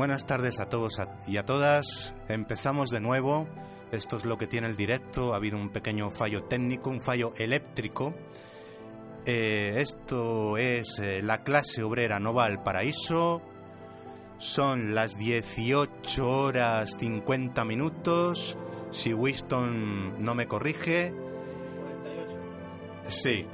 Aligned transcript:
Buenas 0.00 0.24
tardes 0.24 0.60
a 0.60 0.70
todos 0.70 0.98
y 1.26 1.36
a 1.36 1.44
todas. 1.44 2.14
Empezamos 2.26 2.88
de 2.88 3.00
nuevo. 3.00 3.46
Esto 3.92 4.16
es 4.16 4.24
lo 4.24 4.38
que 4.38 4.46
tiene 4.46 4.66
el 4.66 4.74
directo. 4.74 5.34
Ha 5.34 5.36
habido 5.36 5.58
un 5.58 5.68
pequeño 5.68 6.08
fallo 6.08 6.44
técnico, 6.44 6.88
un 6.88 7.02
fallo 7.02 7.34
eléctrico. 7.36 8.14
Eh, 9.26 9.74
esto 9.76 10.56
es 10.56 10.98
eh, 11.00 11.20
la 11.22 11.42
clase 11.42 11.82
obrera 11.82 12.18
no 12.18 12.32
va 12.32 12.46
al 12.46 12.62
paraíso. 12.62 13.42
Son 14.38 14.94
las 14.94 15.18
18 15.18 16.26
horas 16.26 16.96
50 16.98 17.62
minutos. 17.66 18.56
Si 18.92 19.12
Winston 19.12 20.24
no 20.24 20.34
me 20.34 20.46
corrige. 20.46 21.12
Sí. 23.06 23.44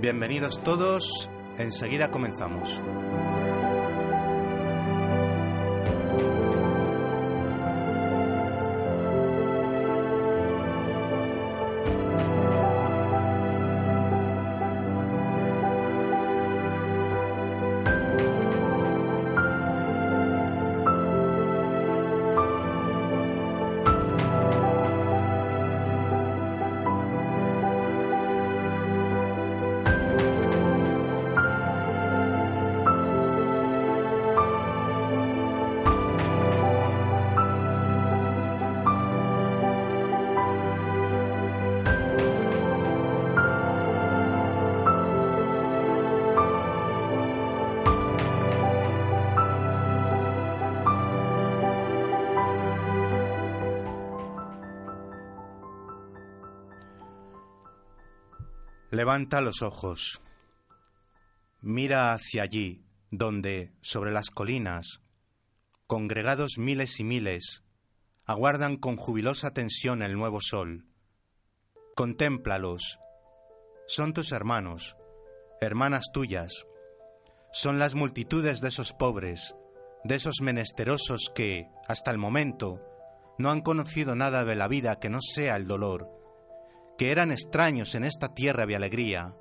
Bienvenidos 0.00 0.62
todos. 0.62 1.28
Enseguida 1.58 2.12
comenzamos. 2.12 2.80
Levanta 58.96 59.42
los 59.42 59.60
ojos. 59.60 60.22
Mira 61.60 62.14
hacia 62.14 62.42
allí, 62.42 62.82
donde, 63.10 63.74
sobre 63.82 64.10
las 64.10 64.30
colinas, 64.30 65.02
congregados 65.86 66.56
miles 66.56 66.98
y 66.98 67.04
miles, 67.04 67.62
aguardan 68.24 68.78
con 68.78 68.96
jubilosa 68.96 69.50
tensión 69.50 70.00
el 70.00 70.14
nuevo 70.14 70.40
sol. 70.40 70.86
Contémplalos. 71.94 72.98
Son 73.86 74.14
tus 74.14 74.32
hermanos, 74.32 74.96
hermanas 75.60 76.06
tuyas. 76.10 76.64
Son 77.52 77.78
las 77.78 77.94
multitudes 77.94 78.62
de 78.62 78.68
esos 78.68 78.94
pobres, 78.94 79.54
de 80.04 80.14
esos 80.14 80.36
menesterosos 80.40 81.30
que, 81.34 81.68
hasta 81.86 82.10
el 82.10 82.16
momento, 82.16 82.80
no 83.36 83.50
han 83.50 83.60
conocido 83.60 84.16
nada 84.16 84.46
de 84.46 84.54
la 84.54 84.68
vida 84.68 84.98
que 84.98 85.10
no 85.10 85.20
sea 85.20 85.56
el 85.56 85.66
dolor 85.66 86.15
que 86.96 87.10
eran 87.10 87.30
extraños 87.30 87.94
en 87.94 88.04
esta 88.04 88.32
tierra 88.32 88.66
de 88.66 88.76
alegría. 88.76 89.34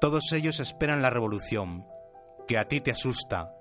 Todos 0.00 0.32
ellos 0.32 0.60
esperan 0.60 1.00
la 1.00 1.10
revolución, 1.10 1.86
que 2.46 2.58
a 2.58 2.68
ti 2.68 2.80
te 2.80 2.90
asusta, 2.90 3.54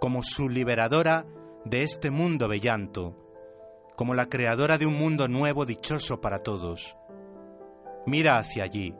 como 0.00 0.22
su 0.22 0.48
liberadora 0.48 1.26
de 1.64 1.82
este 1.82 2.10
mundo 2.10 2.46
de 2.48 2.60
llanto, 2.60 3.16
como 3.96 4.14
la 4.14 4.26
creadora 4.26 4.78
de 4.78 4.86
un 4.86 4.98
mundo 4.98 5.26
nuevo 5.26 5.66
dichoso 5.66 6.20
para 6.20 6.38
todos. 6.38 6.96
Mira 8.06 8.38
hacia 8.38 8.62
allí. 8.62 8.94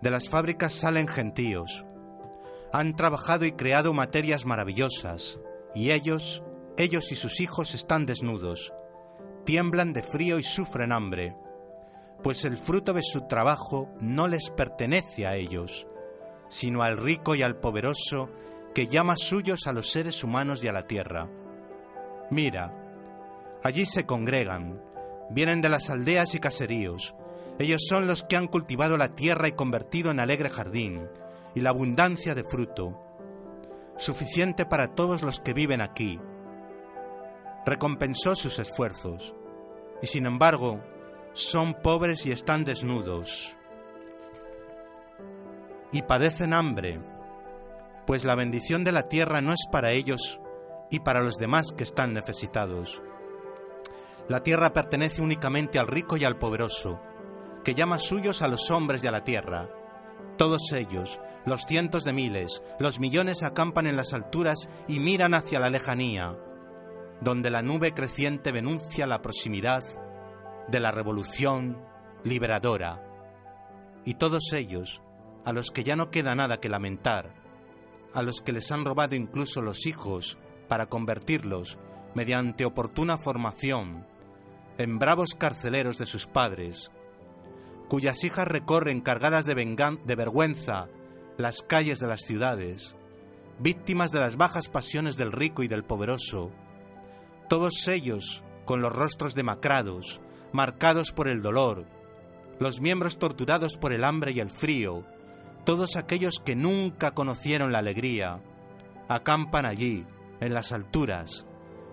De 0.00 0.10
las 0.10 0.30
fábricas 0.30 0.72
salen 0.72 1.08
gentíos. 1.08 1.84
Han 2.72 2.96
trabajado 2.96 3.44
y 3.44 3.52
creado 3.52 3.92
materias 3.92 4.46
maravillosas, 4.46 5.38
y 5.74 5.90
ellos, 5.90 6.42
ellos 6.78 7.12
y 7.12 7.16
sus 7.16 7.40
hijos 7.40 7.74
están 7.74 8.06
desnudos, 8.06 8.72
tiemblan 9.44 9.92
de 9.92 10.02
frío 10.02 10.38
y 10.38 10.42
sufren 10.42 10.92
hambre 10.92 11.36
pues 12.26 12.44
el 12.44 12.56
fruto 12.56 12.92
de 12.92 13.04
su 13.04 13.28
trabajo 13.28 13.88
no 14.00 14.26
les 14.26 14.50
pertenece 14.50 15.28
a 15.28 15.36
ellos, 15.36 15.86
sino 16.48 16.82
al 16.82 16.96
rico 16.96 17.36
y 17.36 17.44
al 17.44 17.60
poderoso 17.60 18.30
que 18.74 18.88
llama 18.88 19.14
suyos 19.16 19.68
a 19.68 19.72
los 19.72 19.92
seres 19.92 20.24
humanos 20.24 20.64
y 20.64 20.66
a 20.66 20.72
la 20.72 20.88
tierra. 20.88 21.30
Mira, 22.32 22.74
allí 23.62 23.86
se 23.86 24.06
congregan, 24.06 24.82
vienen 25.30 25.62
de 25.62 25.68
las 25.68 25.88
aldeas 25.88 26.34
y 26.34 26.40
caseríos, 26.40 27.14
ellos 27.60 27.82
son 27.88 28.08
los 28.08 28.24
que 28.24 28.34
han 28.34 28.48
cultivado 28.48 28.98
la 28.98 29.14
tierra 29.14 29.46
y 29.46 29.52
convertido 29.52 30.10
en 30.10 30.18
alegre 30.18 30.50
jardín, 30.50 31.08
y 31.54 31.60
la 31.60 31.70
abundancia 31.70 32.34
de 32.34 32.42
fruto, 32.42 33.00
suficiente 33.98 34.66
para 34.66 34.88
todos 34.88 35.22
los 35.22 35.38
que 35.38 35.54
viven 35.54 35.80
aquí. 35.80 36.18
Recompensó 37.64 38.34
sus 38.34 38.58
esfuerzos, 38.58 39.36
y 40.02 40.08
sin 40.08 40.26
embargo, 40.26 40.80
son 41.36 41.74
pobres 41.74 42.24
y 42.24 42.32
están 42.32 42.64
desnudos, 42.64 43.54
y 45.92 46.00
padecen 46.00 46.54
hambre, 46.54 46.98
pues 48.06 48.24
la 48.24 48.34
bendición 48.34 48.84
de 48.84 48.92
la 48.92 49.08
tierra 49.08 49.42
no 49.42 49.52
es 49.52 49.66
para 49.70 49.92
ellos 49.92 50.40
y 50.90 51.00
para 51.00 51.20
los 51.20 51.36
demás 51.36 51.72
que 51.76 51.82
están 51.82 52.14
necesitados. 52.14 53.02
La 54.28 54.42
tierra 54.42 54.72
pertenece 54.72 55.20
únicamente 55.20 55.78
al 55.78 55.88
rico 55.88 56.16
y 56.16 56.24
al 56.24 56.38
poderoso, 56.38 57.02
que 57.64 57.74
llama 57.74 57.98
suyos 57.98 58.40
a 58.40 58.48
los 58.48 58.70
hombres 58.70 59.04
y 59.04 59.06
a 59.06 59.12
la 59.12 59.22
tierra. 59.22 59.68
Todos 60.38 60.72
ellos, 60.72 61.20
los 61.44 61.64
cientos 61.66 62.02
de 62.04 62.14
miles, 62.14 62.62
los 62.78 62.98
millones 62.98 63.42
acampan 63.42 63.86
en 63.86 63.96
las 63.96 64.14
alturas 64.14 64.70
y 64.88 65.00
miran 65.00 65.34
hacia 65.34 65.60
la 65.60 65.68
lejanía, 65.68 66.34
donde 67.20 67.50
la 67.50 67.60
nube 67.60 67.92
creciente 67.92 68.52
denuncia 68.52 69.06
la 69.06 69.20
proximidad 69.20 69.82
de 70.68 70.80
la 70.80 70.90
revolución 70.90 71.78
liberadora. 72.24 73.02
Y 74.04 74.14
todos 74.14 74.52
ellos, 74.52 75.02
a 75.44 75.52
los 75.52 75.70
que 75.70 75.84
ya 75.84 75.96
no 75.96 76.10
queda 76.10 76.34
nada 76.34 76.58
que 76.58 76.68
lamentar, 76.68 77.34
a 78.14 78.22
los 78.22 78.40
que 78.40 78.52
les 78.52 78.70
han 78.72 78.84
robado 78.84 79.14
incluso 79.14 79.60
los 79.60 79.86
hijos 79.86 80.38
para 80.68 80.86
convertirlos, 80.86 81.78
mediante 82.14 82.64
oportuna 82.64 83.18
formación, 83.18 84.06
en 84.78 84.98
bravos 84.98 85.34
carceleros 85.38 85.98
de 85.98 86.06
sus 86.06 86.26
padres, 86.26 86.90
cuyas 87.88 88.24
hijas 88.24 88.48
recorren 88.48 89.00
cargadas 89.00 89.44
de, 89.44 89.54
de 89.54 90.14
vergüenza 90.14 90.88
las 91.36 91.62
calles 91.62 91.98
de 91.98 92.06
las 92.06 92.22
ciudades, 92.22 92.96
víctimas 93.58 94.10
de 94.10 94.20
las 94.20 94.36
bajas 94.36 94.68
pasiones 94.68 95.16
del 95.16 95.32
rico 95.32 95.62
y 95.62 95.68
del 95.68 95.84
poderoso, 95.84 96.50
todos 97.48 97.86
ellos 97.88 98.42
con 98.64 98.80
los 98.80 98.92
rostros 98.92 99.34
demacrados, 99.34 100.20
marcados 100.52 101.12
por 101.12 101.28
el 101.28 101.42
dolor, 101.42 101.86
los 102.58 102.80
miembros 102.80 103.18
torturados 103.18 103.76
por 103.76 103.92
el 103.92 104.04
hambre 104.04 104.32
y 104.32 104.40
el 104.40 104.50
frío, 104.50 105.04
todos 105.64 105.96
aquellos 105.96 106.40
que 106.44 106.56
nunca 106.56 107.12
conocieron 107.12 107.72
la 107.72 107.78
alegría, 107.78 108.40
acampan 109.08 109.66
allí, 109.66 110.06
en 110.40 110.54
las 110.54 110.72
alturas, 110.72 111.46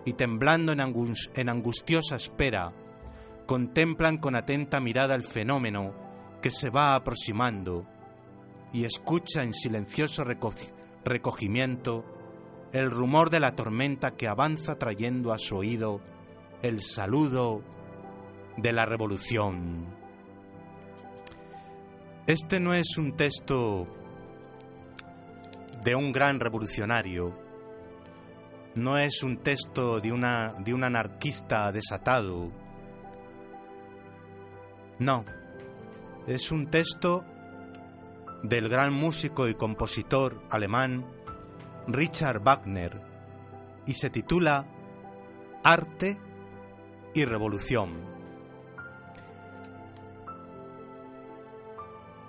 y 0.04 0.14
temblando 0.14 0.72
en, 0.72 1.48
angustiosa 1.48 2.16
espera, 2.16 2.72
contemplan 3.46 4.18
con 4.18 4.36
atenta 4.36 4.80
mirada 4.80 5.14
el 5.14 5.22
fenómeno 5.22 5.94
que 6.42 6.50
se 6.50 6.70
va 6.70 6.94
aproximando 6.94 7.86
y 8.72 8.84
escucha 8.84 9.42
en 9.42 9.54
silencioso 9.54 10.24
recogimiento 11.04 12.04
el 12.72 12.90
rumor 12.90 13.30
de 13.30 13.40
la 13.40 13.54
tormenta 13.54 14.12
que 14.12 14.28
avanza 14.28 14.78
trayendo 14.78 15.32
a 15.32 15.38
su 15.38 15.56
oído 15.56 16.00
el 16.62 16.82
saludo 16.82 17.62
de 18.56 18.72
la 18.72 18.86
revolución. 18.86 19.86
Este 22.26 22.60
no 22.60 22.74
es 22.74 22.96
un 22.96 23.16
texto 23.16 23.86
de 25.82 25.94
un 25.94 26.12
gran 26.12 26.40
revolucionario, 26.40 27.36
no 28.74 28.96
es 28.96 29.22
un 29.22 29.38
texto 29.38 30.00
de, 30.00 30.12
una, 30.12 30.54
de 30.58 30.72
un 30.72 30.84
anarquista 30.84 31.70
desatado, 31.70 32.50
no, 34.98 35.24
es 36.26 36.50
un 36.50 36.70
texto 36.70 37.24
del 38.42 38.68
gran 38.68 38.92
músico 38.92 39.48
y 39.48 39.54
compositor 39.54 40.42
alemán 40.50 41.04
Richard 41.86 42.40
Wagner 42.42 43.00
y 43.86 43.94
se 43.94 44.10
titula 44.10 44.66
Arte 45.62 46.18
y 47.14 47.24
Revolución. 47.24 48.13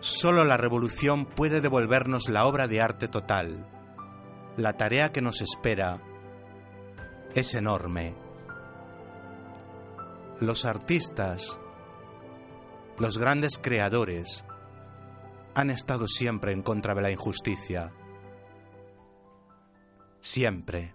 Solo 0.06 0.46
la 0.46 0.56
revolución 0.56 1.26
puede 1.26 1.62
devolvernos 1.62 2.30
la 2.30 2.46
obra 2.46 2.68
de 2.68 2.80
arte 2.80 3.08
total, 3.08 3.68
la 4.56 4.74
tarea 4.74 5.12
que 5.12 5.20
nos 5.20 5.42
espera, 5.42 6.00
es 7.34 7.56
enorme. 7.56 8.16
Los 10.40 10.66
artistas, 10.66 11.58
los 13.00 13.18
grandes 13.18 13.58
creadores, 13.58 14.46
han 15.56 15.72
estado 15.72 16.06
siempre 16.08 16.52
en 16.52 16.62
contra 16.62 16.94
de 16.94 17.02
la 17.02 17.10
injusticia. 17.10 17.92
Siempre. 20.22 20.95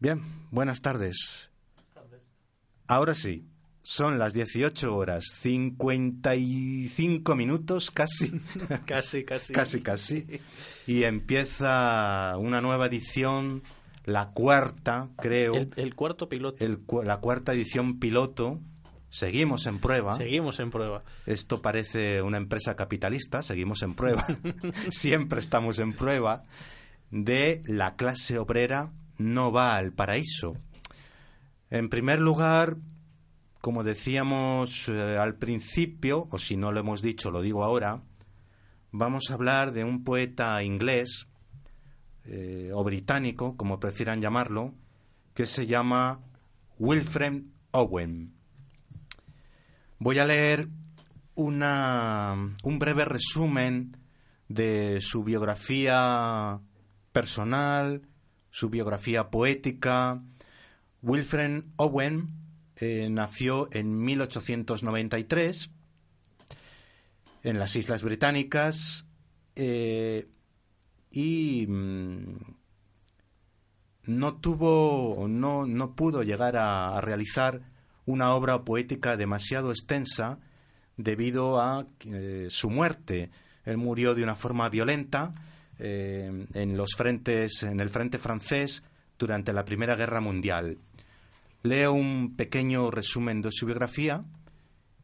Bien, 0.00 0.22
buenas 0.52 0.80
tardes. 0.80 1.50
Ahora 2.86 3.14
sí, 3.14 3.48
son 3.82 4.16
las 4.20 4.32
18 4.32 4.94
horas 4.94 5.24
55 5.40 7.34
minutos 7.34 7.90
casi. 7.94 8.30
casi, 8.86 9.24
casi. 9.24 9.52
casi, 9.52 9.80
casi. 9.82 10.40
Y 10.86 11.02
empieza 11.02 12.36
una 12.38 12.60
nueva 12.60 12.86
edición, 12.86 13.64
la 14.04 14.30
cuarta, 14.30 15.08
creo. 15.16 15.54
El, 15.74 15.96
cuarto 15.96 16.28
piloto. 16.28 16.64
la 17.02 17.16
cuarta 17.18 17.52
edición 17.52 17.98
piloto. 17.98 18.60
Seguimos 19.10 19.66
en 19.66 19.80
prueba. 19.80 20.16
Seguimos 20.16 20.60
en 20.60 20.70
prueba. 20.70 21.02
Esto 21.26 21.60
parece 21.60 22.22
una 22.22 22.36
empresa 22.36 22.76
capitalista, 22.76 23.42
seguimos 23.42 23.82
en 23.82 23.94
prueba. 23.94 24.24
Siempre 24.90 25.40
estamos 25.40 25.80
en 25.80 25.92
prueba 25.92 26.44
de 27.10 27.64
la 27.66 27.96
clase 27.96 28.38
obrera 28.38 28.92
no 29.18 29.52
va 29.52 29.76
al 29.76 29.92
paraíso. 29.92 30.56
En 31.70 31.88
primer 31.88 32.20
lugar, 32.20 32.76
como 33.60 33.84
decíamos 33.84 34.88
eh, 34.88 35.18
al 35.18 35.34
principio, 35.34 36.28
o 36.30 36.38
si 36.38 36.56
no 36.56 36.72
lo 36.72 36.80
hemos 36.80 37.02
dicho, 37.02 37.30
lo 37.30 37.42
digo 37.42 37.64
ahora, 37.64 38.02
vamos 38.92 39.30
a 39.30 39.34
hablar 39.34 39.72
de 39.72 39.84
un 39.84 40.04
poeta 40.04 40.62
inglés 40.62 41.28
eh, 42.24 42.70
o 42.72 42.84
británico, 42.84 43.56
como 43.56 43.80
prefieran 43.80 44.20
llamarlo, 44.20 44.74
que 45.34 45.46
se 45.46 45.66
llama 45.66 46.20
Wilfred 46.78 47.42
Owen. 47.72 48.34
Voy 49.98 50.18
a 50.18 50.26
leer 50.26 50.68
una, 51.34 52.34
un 52.62 52.78
breve 52.78 53.04
resumen 53.04 53.96
de 54.48 55.00
su 55.00 55.24
biografía 55.24 56.60
personal, 57.12 58.02
su 58.50 58.70
biografía 58.70 59.30
poética. 59.30 60.22
Wilfred 61.02 61.64
Owen 61.76 62.30
eh, 62.76 63.08
nació 63.10 63.68
en 63.72 64.04
1893 64.04 65.70
en 67.42 67.58
las 67.58 67.76
Islas 67.76 68.02
Británicas 68.02 69.06
eh, 69.56 70.28
y 71.10 71.66
mm, 71.66 72.36
no 74.04 74.36
tuvo, 74.36 75.26
no, 75.28 75.66
no 75.66 75.94
pudo 75.94 76.22
llegar 76.22 76.56
a, 76.56 77.00
realizar 77.00 77.62
una 78.06 78.32
obra 78.34 78.64
poética 78.64 79.16
demasiado 79.16 79.70
extensa 79.70 80.38
debido 80.96 81.60
a 81.60 81.86
eh, 82.06 82.48
su 82.50 82.70
muerte. 82.70 83.30
Él 83.64 83.76
murió 83.76 84.14
de 84.14 84.22
una 84.22 84.34
forma 84.34 84.68
violenta 84.68 85.34
en 85.78 86.76
los 86.76 86.94
frentes, 86.96 87.62
en 87.62 87.80
el 87.80 87.88
frente 87.88 88.18
francés 88.18 88.82
durante 89.18 89.52
la 89.52 89.64
Primera 89.64 89.96
Guerra 89.96 90.20
Mundial. 90.20 90.78
Leo 91.62 91.92
un 91.92 92.36
pequeño 92.36 92.90
resumen 92.90 93.42
de 93.42 93.50
su 93.52 93.66
biografía 93.66 94.24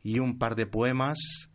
y 0.02 0.18
un 0.18 0.38
par 0.38 0.54
de 0.54 0.66
poemas 0.66 1.48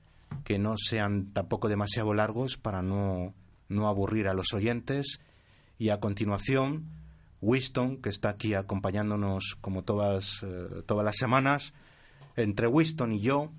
que 0.44 0.60
no 0.60 0.76
sean 0.78 1.32
tampoco 1.32 1.70
demasiado 1.70 2.14
largos 2.14 2.58
para 2.58 2.82
no, 2.82 3.34
no 3.70 3.88
aburrir 3.88 4.28
a 4.28 4.34
los 4.34 4.54
oyentes. 4.54 5.20
Y 5.78 5.90
a 5.90 6.00
continuación, 6.00 6.90
Winston, 7.42 8.02
que 8.02 8.10
está 8.10 8.30
aquí 8.30 8.54
acompañándonos 8.54 9.58
como 9.62 9.84
todas, 9.84 10.44
eh, 10.44 10.84
todas 10.86 11.06
las 11.06 11.16
semanas, 11.16 11.74
entre 12.36 12.68
Winston 12.68 13.14
y 13.14 13.22
yo 13.22 13.52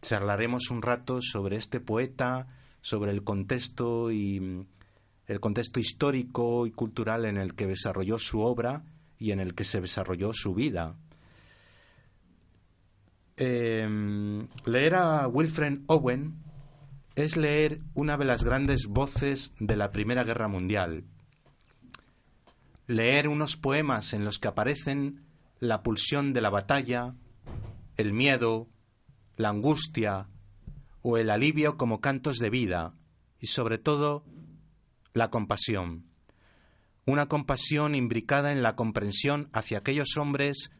charlaremos 0.00 0.70
un 0.70 0.82
rato 0.82 1.20
sobre 1.20 1.56
este 1.56 1.80
poeta, 1.80 2.46
sobre 2.80 3.10
el 3.10 3.24
contexto 3.24 4.12
y 4.12 4.66
el 5.26 5.40
contexto 5.40 5.80
histórico 5.80 6.66
y 6.66 6.70
cultural 6.70 7.24
en 7.24 7.36
el 7.36 7.54
que 7.54 7.66
desarrolló 7.66 8.18
su 8.18 8.40
obra 8.40 8.84
y 9.18 9.32
en 9.32 9.40
el 9.40 9.54
que 9.54 9.64
se 9.64 9.80
desarrolló 9.80 10.32
su 10.32 10.54
vida. 10.54 10.96
Em, 13.36 14.48
leer 14.64 14.94
a 14.94 15.28
Wilfred 15.28 15.80
Owen 15.88 16.42
es 17.16 17.36
leer 17.36 17.80
una 17.94 18.16
de 18.16 18.24
las 18.24 18.44
grandes 18.44 18.86
voces 18.86 19.52
de 19.58 19.76
la 19.76 19.90
Primera 19.90 20.22
Guerra 20.22 20.48
Mundial. 20.48 21.04
Leer 22.86 23.28
unos 23.28 23.56
poemas 23.56 24.12
en 24.12 24.24
los 24.24 24.38
que 24.38 24.48
aparecen 24.48 25.24
la 25.58 25.82
pulsión 25.82 26.32
de 26.32 26.40
la 26.40 26.50
batalla, 26.50 27.14
el 27.96 28.12
miedo, 28.12 28.68
la 29.36 29.48
angustia 29.48 30.28
o 31.02 31.18
el 31.18 31.30
alivio 31.30 31.76
como 31.76 32.00
cantos 32.00 32.38
de 32.38 32.50
vida 32.50 32.94
y 33.40 33.48
sobre 33.48 33.78
todo 33.78 34.24
la 35.16 35.30
compasión. 35.30 36.04
Una 37.06 37.26
compasión 37.26 37.94
imbricada 37.94 38.52
en 38.52 38.62
la 38.62 38.76
comprensión 38.76 39.48
hacia 39.54 39.78
aquellos 39.78 40.18
hombres 40.18 40.70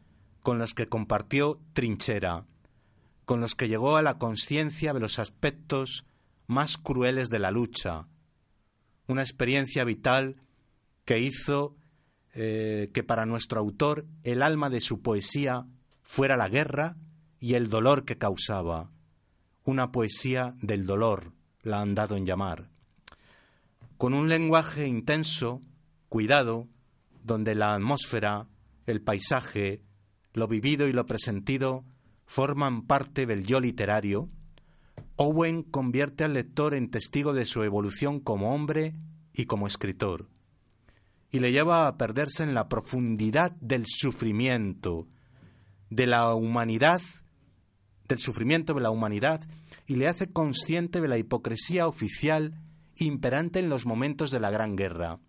con 0.41 0.59
los 0.59 0.75
que 0.75 0.87
compartió 0.87 1.59
trinchera, 1.73 2.45
con 3.25 3.41
los 3.41 3.55
que 3.55 3.67
llegó 3.67 3.97
a 3.97 4.03
la 4.03 4.19
conciencia 4.19 4.93
de 4.93 4.99
los 4.99 5.17
aspectos 5.17 6.05
más 6.45 6.77
crueles 6.77 7.29
de 7.29 7.39
la 7.39 7.49
lucha, 7.49 8.07
una 9.07 9.23
experiencia 9.23 9.83
vital 9.83 10.35
que 11.03 11.19
hizo 11.19 11.75
eh, 12.35 12.91
que 12.93 13.03
para 13.03 13.25
nuestro 13.25 13.59
autor 13.59 14.05
el 14.21 14.43
alma 14.43 14.69
de 14.69 14.81
su 14.81 15.01
poesía 15.01 15.65
fuera 16.03 16.37
la 16.37 16.47
guerra 16.47 16.95
y 17.39 17.55
el 17.55 17.69
dolor 17.69 18.05
que 18.05 18.19
causaba, 18.19 18.91
una 19.63 19.91
poesía 19.91 20.53
del 20.61 20.85
dolor, 20.85 21.33
la 21.63 21.81
han 21.81 21.95
dado 21.95 22.15
en 22.15 22.25
llamar. 22.27 22.76
Con 23.97 24.13
un 24.13 24.29
lenguaje 24.29 24.87
intenso, 24.87 25.63
cuidado, 26.07 26.67
donde 27.23 27.55
la 27.55 27.73
atmósfera, 27.73 28.47
el 28.85 29.01
paisaje, 29.01 29.81
lo 30.33 30.47
vivido 30.47 30.87
y 30.87 30.93
lo 30.93 31.07
presentido 31.07 31.83
forman 32.27 32.85
parte 32.85 33.25
del 33.25 33.43
yo 33.43 33.59
literario, 33.59 34.29
Owen 35.15 35.63
convierte 35.63 36.23
al 36.23 36.35
lector 36.35 36.75
en 36.75 36.91
testigo 36.91 37.33
de 37.33 37.47
su 37.47 37.63
evolución 37.63 38.19
como 38.19 38.53
hombre 38.53 38.93
y 39.33 39.45
como 39.45 39.65
escritor, 39.65 40.29
y 41.31 41.39
le 41.39 41.51
lleva 41.51 41.87
a 41.87 41.97
perderse 41.97 42.43
en 42.43 42.53
la 42.53 42.67
profundidad 42.69 43.51
del 43.61 43.85
sufrimiento, 43.87 45.07
de 45.89 46.05
la 46.05 46.35
humanidad, 46.35 47.01
del 48.07 48.19
sufrimiento 48.19 48.75
de 48.75 48.81
la 48.81 48.91
humanidad, 48.91 49.41
y 49.87 49.95
le 49.95 50.07
hace 50.07 50.31
consciente 50.31 51.01
de 51.01 51.07
la 51.07 51.17
hipocresía 51.17 51.87
oficial 51.87 52.53
imperante 52.99 53.59
en 53.59 53.69
los 53.69 53.85
momentos 53.85 54.31
de 54.31 54.39
la 54.39 54.51
Gran 54.51 54.75
Guerra. 54.75 55.19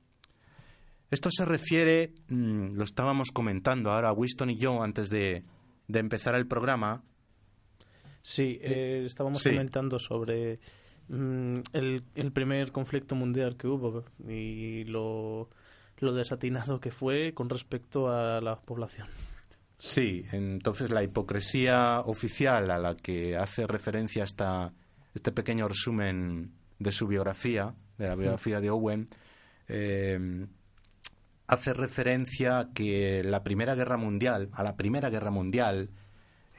Esto 1.10 1.30
se 1.30 1.44
refiere, 1.44 2.12
mm, 2.28 2.74
lo 2.74 2.84
estábamos 2.84 3.30
comentando 3.30 3.90
ahora 3.90 4.12
Winston 4.12 4.50
y 4.50 4.58
yo 4.58 4.82
antes 4.82 5.08
de, 5.08 5.44
empezar 5.88 6.34
el 6.34 6.46
programa. 6.46 7.02
Sí, 8.22 8.58
eh, 8.60 9.04
estábamos 9.06 9.42
comentando 9.42 9.98
sobre 9.98 10.60
mm, 11.08 11.60
el, 11.72 12.32
primer 12.32 12.72
conflicto 12.72 13.14
mundial 13.14 13.56
que 13.56 13.68
hubo 13.68 14.04
y 14.28 14.84
lo, 14.84 15.48
lo 16.00 16.12
desatinado 16.12 16.78
que 16.78 16.90
fue 16.90 17.32
con 17.32 17.48
respecto 17.48 18.10
a 18.10 18.40
la 18.42 18.60
población. 18.60 19.08
Sí, 19.78 20.24
entonces 20.32 20.90
la 20.90 21.04
hipocresía 21.04 22.00
oficial 22.00 22.70
a 22.70 22.78
la 22.78 22.96
que 22.96 23.36
hace 23.36 23.66
referencia 23.66 24.24
esta, 24.24 24.72
este 25.14 25.30
pequeño 25.32 25.68
resumen 25.68 26.57
de 26.78 26.92
su 26.92 27.06
biografía, 27.06 27.74
de 27.98 28.08
la 28.08 28.14
biografía 28.14 28.60
de 28.60 28.70
Owen, 28.70 29.08
eh, 29.68 30.46
hace 31.46 31.72
referencia 31.72 32.58
a 32.58 32.72
que 32.72 33.22
la 33.24 33.42
Primera 33.42 33.74
Guerra 33.74 33.96
Mundial, 33.96 34.50
a 34.52 34.62
la 34.62 34.76
Primera 34.76 35.10
Guerra 35.10 35.30
Mundial, 35.30 35.90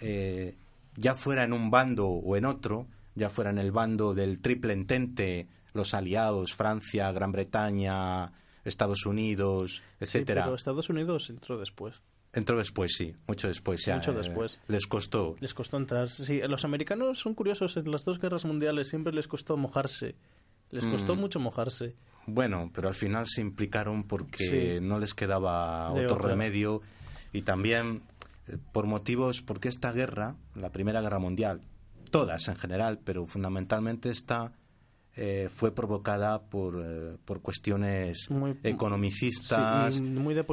eh, 0.01 0.55
ya 0.95 1.15
fuera 1.15 1.43
en 1.43 1.53
un 1.53 1.71
bando 1.71 2.07
o 2.07 2.35
en 2.35 2.45
otro, 2.45 2.87
ya 3.15 3.29
fuera 3.29 3.51
en 3.51 3.59
el 3.59 3.71
bando 3.71 4.13
del 4.13 4.41
triple 4.41 4.73
entente, 4.73 5.47
los 5.73 5.93
aliados, 5.93 6.55
Francia, 6.55 7.11
Gran 7.11 7.31
Bretaña, 7.31 8.33
Estados 8.65 9.05
Unidos, 9.05 9.83
etcétera. 9.99 10.41
Sí, 10.41 10.45
pero 10.45 10.55
Estados 10.55 10.89
Unidos 10.89 11.29
entró 11.29 11.59
después. 11.59 12.01
Entró 12.31 12.57
después, 12.57 12.93
sí, 12.95 13.15
mucho 13.27 13.47
después. 13.47 13.87
mucho 13.87 14.13
después. 14.13 14.59
les 14.67 14.85
costó. 14.85 15.35
Les 15.39 15.53
costó 15.53 15.77
entrar. 15.77 16.09
Sí, 16.09 16.39
los 16.47 16.63
americanos 16.63 17.17
son 17.19 17.33
curiosos. 17.33 17.75
En 17.77 17.91
las 17.91 18.05
dos 18.05 18.19
guerras 18.19 18.45
mundiales 18.45 18.89
siempre 18.89 19.13
les 19.13 19.27
costó 19.27 19.57
mojarse. 19.57 20.15
Les 20.69 20.85
costó 20.85 21.15
mm. 21.15 21.19
mucho 21.19 21.39
mojarse. 21.39 21.95
Bueno, 22.27 22.69
pero 22.73 22.89
al 22.89 22.95
final 22.95 23.25
se 23.27 23.41
implicaron 23.41 24.03
porque 24.03 24.79
no 24.81 24.99
les 24.99 25.15
quedaba 25.15 25.91
otro 25.91 26.19
remedio 26.19 26.81
y 27.33 27.41
también 27.41 28.03
eh, 28.47 28.57
por 28.71 28.85
motivos, 28.85 29.41
porque 29.41 29.67
esta 29.67 29.91
guerra, 29.91 30.35
la 30.53 30.71
Primera 30.71 31.01
Guerra 31.01 31.17
Mundial, 31.17 31.61
todas 32.11 32.47
en 32.47 32.55
general, 32.55 32.99
pero 33.03 33.25
fundamentalmente 33.25 34.09
esta 34.09 34.51
eh, 35.15 35.49
fue 35.51 35.73
provocada 35.73 36.43
por, 36.43 36.81
eh, 36.81 37.17
por 37.25 37.41
cuestiones 37.41 38.29
economicistas 38.63 39.99
muy 39.99 40.33
de 40.33 40.45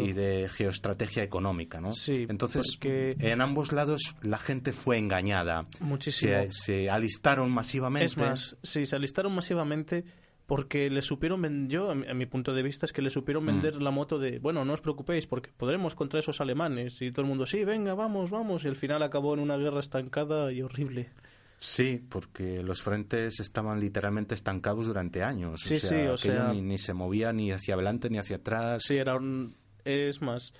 y 0.00 0.12
de 0.12 0.48
geoestrategia 0.48 1.22
económica, 1.22 1.80
¿no? 1.80 1.90
Entonces, 2.06 2.78
en 2.82 3.40
ambos 3.40 3.72
lados 3.72 4.14
la 4.22 4.38
gente 4.38 4.72
fue 4.72 4.98
engañada. 4.98 5.66
Muchísimo. 5.80 6.32
Se, 6.50 6.88
alistaron 6.88 7.50
masivamente. 7.50 8.06
Es 8.06 8.16
más, 8.16 8.56
sí, 8.62 8.86
se 8.86 8.96
alistaron 8.96 9.34
masivamente 9.34 10.04
porque 10.46 10.90
le 10.90 11.02
supieron 11.02 11.68
yo 11.68 11.90
a 11.90 11.94
mi, 11.94 12.26
punto 12.26 12.54
de 12.54 12.62
vista 12.62 12.86
es 12.86 12.92
que 12.92 13.02
le 13.02 13.10
supieron 13.10 13.44
mm. 13.44 13.46
vender 13.46 13.82
la 13.82 13.90
moto 13.90 14.18
de 14.18 14.38
bueno 14.38 14.64
no 14.64 14.74
os 14.74 14.80
preocupéis 14.80 15.26
porque 15.26 15.50
podremos 15.56 15.94
contra 15.94 16.20
esos 16.20 16.40
alemanes 16.40 17.00
y 17.00 17.10
todo 17.12 17.22
el 17.22 17.28
mundo 17.28 17.46
sí 17.46 17.64
venga 17.64 17.94
vamos 17.94 18.30
vamos 18.30 18.64
y 18.64 18.68
al 18.68 18.76
final 18.76 19.02
acabó 19.02 19.32
en 19.32 19.40
una 19.40 19.56
guerra 19.56 19.80
estancada 19.80 20.52
y 20.52 20.60
horrible 20.60 21.08
Sí, 21.58 22.02
porque 22.08 22.62
los 22.62 22.82
frentes 22.82 23.40
estaban 23.40 23.80
literalmente 23.80 24.34
estancados 24.34 24.86
durante 24.86 25.22
años. 25.22 25.62
Sí, 25.62 25.80
sí, 25.80 25.94
o 25.94 26.16
sea... 26.16 26.52
Ni, 26.52 26.78
se 26.78 26.92
movía 26.92 27.32
ni 27.32 27.52
hacia 27.52 27.74
adelante 27.74 28.10
ni 28.10 28.18
hacia 28.18 28.36
atrás. 28.36 28.82
Sí, 28.84 28.96
era 28.96 29.16
un... 29.16 29.54
Es 29.84 30.20
más, 30.20 30.52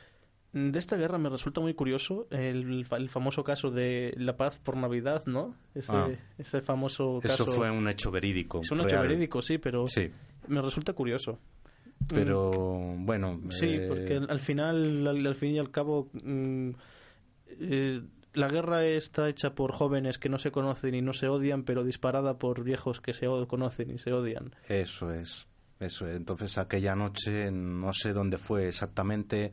de 0.54 0.78
esta 0.78 0.96
guerra 0.96 1.18
me 1.18 1.28
resulta 1.28 1.60
muy 1.60 1.74
curioso 1.74 2.28
el, 2.30 2.86
famoso 3.08 3.42
caso 3.42 3.70
de 3.70 4.14
la 4.16 4.36
paz 4.36 4.58
por 4.62 4.76
Navidad, 4.76 5.24
¿no? 5.26 5.56
Ese, 5.74 5.92
ah. 5.92 6.08
ese 6.38 6.62
famoso 6.62 7.20
caso... 7.20 7.42
Eso 7.42 7.52
fue 7.52 7.70
un 7.70 7.88
hecho 7.88 8.10
verídico. 8.10 8.60
Es 8.60 8.70
un 8.70 8.80
hecho 8.80 9.00
verídico, 9.00 9.42
sí, 9.42 9.58
pero 9.58 9.88
sí. 9.88 10.10
me 10.46 10.62
resulta 10.62 10.92
curioso. 10.92 11.40
Pero, 12.08 12.94
mm. 12.96 13.04
bueno... 13.04 13.40
Sí, 13.50 13.66
eh, 13.66 13.86
porque 13.88 14.20
al 14.28 14.40
final, 14.40 15.06
al, 15.06 15.34
fin 15.34 15.56
y 15.56 15.58
al 15.58 15.70
cabo... 15.70 16.08
Mm, 16.22 16.70
eh, 17.60 18.02
la 18.34 18.48
guerra 18.48 18.84
está 18.84 19.28
hecha 19.28 19.54
por 19.54 19.72
jóvenes 19.72 20.18
que 20.18 20.28
no 20.28 20.38
se 20.38 20.50
conocen 20.50 20.94
y 20.94 21.02
no 21.02 21.12
se 21.12 21.28
odian, 21.28 21.64
pero 21.64 21.84
disparada 21.84 22.38
por 22.38 22.62
viejos 22.62 23.00
que 23.00 23.12
se 23.12 23.26
conocen 23.48 23.90
y 23.90 23.98
se 23.98 24.12
odian. 24.12 24.54
Eso 24.68 25.10
es, 25.10 25.46
eso 25.80 26.06
es. 26.06 26.16
Entonces 26.16 26.58
aquella 26.58 26.94
noche, 26.94 27.50
no 27.50 27.92
sé 27.92 28.12
dónde 28.12 28.38
fue 28.38 28.68
exactamente, 28.68 29.52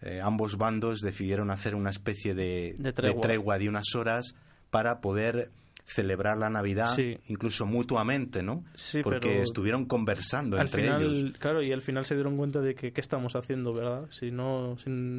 eh, 0.00 0.20
ambos 0.22 0.56
bandos 0.56 1.00
decidieron 1.00 1.50
hacer 1.50 1.74
una 1.74 1.90
especie 1.90 2.34
de, 2.34 2.74
de 2.78 2.92
tregua 2.92 3.58
de 3.58 3.68
unas 3.68 3.94
horas 3.94 4.34
para 4.70 5.00
poder 5.00 5.50
celebrar 5.84 6.38
la 6.38 6.48
Navidad 6.48 6.96
incluso 7.28 7.66
mutuamente, 7.66 8.42
¿no? 8.42 8.64
Sí, 8.74 9.02
Porque 9.02 9.42
estuvieron 9.42 9.86
conversando 9.86 10.56
al 10.56 10.66
entre 10.66 10.82
final, 10.82 11.02
ellos. 11.02 11.38
Claro, 11.38 11.62
y 11.62 11.72
al 11.72 11.82
final 11.82 12.04
se 12.04 12.14
dieron 12.14 12.36
cuenta 12.36 12.60
de 12.60 12.74
que 12.74 12.92
qué 12.92 13.00
estamos 13.00 13.34
haciendo, 13.36 13.72
¿verdad? 13.72 14.06
Si 14.10 14.30
no 14.30 14.76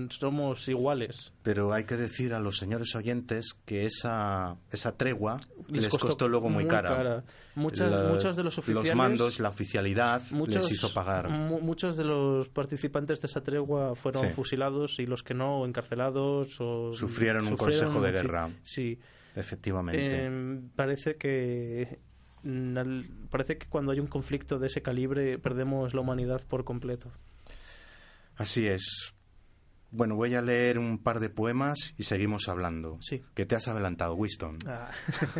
somos 0.09 0.67
iguales. 0.67 1.33
Pero 1.43 1.73
hay 1.73 1.83
que 1.83 1.95
decir 1.95 2.33
a 2.33 2.39
los 2.39 2.57
señores 2.57 2.95
oyentes 2.95 3.55
que 3.65 3.85
esa 3.85 4.57
esa 4.71 4.97
tregua 4.97 5.39
les, 5.67 5.89
costó, 5.89 6.27
luego 6.27 6.49
muy, 6.49 6.65
cara. 6.65 7.23
muchos 7.55 8.35
de 8.35 8.43
los 8.43 8.57
oficiales 8.57 8.89
los 8.89 8.95
mandos, 8.95 9.39
la 9.39 9.49
oficialidad 9.49 10.21
les 10.47 10.71
hizo 10.71 10.93
pagar. 10.93 11.29
Muchos 11.29 11.95
de 11.95 12.03
los 12.03 12.49
participantes 12.49 13.21
de 13.21 13.27
esa 13.27 13.41
tregua 13.41 13.95
fueron 13.95 14.31
fusilados 14.33 14.99
y 14.99 15.05
los 15.05 15.23
que 15.23 15.33
no 15.33 15.65
encarcelados 15.65 16.59
o 16.59 16.93
sufrieron 16.93 17.47
un 17.47 17.57
consejo 17.57 18.01
de 18.01 18.11
guerra. 18.11 18.49
Sí. 18.63 18.99
Efectivamente. 19.35 20.25
Em, 20.25 20.69
parece 20.69 21.15
que 21.15 21.99
parece 23.29 23.57
que 23.57 23.67
cuando 23.67 23.93
hay 23.93 24.01
un 24.01 24.07
conflicto 24.07 24.59
de 24.59 24.67
ese 24.67 24.81
calibre 24.81 25.39
perdemos 25.39 25.93
la 25.93 26.01
humanidad 26.01 26.41
por 26.47 26.65
completo. 26.65 27.09
Así 28.35 28.67
es. 28.67 29.13
Bueno, 29.91 30.15
voy 30.15 30.33
a 30.33 30.41
leer 30.41 30.79
un 30.79 30.97
par 30.97 31.19
de 31.19 31.29
poemas 31.29 31.93
y 31.97 32.03
seguimos 32.03 32.49
hablando. 32.49 32.97
Sí. 32.99 33.23
Que 33.35 33.45
te 33.45 33.55
has 33.55 33.67
adelantado, 33.67 34.15
Winston. 34.15 34.57
Ah. 34.65 34.89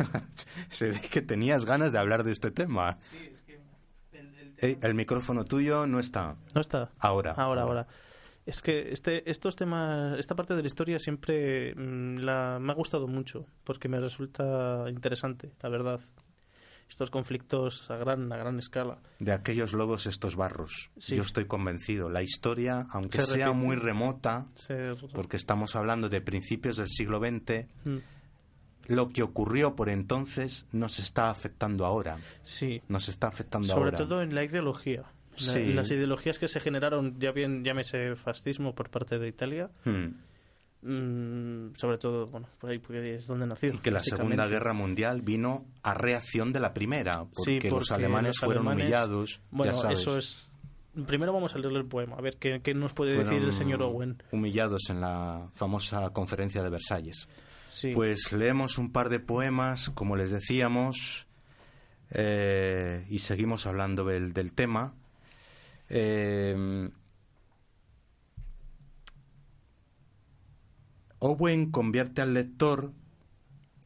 Se 0.70 0.90
ve 0.90 1.00
que 1.10 1.22
tenías 1.22 1.64
ganas 1.64 1.90
de 1.90 1.98
hablar 1.98 2.22
de 2.22 2.30
este 2.30 2.52
tema. 2.52 2.96
Sí, 3.00 3.30
es 3.32 3.42
que 3.42 3.60
el, 4.58 4.78
el, 4.80 4.94
micrófono 4.94 5.44
tuyo 5.44 5.88
no 5.88 5.98
está. 5.98 6.36
No 6.54 6.60
está. 6.60 6.92
Ahora. 6.98 7.32
Ahora, 7.32 7.62
ahora. 7.62 7.86
Es 8.46 8.60
que 8.60 8.92
este, 8.92 9.28
estos 9.30 9.56
temas, 9.56 10.18
esta 10.18 10.34
parte 10.34 10.54
de 10.54 10.62
la 10.62 10.66
historia 10.66 10.98
siempre 10.98 11.74
mm, 11.74 12.18
la, 12.18 12.58
me 12.60 12.72
ha 12.72 12.74
gustado 12.74 13.08
mucho, 13.08 13.46
porque 13.64 13.88
me 13.88 13.98
resulta 14.00 14.84
interesante, 14.88 15.52
la 15.62 15.68
verdad. 15.70 16.00
Estos 16.86 17.10
conflictos 17.10 17.90
a 17.90 17.96
gran, 17.96 18.30
a 18.30 18.36
gran 18.36 18.58
escala. 18.58 18.98
De 19.18 19.32
aquellos 19.32 19.72
lobos, 19.72 20.06
estos 20.06 20.36
barros. 20.36 20.90
Yo 20.96 21.22
estoy 21.22 21.46
convencido. 21.46 22.10
La 22.10 22.22
historia, 22.22 22.86
aunque 22.90 23.22
sea 23.22 23.52
muy 23.52 23.76
remota, 23.76 24.46
porque 25.14 25.38
estamos 25.38 25.74
hablando 25.76 26.10
de 26.10 26.20
principios 26.20 26.76
del 26.76 26.88
siglo 26.88 27.20
XX, 27.20 27.66
mm. 27.84 27.96
lo 28.88 29.08
que 29.08 29.22
ocurrió 29.22 29.74
por 29.74 29.88
entonces 29.88 30.66
nos 30.72 30.98
está 30.98 31.30
afectando 31.30 31.86
ahora. 31.86 32.18
Sí. 32.42 32.82
Nos 32.88 33.08
está 33.08 33.28
afectando 33.28 33.72
ahora. 33.72 33.92
Sobre 33.92 34.04
todo 34.04 34.22
en 34.22 34.34
la 34.34 34.44
ideología. 34.44 35.04
Las 35.38 35.90
ideologías 35.90 36.38
que 36.38 36.48
se 36.48 36.60
generaron, 36.60 37.18
ya 37.18 37.32
bien 37.32 37.64
llámese 37.64 38.16
fascismo 38.16 38.74
por 38.74 38.90
parte 38.90 39.18
de 39.18 39.28
Italia, 39.28 39.70
hmm. 39.84 40.88
mm, 40.88 41.74
sobre 41.76 41.98
todo, 41.98 42.26
bueno, 42.26 42.48
por 42.58 42.70
ahí 42.70 42.80
es 43.10 43.26
donde 43.26 43.46
nació. 43.46 43.74
Y 43.74 43.78
que 43.78 43.90
la 43.90 44.00
Segunda 44.00 44.46
Guerra 44.46 44.72
Mundial 44.72 45.22
vino 45.22 45.66
a 45.82 45.94
reacción 45.94 46.52
de 46.52 46.60
la 46.60 46.72
Primera, 46.74 47.26
porque, 47.32 47.70
los 47.70 47.90
alemanes 47.90 48.38
fueron 48.38 48.68
humillados. 48.68 49.40
Bueno, 49.50 49.72
eso 49.90 50.18
es. 50.18 50.50
Primero 51.06 51.32
vamos 51.32 51.52
a 51.56 51.58
leerle 51.58 51.80
el 51.80 51.86
poema, 51.86 52.16
a 52.16 52.20
ver 52.20 52.36
qué, 52.36 52.74
nos 52.74 52.92
puede 52.92 53.16
decir 53.16 53.42
el 53.42 53.52
señor 53.52 53.82
Owen. 53.82 54.22
Humillados 54.30 54.90
en 54.90 55.00
la 55.00 55.50
famosa 55.54 56.10
conferencia 56.10 56.62
de 56.62 56.70
Versalles. 56.70 57.28
Pues 57.94 58.32
leemos 58.32 58.78
un 58.78 58.92
par 58.92 59.08
de 59.08 59.18
poemas, 59.18 59.90
como 59.90 60.14
les 60.14 60.30
decíamos, 60.30 61.26
eh, 62.10 63.04
y 63.10 63.18
seguimos 63.18 63.66
hablando 63.66 64.04
del 64.04 64.52
tema. 64.52 64.94
Eh, 65.88 66.90
Owen 71.26 71.70
convierte 71.70 72.20
al 72.20 72.34
lector 72.34 72.92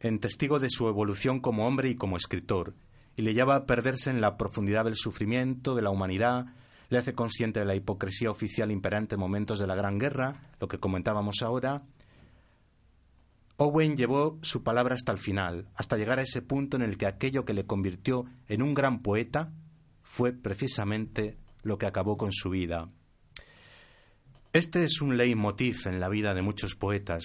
en 0.00 0.18
testigo 0.18 0.58
de 0.58 0.70
su 0.70 0.88
evolución 0.88 1.38
como 1.38 1.68
hombre 1.68 1.88
y 1.88 1.94
como 1.94 2.16
escritor, 2.16 2.74
y 3.14 3.22
le 3.22 3.32
lleva 3.32 3.54
a 3.54 3.64
perderse 3.64 4.10
en 4.10 4.20
la 4.20 4.36
profundidad 4.36 4.84
del 4.84 4.96
sufrimiento 4.96 5.76
de 5.76 5.82
la 5.82 5.90
humanidad, 5.90 6.46
le 6.88 6.98
hace 6.98 7.14
consciente 7.14 7.60
de 7.60 7.66
la 7.66 7.76
hipocresía 7.76 8.30
oficial 8.30 8.72
imperante 8.72 9.14
en 9.14 9.20
momentos 9.20 9.60
de 9.60 9.66
la 9.68 9.76
Gran 9.76 9.98
Guerra, 9.98 10.50
lo 10.60 10.66
que 10.66 10.80
comentábamos 10.80 11.42
ahora. 11.42 11.82
Owen 13.56 13.96
llevó 13.96 14.38
su 14.42 14.64
palabra 14.64 14.96
hasta 14.96 15.12
el 15.12 15.18
final, 15.18 15.68
hasta 15.76 15.96
llegar 15.96 16.18
a 16.18 16.22
ese 16.22 16.42
punto 16.42 16.76
en 16.76 16.82
el 16.82 16.96
que 16.96 17.06
aquello 17.06 17.44
que 17.44 17.54
le 17.54 17.66
convirtió 17.66 18.24
en 18.48 18.62
un 18.62 18.74
gran 18.74 19.00
poeta 19.00 19.52
fue 20.02 20.32
precisamente 20.32 21.38
lo 21.68 21.78
que 21.78 21.86
acabó 21.86 22.16
con 22.16 22.32
su 22.32 22.50
vida. 22.50 22.88
Este 24.52 24.82
es 24.82 25.00
un 25.00 25.16
leitmotiv 25.16 25.86
en 25.86 26.00
la 26.00 26.08
vida 26.08 26.34
de 26.34 26.42
muchos 26.42 26.74
poetas. 26.74 27.24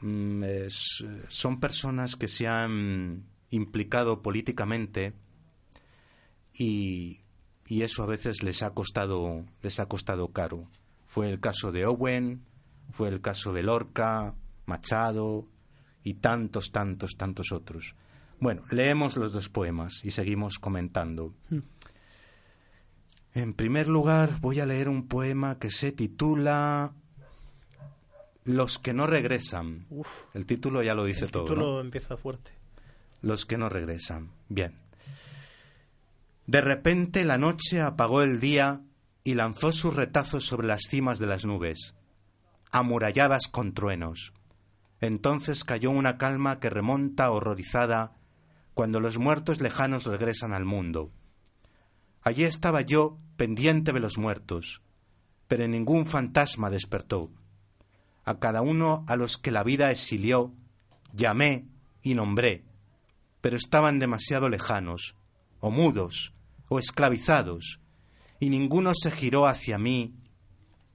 Mm, 0.00 0.44
son 1.28 1.60
personas 1.60 2.16
que 2.16 2.26
se 2.26 2.48
han 2.48 3.24
implicado 3.50 4.22
políticamente 4.22 5.12
y, 6.54 7.20
y, 7.68 7.82
eso 7.82 8.02
a 8.02 8.06
veces 8.06 8.42
les 8.42 8.62
ha 8.62 8.70
costado 8.70 9.44
les 9.62 9.78
ha 9.78 9.86
costado 9.86 10.28
caro. 10.32 10.66
Fue 11.06 11.30
el 11.30 11.38
caso 11.38 11.70
de 11.70 11.86
Owen, 11.86 12.42
fue 12.90 13.08
el 13.08 13.20
caso 13.20 13.52
de 13.52 13.62
Lorca, 13.62 14.34
Machado 14.66 15.46
y 16.02 16.14
tantos, 16.14 16.72
tantos, 16.72 17.12
tantos 17.16 17.52
otros. 17.52 17.94
Bueno, 18.40 18.64
leemos 18.70 19.16
los 19.16 19.32
dos 19.32 19.48
poemas 19.48 20.00
y 20.02 20.10
seguimos 20.10 20.58
comentando. 20.58 21.34
Mm. 21.50 21.58
En 23.34 23.54
primer 23.54 23.88
lugar, 23.88 24.40
voy 24.40 24.60
a 24.60 24.66
leer 24.66 24.88
un 24.88 25.08
poema 25.08 25.58
que 25.58 25.70
se 25.70 25.90
titula 25.90 26.92
Los 28.44 28.78
que 28.78 28.92
no 28.92 29.06
regresan. 29.06 29.86
el 30.34 30.44
título 30.44 30.82
ya 30.82 30.94
lo 30.94 31.04
dice 31.04 31.28
todo. 31.28 31.44
El 31.44 31.48
título 31.48 31.80
empieza 31.80 32.16
fuerte. 32.16 32.50
Los 33.22 33.46
que 33.46 33.56
no 33.56 33.70
regresan. 33.70 34.30
Bien. 34.48 34.74
De 36.46 36.60
repente 36.60 37.24
la 37.24 37.38
noche 37.38 37.80
apagó 37.80 38.22
el 38.22 38.38
día 38.38 38.82
y 39.24 39.34
lanzó 39.34 39.72
sus 39.72 39.94
retazos 39.94 40.44
sobre 40.44 40.66
las 40.66 40.82
cimas 40.90 41.18
de 41.18 41.26
las 41.26 41.46
nubes, 41.46 41.94
amuralladas 42.70 43.48
con 43.48 43.72
truenos. 43.72 44.34
Entonces 45.00 45.64
cayó 45.64 45.90
una 45.90 46.18
calma 46.18 46.60
que 46.60 46.68
remonta 46.68 47.30
horrorizada 47.30 48.12
cuando 48.74 49.00
los 49.00 49.18
muertos 49.18 49.60
lejanos 49.60 50.04
regresan 50.04 50.52
al 50.52 50.64
mundo 50.64 51.12
Allí 52.22 52.44
estaba 52.44 52.82
yo, 52.82 53.18
pendiente 53.36 53.92
de 53.92 54.00
los 54.00 54.18
muertos, 54.18 54.82
pero 55.48 55.66
ningún 55.66 56.06
fantasma 56.06 56.70
despertó. 56.70 57.30
A 58.24 58.38
cada 58.38 58.62
uno 58.62 59.04
a 59.08 59.16
los 59.16 59.38
que 59.38 59.50
la 59.50 59.64
vida 59.64 59.90
exilió, 59.90 60.54
llamé 61.12 61.66
y 62.02 62.14
nombré, 62.14 62.64
pero 63.40 63.56
estaban 63.56 63.98
demasiado 63.98 64.48
lejanos, 64.48 65.16
o 65.60 65.70
mudos, 65.70 66.32
o 66.68 66.78
esclavizados, 66.78 67.80
y 68.38 68.50
ninguno 68.50 68.92
se 68.94 69.10
giró 69.10 69.46
hacia 69.46 69.78
mí 69.78 70.14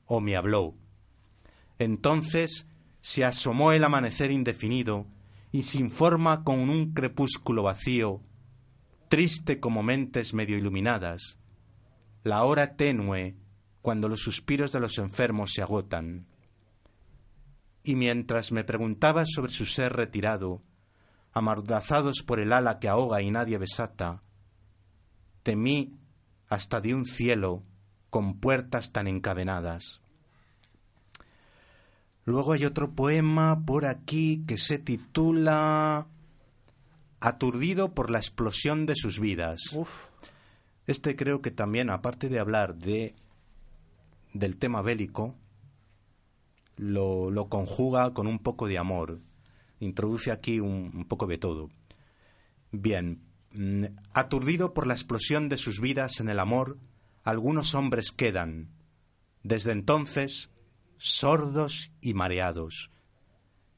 o 0.06 0.22
me 0.22 0.36
habló. 0.36 0.76
Entonces 1.80 2.66
se 3.02 3.24
asomó 3.26 3.74
el 3.74 3.84
amanecer 3.84 4.32
indefinido 4.32 5.06
y 5.52 5.64
sin 5.64 5.90
forma 5.90 6.44
con 6.44 6.70
un 6.70 6.94
crepúsculo 6.94 7.64
vacío, 7.64 8.22
triste 9.08 9.60
como 9.60 9.84
mentes 9.84 10.34
medio 10.34 10.58
iluminadas, 10.58 11.38
la 12.24 12.44
hora 12.44 12.76
tenue 12.76 13.36
cuando 13.82 14.10
los 14.10 14.22
suspiros 14.22 14.72
de 14.72 14.80
los 14.80 14.98
enfermos 14.98 15.52
se 15.54 15.62
agotan. 15.62 16.28
Y 17.84 17.96
mientras 17.96 18.52
me 18.52 18.64
preguntaba 18.64 19.24
sobre 19.26 19.52
su 19.52 19.66
ser 19.66 19.94
retirado, 19.94 20.62
amordazados 21.32 22.24
por 22.26 22.40
el 22.40 22.52
ala 22.52 22.80
que 22.80 22.90
ahoga 22.90 23.22
y 23.22 23.32
nadie 23.32 23.58
besata, 23.58 24.22
temí 25.44 25.94
hasta 26.50 26.82
de 26.82 26.94
un 26.94 27.06
cielo 27.06 27.64
con 28.10 28.40
puertas 28.40 28.92
tan 28.92 29.08
encadenadas. 29.08 30.02
Luego 32.26 32.52
hay 32.52 32.66
otro 32.66 32.92
poema 32.92 33.64
por 33.66 33.86
aquí 33.86 34.44
que 34.46 34.58
se 34.58 34.80
titula 34.80 36.08
Aturdido 37.20 37.94
por 37.94 38.12
la 38.12 38.20
explosión 38.20 38.86
de 38.86 38.96
sus 38.96 39.20
vidas. 39.20 39.62
Este 40.86 41.16
creo 41.16 41.42
que 41.42 41.52
también, 41.52 41.90
aparte 41.90 42.30
de 42.30 42.40
hablar 42.40 42.76
de 42.76 43.16
del 44.34 44.58
tema 44.58 44.82
bélico, 44.82 45.36
lo, 46.76 47.32
lo 47.32 47.50
conjuga 47.50 48.14
con 48.14 48.28
un 48.28 48.40
poco 48.40 48.68
de 48.68 48.78
amor. 48.78 49.20
Introduce 49.80 50.32
aquí 50.32 50.60
un, 50.60 50.92
un 50.94 51.06
poco 51.06 51.28
de 51.28 51.38
todo. 51.38 51.70
Bien, 52.72 53.24
mm, 53.54 53.86
aturdido 54.14 54.74
por 54.74 54.88
la 54.88 54.94
explosión 54.94 55.50
de 55.50 55.58
sus 55.58 55.80
vidas 55.80 56.20
en 56.20 56.30
el 56.30 56.40
amor, 56.40 56.78
algunos 57.24 57.76
hombres 57.76 58.12
quedan. 58.12 58.70
Desde 59.44 59.72
entonces, 59.72 60.50
sordos 60.98 61.92
y 62.02 62.14
mareados, 62.14 62.92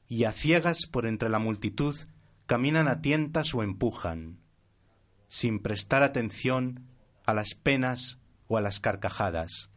y 0.08 0.24
a 0.24 0.32
ciegas 0.32 0.86
por 0.90 1.06
entre 1.06 1.28
la 1.28 1.38
multitud 1.38 1.96
caminan 2.50 2.88
a 2.88 3.00
tientas 3.00 3.54
o 3.54 3.62
empujan, 3.62 4.40
sin 5.28 5.60
prestar 5.60 6.02
atención 6.02 6.84
a 7.24 7.32
las 7.32 7.54
penas 7.54 8.18
o 8.48 8.56
a 8.56 8.60
las 8.60 8.80
carcajadas. 8.80 9.70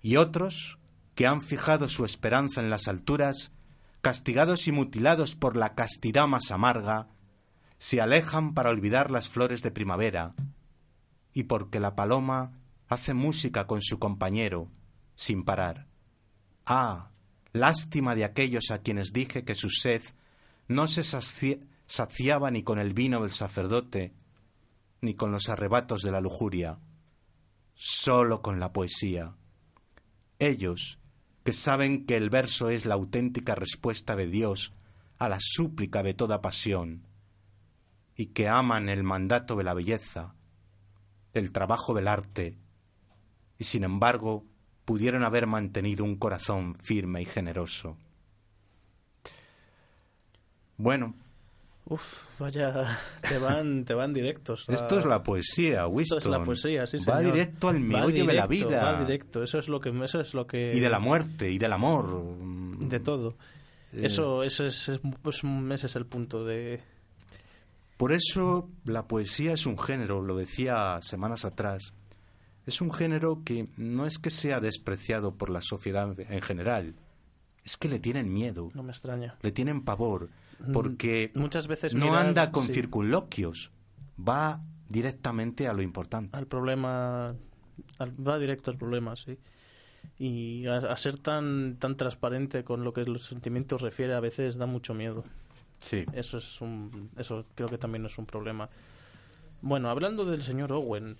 Y 0.00 0.16
otros, 0.16 0.78
que 1.14 1.26
han 1.26 1.42
fijado 1.42 1.86
su 1.88 2.06
esperanza 2.06 2.62
en 2.62 2.70
las 2.70 2.88
alturas, 2.88 3.52
castigados 4.00 4.68
y 4.68 4.72
mutilados 4.72 5.36
por 5.36 5.54
la 5.54 5.74
castidad 5.74 6.26
más 6.26 6.50
amarga, 6.50 7.08
se 7.76 8.00
alejan 8.00 8.54
para 8.54 8.70
olvidar 8.70 9.10
las 9.10 9.28
flores 9.28 9.60
de 9.60 9.70
primavera, 9.70 10.34
y 11.34 11.42
porque 11.42 11.78
la 11.78 11.94
paloma 11.94 12.58
hace 12.88 13.12
música 13.12 13.66
con 13.66 13.82
su 13.82 13.98
compañero, 13.98 14.70
sin 15.14 15.44
parar. 15.44 15.88
Ah, 16.64 17.10
lástima 17.52 18.14
de 18.14 18.24
aquellos 18.24 18.70
a 18.70 18.78
quienes 18.78 19.12
dije 19.12 19.44
que 19.44 19.54
su 19.54 19.68
sed 19.68 20.00
no 20.68 20.86
se 20.86 21.02
saciaba 21.02 22.50
ni 22.50 22.62
con 22.62 22.78
el 22.78 22.94
vino 22.94 23.22
del 23.22 23.30
sacerdote, 23.30 24.14
ni 25.00 25.14
con 25.14 25.32
los 25.32 25.48
arrebatos 25.48 26.02
de 26.02 26.10
la 26.10 26.20
lujuria, 26.20 26.78
sólo 27.74 28.42
con 28.42 28.60
la 28.60 28.72
poesía. 28.72 29.34
Ellos, 30.38 30.98
que 31.44 31.52
saben 31.52 32.06
que 32.06 32.16
el 32.16 32.30
verso 32.30 32.70
es 32.70 32.86
la 32.86 32.94
auténtica 32.94 33.54
respuesta 33.54 34.16
de 34.16 34.26
Dios 34.26 34.72
a 35.18 35.28
la 35.28 35.38
súplica 35.40 36.02
de 36.02 36.14
toda 36.14 36.40
pasión, 36.40 37.06
y 38.16 38.26
que 38.26 38.48
aman 38.48 38.88
el 38.88 39.02
mandato 39.02 39.56
de 39.56 39.64
la 39.64 39.74
belleza, 39.74 40.34
el 41.34 41.52
trabajo 41.52 41.94
del 41.94 42.08
arte, 42.08 42.58
y 43.58 43.64
sin 43.64 43.84
embargo 43.84 44.44
pudieron 44.84 45.24
haber 45.24 45.46
mantenido 45.46 46.04
un 46.04 46.16
corazón 46.16 46.76
firme 46.76 47.22
y 47.22 47.24
generoso. 47.24 47.96
Bueno. 50.76 51.14
Uf, 51.86 52.22
vaya, 52.38 52.98
te 53.28 53.38
van, 53.38 53.84
te 53.84 53.92
van 53.92 54.14
directos. 54.14 54.64
Esto 54.68 54.98
es 54.98 55.04
la 55.04 55.22
poesía, 55.22 55.86
Winston. 55.86 56.18
Esto 56.18 56.30
es 56.30 56.38
la 56.38 56.44
poesía, 56.44 56.86
sí, 56.86 56.96
Va 57.06 57.20
directo 57.20 57.68
al 57.68 57.80
meollo 57.80 58.24
de 58.24 58.32
la 58.32 58.46
vida. 58.46 58.92
Va 58.92 59.04
directo, 59.04 59.42
eso 59.42 59.58
es 59.58 59.68
lo 59.68 59.80
que, 59.80 59.90
eso 60.02 60.20
es 60.20 60.32
lo 60.32 60.46
que. 60.46 60.74
Y 60.74 60.80
de 60.80 60.88
la 60.88 60.98
muerte 60.98 61.50
y 61.50 61.58
del 61.58 61.72
amor. 61.72 62.38
De 62.78 63.00
todo. 63.00 63.36
Eh. 63.92 64.06
Eso, 64.06 64.42
eso 64.42 64.64
es, 64.64 64.90
pues, 65.22 65.42
ese 65.72 65.86
es 65.86 65.96
el 65.96 66.06
punto 66.06 66.44
de. 66.44 66.80
Por 67.96 68.12
eso 68.12 68.70
la 68.84 69.06
poesía 69.06 69.52
es 69.52 69.66
un 69.66 69.78
género, 69.78 70.20
lo 70.20 70.36
decía 70.36 70.98
semanas 71.02 71.44
atrás, 71.44 71.92
es 72.66 72.80
un 72.80 72.92
género 72.92 73.42
que 73.44 73.68
no 73.76 74.06
es 74.06 74.18
que 74.18 74.30
sea 74.30 74.58
despreciado 74.58 75.34
por 75.34 75.50
la 75.50 75.60
sociedad 75.60 76.18
en 76.18 76.42
general, 76.42 76.96
es 77.64 77.76
que 77.76 77.88
le 77.88 78.00
tienen 78.00 78.32
miedo. 78.32 78.70
No 78.74 78.82
me 78.82 78.90
extraña. 78.90 79.36
Le 79.42 79.52
tienen 79.52 79.84
pavor, 79.84 80.30
porque 80.72 81.32
muchas 81.34 81.66
veces 81.66 81.94
no 81.94 82.14
anda 82.14 82.50
con 82.50 82.68
circunloquios, 82.68 83.70
va 84.16 84.60
directamente 84.88 85.68
a 85.68 85.72
lo 85.72 85.82
importante. 85.82 86.36
Al 86.36 86.46
problema, 86.46 87.34
va 88.00 88.38
directo 88.38 88.70
al 88.70 88.78
problema, 88.78 89.16
sí. 89.16 89.38
Y 90.18 90.66
a, 90.66 90.96
ser 90.96 91.16
tan 91.16 91.76
tan 91.78 91.96
transparente 91.96 92.62
con 92.62 92.84
lo 92.84 92.92
que 92.92 93.04
los 93.04 93.24
sentimientos 93.24 93.80
refiere 93.80 94.14
a 94.14 94.20
veces 94.20 94.56
da 94.56 94.66
mucho 94.66 94.94
miedo. 94.94 95.24
Sí. 95.78 96.04
Eso 96.12 96.38
es 96.38 96.60
un, 96.60 97.10
eso 97.16 97.46
creo 97.54 97.68
que 97.68 97.78
también 97.78 98.04
es 98.06 98.16
un 98.18 98.26
problema. 98.26 98.68
Bueno, 99.62 99.88
hablando 99.88 100.24
del 100.24 100.42
señor 100.42 100.72
Owen, 100.72 101.16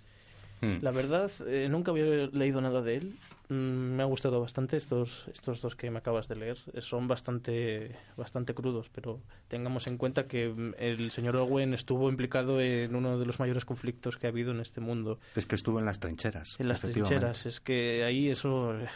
hmm. 0.60 0.76
la 0.82 0.90
verdad 0.90 1.30
eh, 1.46 1.68
nunca 1.70 1.90
había 1.90 2.26
leído 2.26 2.60
nada 2.60 2.82
de 2.82 2.96
él 2.96 3.18
me 3.48 4.02
ha 4.02 4.06
gustado 4.06 4.40
bastante 4.40 4.76
estos 4.76 5.26
estos 5.28 5.60
dos 5.60 5.76
que 5.76 5.90
me 5.90 5.98
acabas 5.98 6.28
de 6.28 6.36
leer. 6.36 6.58
Son 6.80 7.06
bastante 7.08 7.96
bastante 8.16 8.54
crudos 8.54 8.90
pero 8.92 9.20
tengamos 9.48 9.86
en 9.86 9.98
cuenta 9.98 10.26
que 10.26 10.48
mm, 10.48 10.74
el 10.78 11.10
señor 11.10 11.36
Owen 11.36 11.74
estuvo 11.74 12.08
implicado 12.08 12.60
en 12.60 12.94
uno 12.94 13.18
de 13.18 13.26
los 13.26 13.38
mayores 13.38 13.64
conflictos 13.64 14.16
que 14.16 14.26
ha 14.26 14.30
habido 14.30 14.52
en 14.52 14.60
este 14.60 14.80
mundo. 14.80 15.18
Es 15.36 15.46
que 15.46 15.54
estuvo 15.54 15.78
en 15.78 15.84
las 15.84 16.00
trincheras 16.00 16.56
en 16.58 16.68
las 16.68 16.80
trincheras 16.80 17.46
es 17.46 17.60
que 17.60 18.04
ahí 18.04 18.30
eso 18.30 18.78
eh, 18.78 18.88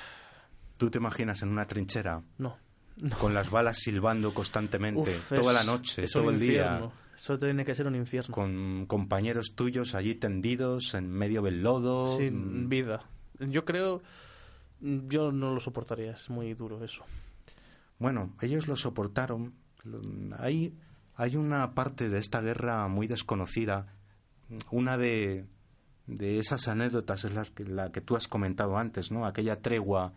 tú 0.79 0.91
te 0.91 0.99
imaginas 0.99 1.43
en 1.43 1.51
una 1.51 1.67
trinchera 1.67 2.23
no, 2.39 2.57
con 3.21 3.35
las 3.35 3.51
balas 3.51 3.79
silbando 3.79 4.33
constantemente 4.33 5.17
toda 5.29 5.53
la 5.53 5.65
noche 5.65 6.05
todo 6.11 6.31
el 6.31 6.41
día. 6.41 6.91
eso 7.17 7.39
tiene 7.39 7.65
que 7.65 7.75
ser 7.75 7.87
un 7.87 7.97
infierno. 7.97 8.35
Con 8.35 8.87
compañeros 8.87 9.53
tuyos 9.55 9.95
allí 9.95 10.15
tendidos 10.15 10.95
en 10.95 11.11
medio 11.11 11.43
del 11.43 11.63
lodo 11.63 12.07
sin 12.09 12.65
mm. 12.65 12.69
vida. 12.69 13.05
Yo 13.41 13.65
creo 13.65 14.03
yo 14.81 15.33
no 15.33 15.53
lo 15.53 15.61
soportaría, 15.61 16.13
es 16.13 16.31
muy 16.31 16.55
duro 16.55 16.83
eso. 16.85 17.05
Bueno, 17.99 18.35
ellos 18.41 18.69
lo 18.69 18.77
soportaron. 18.77 19.55
Hay, 20.39 20.75
hay 21.15 21.37
una 21.37 21.75
parte 21.75 22.09
de 22.09 22.19
esta 22.19 22.41
guerra 22.41 22.87
muy 22.89 23.07
desconocida. 23.07 23.87
Una 24.71 24.97
de, 24.97 25.47
de 26.07 26.39
esas 26.39 26.69
anécdotas 26.69 27.25
es 27.25 27.33
la 27.33 27.45
que, 27.45 27.65
la 27.65 27.91
que 27.91 28.01
tú 28.01 28.17
has 28.17 28.29
comentado 28.29 28.79
antes, 28.79 29.11
¿no? 29.11 29.27
Aquella 29.27 29.61
tregua 29.61 30.13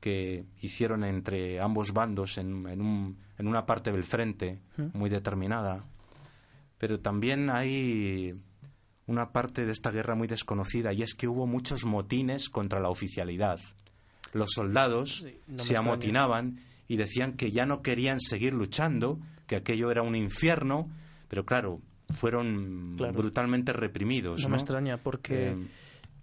que 0.00 0.46
hicieron 0.60 1.04
entre 1.04 1.60
ambos 1.60 1.92
bandos 1.92 2.38
en, 2.38 2.66
en, 2.66 2.80
un, 2.80 3.18
en 3.38 3.46
una 3.46 3.66
parte 3.66 3.92
del 3.92 4.04
frente 4.04 4.60
muy 4.94 5.10
determinada. 5.10 5.84
Pero 6.78 7.00
también 7.00 7.50
hay 7.50 8.34
una 9.06 9.30
parte 9.30 9.66
de 9.66 9.72
esta 9.72 9.90
guerra 9.90 10.14
muy 10.14 10.26
desconocida 10.26 10.92
y 10.92 11.02
es 11.02 11.14
que 11.14 11.28
hubo 11.28 11.46
muchos 11.46 11.84
motines 11.84 12.48
contra 12.48 12.80
la 12.80 12.88
oficialidad 12.88 13.60
los 14.32 14.50
soldados 14.52 15.24
se 15.56 15.76
amotinaban 15.76 16.60
y 16.88 16.96
decían 16.96 17.34
que 17.34 17.52
ya 17.52 17.66
no 17.66 17.82
querían 17.82 18.20
seguir 18.20 18.52
luchando, 18.52 19.18
que 19.46 19.56
aquello 19.56 19.90
era 19.90 20.02
un 20.02 20.16
infierno, 20.16 20.90
pero 21.28 21.44
claro, 21.44 21.80
fueron 22.12 22.96
brutalmente 22.96 23.72
reprimidos. 23.72 24.42
No, 24.42 24.48
me 24.48 24.56
extraña, 24.56 24.96
porque 24.98 25.50
eh, 25.50 25.56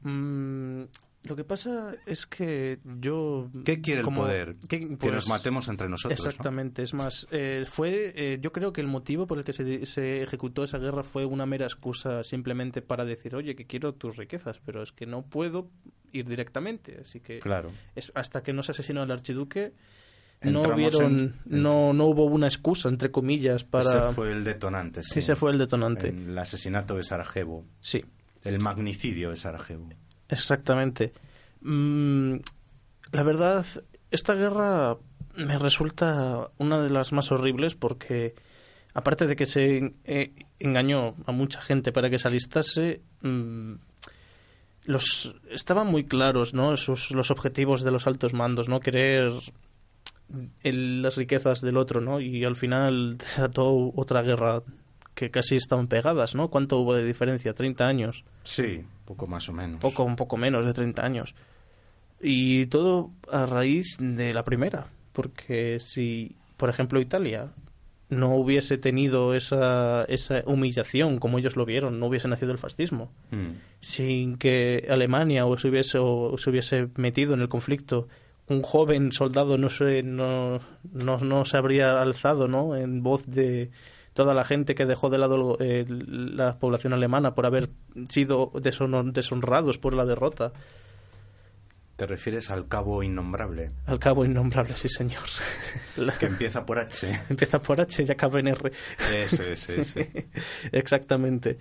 mm, 0.01 0.66
lo 1.27 1.35
que 1.35 1.43
pasa 1.43 1.93
es 2.05 2.25
que 2.25 2.79
yo... 2.83 3.49
¿Qué 3.65 3.81
quiere 3.81 4.01
el 4.01 4.07
poder? 4.07 4.55
que 4.67 4.79
nos 4.79 4.97
pues, 4.97 5.27
matemos 5.27 5.67
entre 5.67 5.89
nosotros. 5.89 6.19
Exactamente. 6.25 6.81
Es 6.81 6.93
más, 6.93 7.27
eh, 7.31 7.65
fue, 7.69 8.13
eh, 8.15 8.39
yo 8.41 8.51
creo 8.51 8.73
que 8.73 8.81
el 8.81 8.87
motivo 8.87 9.27
por 9.27 9.37
el 9.37 9.43
que 9.43 9.53
se, 9.53 9.85
se, 9.85 10.21
ejecutó 10.21 10.63
esa 10.63 10.77
guerra 10.77 11.03
fue 11.03 11.25
una 11.25 11.45
mera 11.45 11.65
excusa 11.65 12.23
simplemente 12.23 12.81
para 12.81 13.05
decir, 13.05 13.35
oye, 13.35 13.55
que 13.55 13.65
quiero 13.65 13.93
tus 13.93 14.17
riquezas, 14.17 14.59
pero 14.65 14.83
es 14.83 14.91
que 14.91 15.05
no 15.05 15.23
puedo 15.23 15.69
ir 16.11 16.27
directamente. 16.27 16.99
Así 17.01 17.19
que 17.19 17.39
claro. 17.39 17.71
es, 17.95 18.11
hasta 18.15 18.41
que 18.41 18.53
no 18.53 18.63
se 18.63 18.71
asesinó 18.71 19.01
al 19.01 19.11
archiduque, 19.11 19.73
no, 20.43 20.61
hubieron, 20.61 21.35
no, 21.45 21.93
no 21.93 22.05
hubo 22.05 22.25
una 22.25 22.47
excusa, 22.47 22.89
entre 22.89 23.11
comillas, 23.11 23.63
para... 23.63 23.89
Ese 23.89 24.13
fue 24.13 24.31
el 24.31 24.43
detonante, 24.43 25.03
sí. 25.03 25.13
Sí, 25.13 25.19
ese 25.19 25.35
fue 25.35 25.51
el 25.51 25.57
detonante. 25.57 26.09
El 26.09 26.37
asesinato 26.37 26.95
de 26.95 27.03
Sarajevo. 27.03 27.65
Sí. 27.81 28.05
El 28.43 28.59
magnicidio 28.61 29.31
de 29.31 29.35
Sarajevo. 29.35 29.89
Exactamente. 30.29 31.13
Mm, 31.61 32.37
la 33.11 33.23
verdad, 33.23 33.65
esta 34.11 34.33
guerra 34.33 34.97
me 35.35 35.59
resulta 35.59 36.49
una 36.57 36.81
de 36.81 36.89
las 36.89 37.13
más 37.13 37.31
horribles 37.31 37.75
porque, 37.75 38.35
aparte 38.93 39.27
de 39.27 39.35
que 39.35 39.45
se 39.45 39.93
eh, 40.05 40.31
engañó 40.59 41.15
a 41.25 41.31
mucha 41.31 41.61
gente 41.61 41.91
para 41.91 42.09
que 42.09 42.19
se 42.19 42.27
alistase, 42.27 43.01
mm, 43.21 43.73
los 44.85 45.35
estaban 45.51 45.87
muy 45.87 46.05
claros, 46.05 46.53
¿no? 46.53 46.71
los 46.71 47.31
objetivos 47.31 47.83
de 47.83 47.91
los 47.91 48.07
altos 48.07 48.33
mandos, 48.33 48.69
¿no? 48.69 48.79
Querer 48.79 49.33
las 50.63 51.17
riquezas 51.17 51.61
del 51.61 51.77
otro, 51.77 52.01
¿no? 52.01 52.19
Y 52.19 52.43
al 52.43 52.55
final 52.55 53.17
desató 53.17 53.91
otra 53.95 54.21
guerra 54.21 54.63
que 55.17 55.31
casi 55.31 55.55
estaban 55.55 55.87
pegadas, 55.87 56.35
¿no? 56.35 56.49
¿Cuánto 56.49 56.77
hubo 56.77 56.93
de 56.93 57.03
diferencia? 57.03 57.55
¿30 57.55 57.81
años? 57.81 58.23
Sí, 58.43 58.83
poco 59.03 59.25
más 59.25 59.49
o 59.49 59.53
menos. 59.53 59.81
Poco, 59.81 60.03
un 60.03 60.15
poco 60.15 60.37
menos 60.37 60.63
de 60.63 60.73
30 60.73 61.03
años. 61.03 61.33
Y 62.21 62.67
todo 62.67 63.09
a 63.31 63.47
raíz 63.47 63.97
de 63.99 64.31
la 64.35 64.45
primera, 64.45 64.89
porque 65.13 65.79
si, 65.79 66.35
por 66.55 66.69
ejemplo, 66.69 67.01
Italia 67.01 67.49
no 68.09 68.35
hubiese 68.35 68.77
tenido 68.77 69.33
esa, 69.33 70.03
esa 70.03 70.43
humillación 70.45 71.17
como 71.17 71.39
ellos 71.39 71.55
lo 71.55 71.65
vieron, 71.65 71.99
no 71.99 72.05
hubiese 72.05 72.27
nacido 72.27 72.51
el 72.51 72.59
fascismo. 72.59 73.11
Mm. 73.31 73.53
Sin 73.81 74.37
que 74.37 74.85
Alemania 74.87 75.47
o 75.47 75.57
se, 75.57 75.69
hubiese, 75.69 75.97
o 75.97 76.37
se 76.37 76.51
hubiese 76.51 76.89
metido 76.95 77.33
en 77.33 77.41
el 77.41 77.49
conflicto, 77.49 78.07
un 78.49 78.61
joven 78.61 79.11
soldado 79.11 79.57
no 79.57 79.69
se, 79.69 80.03
no, 80.03 80.59
no, 80.93 81.17
no 81.17 81.43
se 81.43 81.57
habría 81.57 81.99
alzado 82.03 82.47
¿no? 82.47 82.75
en 82.75 83.01
voz 83.01 83.25
de, 83.25 83.71
toda 84.17 84.33
la 84.33 84.43
gente 84.43 84.73
que 84.73 84.87
dejó 84.87 85.11
de 85.11 85.19
lado 85.19 85.57
eh, 85.59 85.85
la 85.87 86.57
población 86.57 86.91
alemana 86.91 87.35
por 87.35 87.45
haber 87.45 87.69
sido 88.09 88.51
deshonrados 88.55 89.77
por 89.77 89.93
la 89.93 90.05
derrota. 90.05 90.53
¿Te 91.97 92.07
refieres 92.07 92.49
al 92.49 92.67
cabo 92.67 93.03
innombrable? 93.03 93.69
Al 93.85 93.99
cabo 93.99 94.25
innombrable, 94.25 94.73
sí, 94.75 94.89
señor. 94.89 95.21
Que 96.19 96.25
empieza 96.25 96.65
por 96.65 96.79
H. 96.79 97.25
Empieza 97.29 97.61
por 97.61 97.79
H 97.79 98.05
y 98.07 98.11
acaba 98.11 98.39
en 98.39 98.47
R. 98.47 98.71
Ese, 99.13 99.53
ese, 99.53 99.81
ese. 99.81 100.27
Exactamente. 100.71 101.59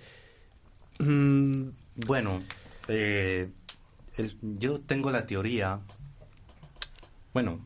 Mm, 0.97 1.69
bueno, 2.07 2.39
eh, 2.87 3.51
yo 4.41 4.81
tengo 4.81 5.11
la 5.11 5.27
teoría. 5.27 5.79
Bueno, 7.35 7.63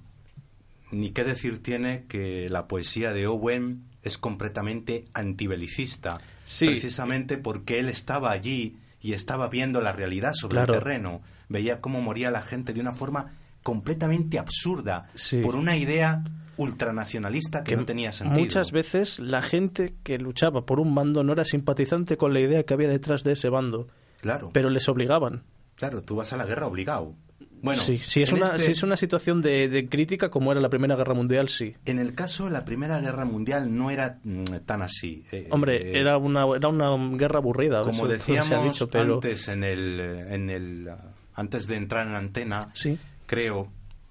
ni 0.91 1.11
qué 1.11 1.23
decir 1.23 1.63
tiene 1.63 2.07
que 2.09 2.49
la 2.49 2.67
poesía 2.67 3.13
de 3.13 3.27
Owen 3.27 3.90
es 4.03 4.17
completamente 4.17 5.05
antibelicista, 5.13 6.19
precisamente 6.59 7.37
porque 7.37 7.79
él 7.79 7.89
estaba 7.89 8.31
allí 8.31 8.77
y 9.01 9.13
estaba 9.13 9.47
viendo 9.47 9.81
la 9.81 9.93
realidad 9.93 10.33
sobre 10.33 10.59
el 10.59 10.67
terreno, 10.67 11.21
veía 11.49 11.81
cómo 11.81 12.01
moría 12.01 12.31
la 12.31 12.41
gente 12.41 12.73
de 12.73 12.81
una 12.81 12.93
forma 12.93 13.33
completamente 13.63 14.39
absurda 14.39 15.09
por 15.43 15.55
una 15.55 15.75
idea 15.77 16.23
ultranacionalista 16.57 17.63
que, 17.63 17.75
no 17.75 17.85
tenía 17.85 18.11
sentido. 18.11 18.39
Muchas 18.39 18.71
veces 18.71 19.19
la 19.19 19.41
gente 19.41 19.95
que 20.03 20.17
luchaba 20.19 20.65
por 20.65 20.79
un 20.79 20.93
bando 20.93 21.23
no 21.23 21.33
era 21.33 21.45
simpatizante 21.45 22.17
con 22.17 22.33
la 22.33 22.39
idea 22.39 22.63
que 22.63 22.73
había 22.73 22.89
detrás 22.89 23.23
de 23.23 23.33
ese 23.33 23.49
bando. 23.49 23.87
Claro. 24.21 24.51
Pero 24.53 24.69
les 24.69 24.87
obligaban. 24.87 25.43
Claro, 25.75 26.03
tú 26.03 26.15
vas 26.15 26.33
a 26.33 26.37
la 26.37 26.45
guerra 26.45 26.67
obligado. 26.67 27.15
Bueno, 27.61 27.79
sí, 27.79 27.99
si 27.99 28.23
es, 28.23 28.31
una, 28.33 28.55
este 28.55 28.71
es 28.71 28.81
una 28.81 28.97
situación 28.97 29.41
de, 29.41 29.87
crítica 29.89 30.29
como 30.29 30.51
era 30.51 30.59
la 30.59 30.69
Primera 30.69 30.95
Guerra 30.95 31.13
Mundial, 31.13 31.47
sí. 31.47 31.75
En 31.85 31.99
el 31.99 32.15
caso 32.15 32.45
de 32.45 32.51
la 32.51 32.65
Primera 32.65 32.99
Guerra 32.99 33.25
Mundial 33.25 33.75
no 33.75 33.91
era 33.91 34.17
mm, 34.23 34.43
tan 34.65 34.81
así. 34.81 35.23
Eh, 35.31 35.47
Hombre, 35.51 35.77
eh, 35.77 35.99
era, 35.99 36.17
una, 36.17 36.45
era 36.55 36.69
una 36.69 37.17
guerra 37.17 37.37
aburrida. 37.37 37.83
Como 37.83 38.07
decíamos 38.07 38.81
antes, 38.93 39.47
en 39.47 39.63
el, 39.63 39.99
en 39.99 40.49
el, 40.49 40.91
antes 41.35 41.67
de 41.67 41.75
entrar 41.75 42.07
en 42.07 42.15
antena, 42.15 42.69
sí. 42.73 42.97
creo, 43.27 43.67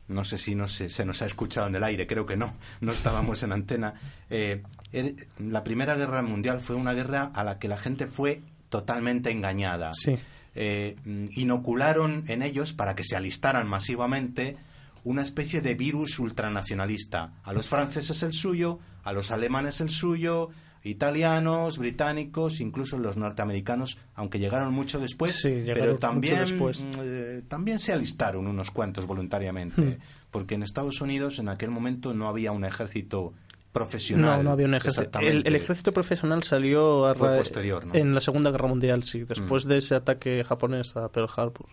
no 0.07 0.25
sé 0.25 0.39
si 0.39 0.55
no 0.55 0.69
se, 0.69 0.89
se, 0.89 1.05
nos 1.05 1.21
ha 1.23 1.27
escuchado 1.27 1.67
en 1.67 1.75
el 1.75 1.83
aire, 1.83 2.07
creo 2.07 2.27
que 2.27 2.37
no, 2.37 2.55
no 2.81 2.93
estábamos 2.93 3.43
en 3.43 3.53
antena. 3.53 3.95
Eh, 4.31 4.63
la 5.39 5.65
Primera 5.65 5.97
Guerra 5.97 6.23
Mundial 6.23 6.61
fue 6.61 6.77
una 6.77 6.93
guerra 6.93 7.33
a 7.35 7.43
la 7.43 7.59
que 7.59 7.67
la 7.67 7.79
gente 7.79 8.07
fue 8.07 8.43
totalmente 8.69 9.31
engañada. 9.31 9.91
Sí 9.95 10.15
eh, 10.55 10.97
inocularon 11.35 12.25
en 12.29 12.43
ellos 12.43 12.73
para 12.73 12.95
que 12.95 13.05
se 13.05 13.17
alistaran 13.17 13.69
masivamente 13.69 14.57
una 15.05 15.23
especie 15.23 15.61
de 15.61 15.75
virus 15.75 16.19
ultranacionalista. 16.19 17.33
A 17.45 17.53
los 17.53 17.69
franceses 17.69 18.23
el 18.23 18.33
suyo, 18.33 18.79
a 19.03 19.13
los 19.13 19.31
alemanes 19.31 19.81
el 19.81 19.91
suyo, 19.91 20.51
italianos, 20.83 21.79
británicos, 21.79 22.61
incluso 22.61 22.99
los 22.99 23.17
norteamericanos, 23.17 23.99
aunque 24.15 24.39
llegaron 24.39 24.73
mucho 24.73 24.99
después, 24.99 25.41
pero 25.43 25.97
también, 25.97 26.45
eh, 26.99 27.43
también 27.49 27.79
se 27.79 27.93
alistaron 27.93 28.47
unos 28.47 28.71
cuantos 28.71 29.07
voluntariamente, 29.07 29.83
hmm. 29.83 29.99
porque 30.31 30.55
en 30.55 30.63
Estados 30.63 31.01
Unidos 31.01 31.39
en 31.39 31.49
aquel 31.49 31.71
momento 31.71 32.15
no 32.15 32.29
había 32.29 32.53
un 32.53 32.65
ejército 32.65 33.35
profesional. 33.73 34.39
No, 34.39 34.43
no 34.43 34.51
había 34.53 34.67
un 34.67 34.75
ejército. 34.75 35.19
El, 35.21 35.55
ejército 35.55 35.93
profesional 35.93 36.43
salió 36.43 37.07
a 37.07 37.15
posterior, 37.15 37.87
en 37.93 38.15
la 38.15 38.21
Segunda 38.21 38.51
Guerra 38.51 38.69
Mundial, 38.69 39.03
sí, 39.05 39.25
después 39.25 39.67
mm. 39.67 39.69
de 39.69 39.79
ese 39.79 39.95
ataque 39.95 40.45
japonés 40.45 40.97
a 40.97 41.09
Pearl 41.09 41.29
Harbor. 41.35 41.67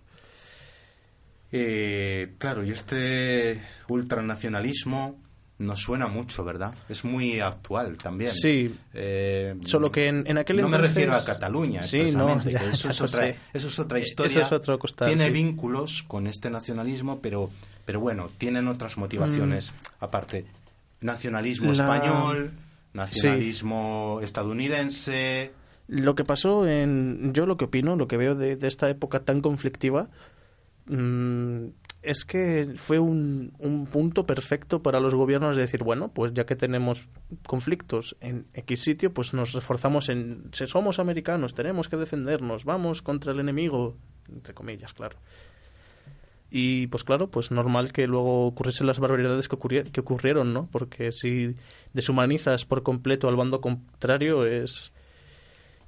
Eh, 1.51 2.35
claro, 2.37 2.63
y 2.63 2.71
este 2.71 3.61
ultranacionalismo 3.87 5.17
nos 5.59 5.79
suena 5.79 6.07
mucho, 6.07 6.43
¿verdad? 6.43 6.75
Es 6.87 7.03
muy 7.03 7.39
actual 7.39 7.97
también. 7.97 8.29
Sí. 8.29 8.75
Eh, 8.93 9.55
Solo 9.61 9.91
que 9.91 10.07
en, 10.07 10.37
aquel 10.37 10.61
no 10.61 10.69
me 10.69 10.77
refiero 10.77 11.13
a 11.13 11.23
Cataluña, 11.23 11.81
sí, 11.81 12.11
no, 12.15 12.39
eso, 12.39 12.89
es 12.89 13.01
otra, 13.01 13.29
eso 13.53 13.67
es 13.67 13.79
otra 13.79 13.99
historia. 13.99 14.29
Eso 14.29 14.41
es 14.41 14.51
otro 14.51 14.77
tiene 15.05 15.31
vínculos 15.31 16.03
con 16.03 16.27
este 16.27 16.51
nacionalismo, 16.51 17.19
pero, 17.21 17.49
pero 17.85 17.99
bueno, 17.99 18.29
tienen 18.37 18.67
otras 18.67 18.97
motivaciones 18.97 19.71
mm. 19.71 20.03
aparte 20.03 20.45
nacionalismo 21.01 21.71
español, 21.71 22.51
nacionalismo 22.93 24.19
estadounidense. 24.21 25.51
Lo 25.87 26.15
que 26.15 26.23
pasó 26.23 26.67
en. 26.67 27.33
Yo 27.33 27.45
lo 27.45 27.57
que 27.57 27.65
opino, 27.65 27.95
lo 27.95 28.07
que 28.07 28.17
veo 28.17 28.35
de, 28.35 28.57
esta 28.61 28.89
época 28.89 29.21
tan 29.21 29.41
conflictiva, 29.41 30.09
mm, 30.87 31.67
es 32.01 32.25
que 32.25 32.73
fue 32.75 32.99
un, 32.99 33.53
un, 33.59 33.85
punto 33.85 34.25
perfecto 34.25 34.81
para 34.81 34.99
los 34.99 35.15
gobiernos 35.15 35.55
de 35.55 35.63
decir, 35.63 35.83
bueno, 35.83 36.09
pues 36.09 36.33
ya 36.33 36.45
que 36.45 36.55
tenemos 36.55 37.07
conflictos 37.45 38.17
en 38.19 38.47
X 38.53 38.81
sitio, 38.81 39.13
pues 39.13 39.33
nos 39.33 39.53
reforzamos 39.53 40.09
en. 40.09 40.49
Si 40.51 40.67
somos 40.67 40.99
americanos, 40.99 41.53
tenemos 41.53 41.87
que 41.87 41.97
defendernos, 41.97 42.65
vamos 42.65 43.01
contra 43.01 43.31
el 43.31 43.39
enemigo, 43.39 43.95
entre 44.29 44.53
comillas, 44.53 44.93
claro. 44.93 45.17
Y 46.49 46.87
pues 46.87 47.03
claro, 47.03 47.29
pues 47.29 47.51
normal 47.51 47.91
que 47.91 48.07
luego 48.07 48.47
ocurriesen 48.47 48.87
las 48.87 48.99
barbaridades 48.99 49.49
que, 49.49 49.57
que 49.91 49.99
ocurrieron, 49.99 50.53
¿no? 50.53 50.69
Porque 50.71 51.11
si 51.11 51.55
deshumanizas 51.93 52.65
por 52.65 52.83
completo 52.83 53.27
al 53.27 53.35
bando 53.35 53.59
contrario 53.59 54.45
es 54.45 54.93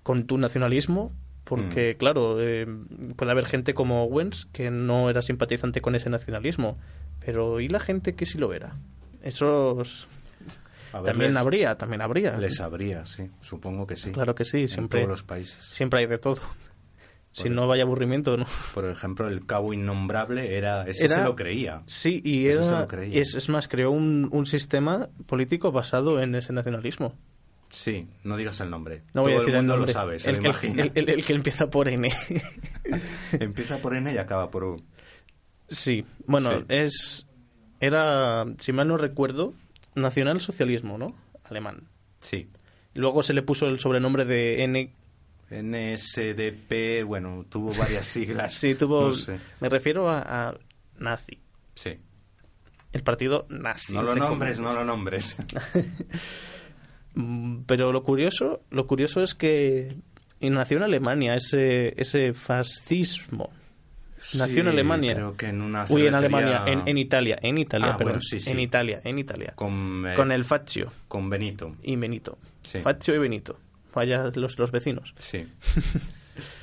con 0.03 0.25
tu 0.25 0.37
nacionalismo, 0.37 1.13
porque 1.45 1.93
mm. 1.93 1.97
claro, 1.97 2.41
eh, 2.41 2.67
puede 3.15 3.31
haber 3.31 3.45
gente 3.45 3.73
como 3.73 4.03
Owens 4.03 4.47
que 4.51 4.69
no 4.69 5.09
era 5.09 5.21
simpatizante 5.21 5.81
con 5.81 5.95
ese 5.95 6.09
nacionalismo, 6.09 6.77
pero 7.23 7.59
¿y 7.61 7.69
la 7.69 7.79
gente 7.79 8.15
que 8.15 8.25
sí 8.25 8.37
lo 8.37 8.53
era? 8.53 8.75
Esos 9.21 10.07
también 10.91 11.37
habría, 11.37 11.77
también 11.77 12.01
habría. 12.01 12.37
Les 12.37 12.59
habría, 12.59 13.05
sí, 13.05 13.29
supongo 13.41 13.85
que 13.85 13.95
sí. 13.95 14.11
Claro 14.11 14.35
que 14.35 14.45
sí, 14.45 14.67
siempre. 14.67 15.01
En 15.01 15.05
todos 15.05 15.19
los 15.19 15.23
países. 15.23 15.63
Siempre 15.63 16.01
hay 16.01 16.07
de 16.07 16.17
todo 16.17 16.35
si 17.31 17.49
no 17.49 17.67
vaya 17.67 17.83
aburrimiento, 17.83 18.37
¿no? 18.37 18.45
Por 18.73 18.85
ejemplo, 18.85 19.27
el 19.27 19.45
cabo 19.45 19.73
innombrable 19.73 20.57
era... 20.57 20.87
Ese 20.87 21.07
se 21.07 21.23
lo 21.23 21.35
creía. 21.35 21.83
Sí, 21.85 22.21
y 22.23 22.47
era, 22.47 22.87
Es, 23.11 23.49
más, 23.49 23.67
creó 23.67 23.91
un, 23.91 24.29
un, 24.31 24.45
sistema 24.45 25.09
político 25.25 25.71
basado 25.71 26.21
en 26.21 26.35
ese 26.35 26.53
nacionalismo. 26.53 27.15
Sí, 27.69 28.07
no 28.23 28.35
digas 28.35 28.59
el 28.61 28.69
nombre. 28.69 29.03
No 29.13 29.21
voy 29.21 29.33
a 29.33 29.39
decir 29.39 29.55
el 29.55 29.61
mundo 29.61 29.77
lo 29.77 29.87
sabe, 29.87 30.17
el, 30.25 30.89
el, 30.95 31.23
que 31.25 31.33
empieza 31.33 31.69
por 31.69 31.87
N. 31.87 32.09
empieza 33.39 33.77
por 33.77 33.95
N 33.95 34.11
y 34.11 34.17
acaba 34.17 34.49
por 34.49 34.63
U. 34.63 34.83
Sí, 35.67 36.03
bueno, 36.25 36.65
es... 36.67 37.27
Era, 37.79 38.45
si 38.57 38.73
mal 38.73 38.87
no 38.87 38.97
recuerdo, 38.97 39.53
nacionalsocialismo, 39.95 40.97
¿no? 40.97 41.15
Alemán. 41.43 41.87
Sí. 42.19 42.49
Luego 42.93 43.23
se 43.23 43.33
le 43.33 43.43
puso 43.43 43.67
el 43.67 43.79
sobrenombre 43.79 44.25
de 44.25 44.63
N 44.63 44.91
NSDP, 45.51 47.03
bueno, 47.05 47.45
tuvo 47.49 47.73
varias 47.73 48.05
siglas. 48.07 48.53
sí, 48.53 48.75
tuvo. 48.75 49.11
Me 49.59 49.69
refiero 49.69 50.09
a, 50.09 50.55
nazi. 50.99 51.39
Sí. 51.75 51.97
El 52.91 53.03
partido 53.03 53.45
nazi. 53.49 53.93
No 53.93 54.03
lo 54.03 54.15
nombres, 54.15 54.59
no 54.59 54.73
lo 54.73 54.83
nombres. 54.83 55.37
Pero 57.65 57.91
lo 57.91 58.03
curioso, 58.03 58.61
lo 58.69 58.87
curioso 58.87 59.21
es 59.21 59.35
que 59.35 59.95
nació 60.41 60.77
en 60.77 60.83
Alemania 60.83 61.35
ese, 61.35 61.99
ese 61.99 62.33
fascismo. 62.33 63.51
Nació 64.33 64.61
en 64.61 64.67
Alemania. 64.67 65.13
Creo 65.13 65.37
que 65.37 65.47
en 65.47 65.61
una 65.61 65.85
Uy, 65.87 66.05
en 66.05 66.13
Alemania, 66.13 66.63
en, 66.65 66.97
Italia, 66.97 67.39
en 67.41 67.57
Italia, 67.57 67.93
ah, 67.93 67.97
perdón. 67.97 68.19
En 68.45 68.59
Italia, 68.59 68.99
en 69.03 69.17
Italia. 69.17 69.53
Con, 69.55 70.05
eh, 70.05 70.13
con 70.13 70.31
el 70.31 70.43
Faccio. 70.43 70.91
Con 71.07 71.29
Benito. 71.29 71.77
Y 71.83 71.95
Benito. 71.95 72.37
Faccio 72.61 73.15
y 73.15 73.17
Benito 73.17 73.57
vaya 73.93 74.31
los, 74.35 74.59
los 74.59 74.71
vecinos. 74.71 75.13
Sí. 75.17 75.47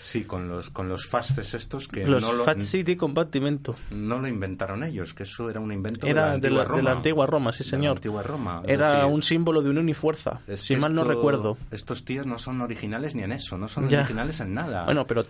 Sí, 0.01 0.25
con 0.25 0.49
los, 0.49 0.71
con 0.71 0.89
los 0.89 1.07
fasces 1.07 1.55
estos 1.55 1.89
que 1.89 2.07
los 2.07 2.23
no 2.23 2.33
lo, 2.33 2.45
Fat 2.45 2.61
City 2.61 2.97
Compartimento. 2.97 3.77
No 3.91 4.19
lo 4.19 4.29
inventaron 4.29 4.83
ellos, 4.85 5.15
que 5.15 5.25
eso 5.25 5.51
era 5.51 5.61
un 5.61 5.73
invento 5.73 6.07
era 6.07 6.39
de 6.39 6.51
la 6.51 6.63
antigua 6.63 6.65
Roma. 6.65 6.77
De 6.77 6.83
la 6.83 6.93
antigua 6.93 7.27
Roma, 7.27 7.53
sí 7.53 7.65
señor. 7.65 7.97
antigua 7.97 8.23
Roma. 8.23 8.63
Era 8.67 9.07
un 9.07 9.23
símbolo 9.23 9.63
de 9.63 9.71
unión 9.71 9.89
y 9.89 9.95
fuerza, 9.95 10.41
si 10.55 10.77
mal 10.77 10.95
no 10.95 11.05
recuerdo. 11.05 11.59
Estos 11.71 12.05
tíos 12.05 12.27
no 12.27 12.39
son 12.39 12.61
originales 12.61 13.15
ni 13.15 13.23
en 13.23 13.33
eso, 13.33 13.59
no 13.59 13.69
son 13.69 13.85
originales 13.85 14.41
en 14.41 14.55
nada. 14.55 14.85
Bueno, 14.85 15.07
pero... 15.07 15.25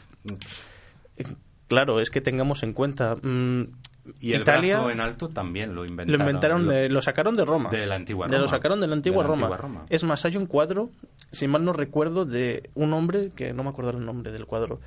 Claro, 1.69 2.01
es 2.01 2.11
que 2.11 2.21
tengamos 2.21 2.63
en 2.63 2.73
cuenta... 2.73 3.17
Mm, 3.17 3.63
y 4.21 4.33
el 4.33 4.43
Italia 4.43 4.77
brazo 4.77 4.91
en 4.91 5.01
alto 5.01 5.29
también 5.29 5.75
lo 5.75 5.85
inventaron. 5.85 6.19
lo 6.19 6.25
inventaron, 6.27 6.69
de- 6.69 6.89
lo 6.89 7.03
sacaron 7.03 7.37
de 7.37 7.45
Roma. 7.45 7.71
de 7.71 7.87
la 7.87 7.95
antigua 7.95 8.27
De 8.27 8.33
Roma. 8.33 8.43
lo 8.43 8.49
sacaron 8.49 8.81
de 8.81 8.87
la 8.87 8.95
antigua, 8.95 9.23
De 9.23 9.29
la 9.29 9.35
Roma. 9.35 9.47
antigua 9.47 9.57
Roma. 9.57 9.87
Es 9.91 10.05
más, 10.05 10.25
hay 10.25 10.37
un 10.37 10.47
cuadro, 10.47 10.91
si 11.33 11.49
mal 11.49 11.65
no 11.65 11.73
recuerdo, 11.73 12.25
de 12.25 12.71
un 12.75 12.93
hombre, 12.93 13.31
que 13.35 13.53
no 13.53 13.63
me 13.65 13.71
acuerdo 13.71 13.91
el 13.93 14.05
nombre 14.05 14.33
del 14.33 14.47
cuadro, 14.47 14.81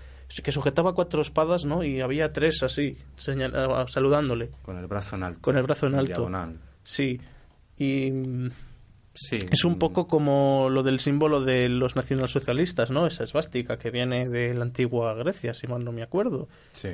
que 0.44 0.52
sujetaba 0.52 0.94
cuatro 0.94 1.22
espadas, 1.22 1.66
¿no? 1.66 1.84
Y 1.84 2.02
había 2.02 2.32
tres 2.34 2.62
así, 2.64 2.98
señal- 3.18 3.54
ah, 3.56 3.86
saludándole, 3.88 4.52
Con 4.62 4.78
el 4.78 4.88
brazo 4.88 5.16
en 5.16 5.24
alto. 5.24 5.40
con 5.42 5.58
el 5.58 5.64
brazo 5.64 5.88
en 5.88 5.96
alto. 5.96 6.14
Diagonal. 6.14 6.58
Sí. 6.84 7.20
Y 7.78 8.12
Sí. 9.14 9.38
es 9.52 9.66
un 9.66 9.74
mm, 9.74 9.80
poco 9.80 10.08
como 10.08 10.70
lo 10.70 10.84
del 10.84 11.00
símbolo 11.00 11.42
de 11.42 11.68
los 11.68 11.96
nacionalsocialistas, 11.96 12.92
¿no? 12.92 13.06
Esa 13.08 13.24
esvástica 13.24 13.78
que 13.78 13.90
viene 13.92 14.30
de 14.30 14.54
la 14.54 14.64
antigua 14.64 15.14
Grecia, 15.16 15.54
si 15.54 15.68
mal 15.68 15.84
no 15.84 15.92
me 15.92 16.04
acuerdo. 16.04 16.48
Sí. 16.72 16.90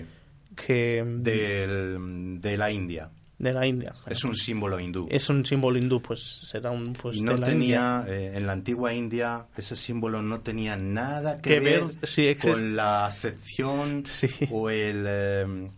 Que 0.56 1.04
mm, 1.04 1.22
Del- 1.24 2.38
de 2.42 2.58
la 2.58 2.72
India. 2.72 3.10
de 3.38 3.52
la 3.54 3.68
India. 3.68 3.92
Es 4.08 4.24
un 4.24 4.36
símbolo 4.36 4.80
hindú. 4.80 5.08
Es 5.12 5.30
un 5.30 5.46
símbolo 5.46 5.78
hindú, 5.78 6.02
pues 6.02 6.22
será 6.22 6.72
un 6.72 6.94
pues 6.94 7.18
y 7.18 7.22
no 7.22 7.34
de 7.34 7.40
la 7.40 7.52
India. 7.52 8.04
tenía, 8.08 8.16
eh, 8.18 8.32
en 8.38 8.48
la 8.48 8.54
antigua 8.54 8.94
India, 8.94 9.48
ese 9.58 9.76
símbolo 9.76 10.22
no 10.22 10.40
tenía 10.40 10.78
nada 10.78 11.42
que, 11.42 11.50
Que 11.50 11.60
ver, 11.60 11.84
ver, 11.84 11.96
exis- 12.02 12.40
con 12.40 12.76
la 12.78 13.06
acepción 13.06 14.04
Sí. 14.08 14.28
o 14.52 14.70
el, 14.70 15.04
eh, 15.06 15.70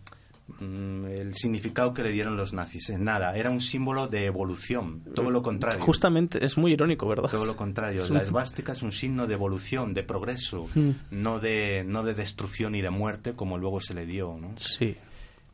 el 0.60 1.34
significado 1.34 1.94
que 1.94 2.02
le 2.02 2.10
dieron 2.10 2.36
los 2.36 2.52
nazis. 2.52 2.90
Eh, 2.90 2.98
Nada, 2.98 3.36
era 3.36 3.50
un 3.50 3.60
símbolo 3.60 4.08
de 4.08 4.26
evolución, 4.26 5.02
todo 5.14 5.30
lo 5.30 5.42
contrario. 5.42 5.80
Justamente, 5.84 6.44
es 6.44 6.58
muy 6.58 6.72
irónico, 6.72 7.06
¿verdad? 7.08 7.30
Todo 7.30 7.44
lo 7.46 7.56
contrario. 7.56 8.02
Es 8.02 8.10
La 8.10 8.22
esvástica 8.22 8.72
es 8.72 8.82
un 8.82 8.92
signo 8.92 9.26
de 9.26 9.34
evolución, 9.34 9.94
de 9.94 10.02
progreso, 10.02 10.68
Mm. 10.74 10.90
no, 11.10 11.38
de, 11.40 11.84
no 11.86 12.02
de 12.02 12.14
destrucción 12.14 12.74
y 12.74 12.80
de 12.82 12.90
muerte 12.90 13.34
como 13.34 13.56
luego 13.58 13.80
se 13.80 13.94
le 13.94 14.06
dio. 14.06 14.36
¿no? 14.40 14.52
Sí. 14.56 14.96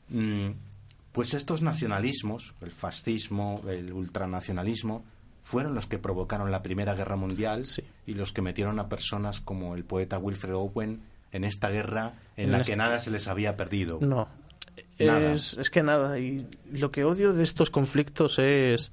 Mm, 0.09 0.51
Pues 1.13 1.33
estos 1.33 1.63
nacionalismos, 1.63 2.55
el 2.61 2.73
fascismo, 2.73 3.63
el 3.69 3.93
ultranacionalismo, 3.93 5.05
fueron 5.41 5.75
los 5.75 5.87
que 5.87 5.99
provocaron 5.99 6.51
la 6.51 6.63
Primera 6.63 6.95
Guerra 6.95 7.15
Mundial 7.17 7.67
Sí. 7.69 7.83
y 8.07 8.15
los 8.15 8.33
que 8.33 8.43
metieron 8.43 8.79
a 8.81 8.89
personas 8.89 9.41
como 9.41 9.75
el 9.77 9.85
poeta 9.85 10.19
Wilfred 10.19 10.55
Owen 10.57 11.03
en 11.31 11.45
esta 11.45 11.69
guerra 11.69 12.15
en 12.37 12.47
En 12.47 12.53
la 12.53 12.59
este- 12.59 12.73
que 12.73 12.77
nada 12.77 12.99
se 12.99 13.11
les 13.11 13.29
había 13.29 13.57
perdido. 13.57 13.99
No. 14.01 14.27
Es, 14.99 15.57
es 15.59 15.71
que 15.71 15.83
nada. 15.83 16.19
Y 16.19 16.47
lo 16.73 16.91
que 16.91 17.05
odio 17.05 17.33
de 17.33 17.43
estos 17.43 17.71
conflictos 17.71 18.39
es 18.39 18.93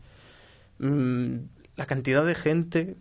mm, 0.80 1.36
la 1.78 1.86
cantidad 1.86 2.26
de 2.26 2.36
gente 2.36 2.96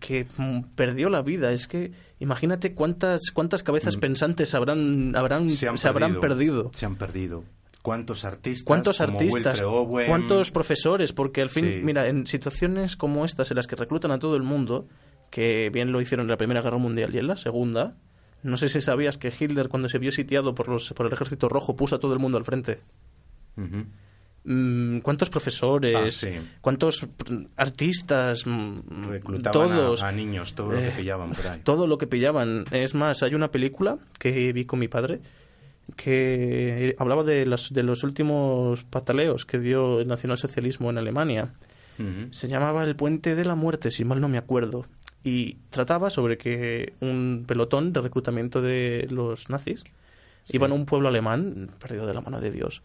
que 0.00 0.26
perdió 0.74 1.10
la 1.10 1.20
vida. 1.22 1.52
Es 1.52 1.68
que 1.68 1.92
imagínate 2.20 2.74
cuántas 2.74 3.30
cuántas 3.32 3.62
cabezas 3.62 3.96
Mm. 3.96 4.00
pensantes 4.00 4.54
habrán 4.54 5.14
habrán 5.14 5.50
se 5.50 5.68
han, 5.68 5.76
habrán 5.84 6.20
perdido. 6.20 6.70
Se 6.74 6.86
han 6.86 6.96
perdido. 6.96 7.44
¿Cuántos 7.82 8.24
artistas? 8.24 8.64
¿Cuántos 8.64 8.98
como 8.98 9.12
artistas? 9.12 9.60
Wilfred 9.60 9.66
Owen, 9.66 10.06
¿Cuántos 10.08 10.50
profesores? 10.50 11.12
Porque 11.12 11.42
al 11.42 11.50
fin, 11.50 11.66
Sí. 11.66 11.80
mira, 11.84 12.08
en 12.08 12.26
situaciones 12.26 12.96
como 12.96 13.24
estas 13.24 13.50
en 13.50 13.56
las 13.58 13.66
que 13.66 13.76
reclutan 13.76 14.10
a 14.10 14.18
todo 14.18 14.34
el 14.36 14.42
mundo, 14.42 14.88
que 15.30 15.70
bien 15.70 15.92
lo 15.92 16.00
hicieron 16.00 16.24
en 16.26 16.30
la 16.30 16.36
Primera 16.36 16.62
Guerra 16.62 16.78
Mundial 16.78 17.14
y 17.14 17.18
en 17.18 17.26
la 17.28 17.36
Segunda, 17.36 17.94
no 18.46 18.56
sé 18.56 18.68
si 18.68 18.80
sabías 18.80 19.18
que 19.18 19.32
Hitler 19.38 19.68
cuando 19.68 19.88
se 19.88 19.98
vio 19.98 20.10
sitiado 20.12 20.54
por, 20.54 20.68
los, 20.68 20.92
por 20.94 21.06
el 21.06 21.12
Ejército 21.12 21.48
Rojo 21.48 21.76
puso 21.76 21.96
a 21.96 21.98
todo 22.00 22.12
el 22.14 22.18
mundo 22.18 22.38
al 22.38 22.44
frente. 22.44 22.80
Mm, 24.44 24.98
¿Cuántos 25.00 25.28
profesores? 25.28 25.96
Ah, 25.96 26.10
sí. 26.10 26.30
¿Cuántos 26.60 27.06
artistas? 27.56 28.46
Mm, 28.46 29.08
Reclutaban 29.08 29.72
a- 29.72 29.74
todos. 29.76 30.02
a, 30.02 30.12
niños, 30.12 30.54
todo 30.54 30.72
lo 30.72 30.78
que 30.78 30.88
Eh, 30.88 30.92
pillaban 30.96 31.30
por 31.30 31.46
ahí. 31.46 31.60
Todo 31.64 31.86
lo 31.86 31.98
que 31.98 32.06
pillaban. 32.06 32.64
Es 32.70 32.94
más, 32.94 33.22
hay 33.22 33.34
una 33.34 33.50
película 33.50 33.98
que 34.18 34.52
vi 34.52 34.64
con 34.64 34.78
mi 34.78 34.88
padre 34.88 35.20
que 35.96 36.94
hablaba 36.98 37.22
de 37.24 37.46
los, 37.46 37.72
de 37.72 37.82
los 37.82 38.02
últimos 38.04 38.84
pataleos 38.84 39.44
que 39.46 39.58
dio 39.58 40.00
el 40.00 40.08
nacionalsocialismo 40.08 40.90
en 40.90 40.98
Alemania. 40.98 41.54
Se 42.30 42.46
llamaba 42.48 42.84
El 42.84 42.94
Puente 42.94 43.34
de 43.34 43.44
la 43.46 43.54
Muerte, 43.54 43.90
si 43.90 44.04
mal 44.04 44.20
no 44.20 44.28
me 44.28 44.36
acuerdo. 44.36 44.84
Y 45.28 45.56
trataba 45.70 46.08
sobre 46.08 46.38
que 46.38 46.92
un 47.00 47.44
pelotón 47.48 47.92
de 47.92 48.00
reclutamiento 48.00 48.62
de 48.62 49.08
los 49.10 49.50
nazis 49.50 49.82
Sí. 50.44 50.56
iban 50.56 50.70
a 50.70 50.74
un 50.74 50.86
pueblo 50.86 51.08
alemán, 51.08 51.68
perdido 51.80 52.06
de 52.06 52.14
la 52.14 52.20
mano 52.20 52.40
de 52.40 52.52
Dios, 52.52 52.80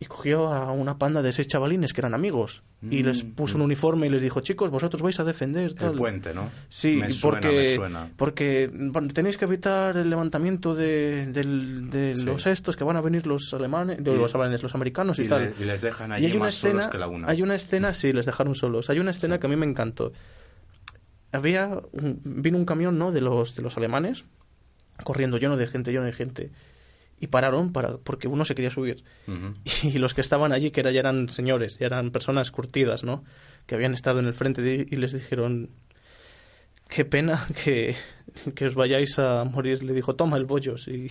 y 0.00 0.06
cogió 0.06 0.48
a 0.52 0.72
una 0.72 0.98
panda 0.98 1.22
de 1.22 1.30
seis 1.30 1.46
chavalines 1.46 1.92
que 1.92 2.00
eran 2.00 2.14
amigos 2.14 2.62
y 2.82 3.02
les 3.04 3.22
Mm, 3.22 3.30
puso 3.32 3.52
mm. 3.56 3.60
un 3.60 3.64
uniforme 3.66 4.06
y 4.06 4.10
les 4.10 4.20
dijo, 4.22 4.40
chicos, 4.40 4.70
vosotros 4.70 5.00
vais 5.02 5.20
a 5.20 5.24
defender 5.24 5.74
tal. 5.74 5.92
El 5.92 5.98
puente, 5.98 6.34
¿no? 6.34 6.48
Sí, 6.70 6.96
me 6.96 7.10
suena, 7.10 7.38
porque, 7.40 7.56
me 7.56 7.74
suena. 7.76 8.08
porque 8.16 8.68
bueno, 8.72 9.06
tenéis 9.14 9.36
que 9.36 9.44
evitar 9.44 9.96
el 9.98 10.08
levantamiento 10.10 10.74
de, 10.74 11.26
del- 11.26 11.88
de 11.90 12.14
Sí. 12.16 12.24
los 12.24 12.46
estos 12.48 12.76
que 12.76 12.82
van 12.82 12.96
a 12.96 13.00
venir 13.02 13.26
los 13.28 13.52
alemanes, 13.54 14.00
Y- 14.00 14.02
los 14.02 14.34
alemanes, 14.34 14.62
los 14.62 14.74
americanos 14.74 15.18
y, 15.20 15.24
Y, 15.24 15.28
tal. 15.28 15.42
le- 15.56 15.62
y 15.62 15.66
les 15.66 15.82
dejan 15.82 16.10
allí 16.10 16.26
hay 16.26 16.32
una 16.36 16.50
solos 16.50 16.74
escena, 16.80 16.90
que 16.90 16.98
la 16.98 17.06
una. 17.06 17.28
hay 17.28 17.42
una 17.42 17.54
escena, 17.54 17.94
sí, 17.94 18.12
les 18.12 18.26
dejaron 18.26 18.54
solos. 18.56 18.88
Hay 18.90 18.98
una 18.98 19.10
escena 19.10 19.36
Sí. 19.36 19.40
que 19.40 19.46
a 19.46 19.50
mí 19.50 19.56
me 19.56 19.66
encantó. 19.66 20.12
Había, 21.32 21.80
vino 21.92 22.58
un 22.58 22.64
camión, 22.64 22.98
¿no? 22.98 23.12
De 23.12 23.20
los, 23.20 23.54
de 23.54 23.62
los 23.62 23.76
alemanes, 23.76 24.24
corriendo 25.04 25.38
lleno 25.38 25.56
de 25.56 25.66
gente, 25.66 25.92
lleno 25.92 26.04
de 26.04 26.12
gente. 26.12 26.50
Y 27.22 27.26
pararon 27.26 27.72
para, 27.72 27.98
porque 27.98 28.28
uno 28.28 28.44
se 28.44 28.54
quería 28.54 28.70
subir. 28.70 29.04
Y 29.82 29.98
los 29.98 30.14
que 30.14 30.22
estaban 30.22 30.52
allí, 30.52 30.70
que 30.70 30.80
era, 30.80 30.90
ya 30.90 31.00
eran 31.00 31.28
señores, 31.28 31.76
ya 31.78 31.86
eran 31.86 32.10
personas 32.12 32.50
curtidas, 32.50 33.04
¿no? 33.04 33.22
Que 33.66 33.74
habían 33.74 33.92
estado 33.94 34.20
en 34.20 34.26
el 34.26 34.34
frente 34.34 34.62
de- 34.62 34.86
y 34.90 34.96
les 34.96 35.12
dijeron, 35.12 35.68
qué 36.88 37.04
pena 37.04 37.46
que, 37.64 37.94
que 38.54 38.66
os 38.66 38.74
vayáis 38.74 39.18
a 39.18 39.44
morir. 39.44 39.82
Le 39.82 39.92
dijo, 39.92 40.16
toma 40.16 40.36
el 40.38 40.46
bollo, 40.46 40.78
si 40.78 41.08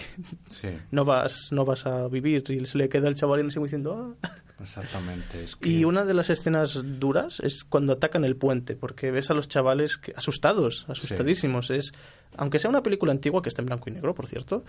Sí, 0.49 0.69
no 0.91 1.05
vas, 1.05 1.49
no 1.51 1.63
vas 1.63 1.85
a 1.85 2.07
vivir. 2.07 2.43
Y 2.49 2.65
se 2.65 2.77
le 2.79 2.89
queda 2.89 3.07
el 3.07 3.15
chavalín 3.15 3.47
así 3.47 3.59
diciendo, 3.59 4.17
ah. 4.21 4.29
Exactamente. 4.61 5.43
Es 5.43 5.55
que... 5.55 5.69
Y 5.69 5.85
una 5.85 6.05
de 6.05 6.13
las 6.13 6.29
escenas 6.29 6.81
duras 6.99 7.39
es 7.41 7.63
cuando 7.63 7.93
atacan 7.93 8.25
el 8.25 8.35
puente, 8.35 8.75
porque 8.75 9.11
ves 9.11 9.29
a 9.29 9.33
los 9.33 9.47
chavales 9.47 9.97
que- 9.97 10.13
asustados, 10.15 10.85
asustadísimos. 10.87 11.69
Es, 11.71 11.91
aunque 12.37 12.59
sea 12.59 12.69
una 12.69 12.83
película 12.83 13.11
antigua 13.11 13.41
que 13.41 13.49
está 13.49 13.61
en 13.61 13.67
blanco 13.67 13.89
y 13.89 13.93
negro, 13.93 14.13
por 14.15 14.27
cierto, 14.27 14.63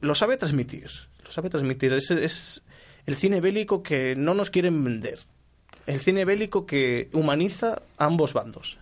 lo 0.00 0.14
sabe 0.14 0.36
transmitir. 0.36 0.90
Lo 1.24 1.30
sabe 1.30 1.50
transmitir. 1.50 1.92
Es, 1.94 2.10
es 2.10 2.62
el 3.06 3.16
cine 3.16 3.40
bélico 3.40 3.82
que 3.82 4.14
no 4.16 4.34
nos 4.34 4.50
quieren 4.50 4.82
vender. 4.84 5.20
El 5.86 6.00
cine 6.00 6.24
bélico 6.24 6.64
que 6.66 7.10
humaniza 7.12 7.82
a 7.98 8.06
ambos 8.06 8.32
bandos. 8.32 8.78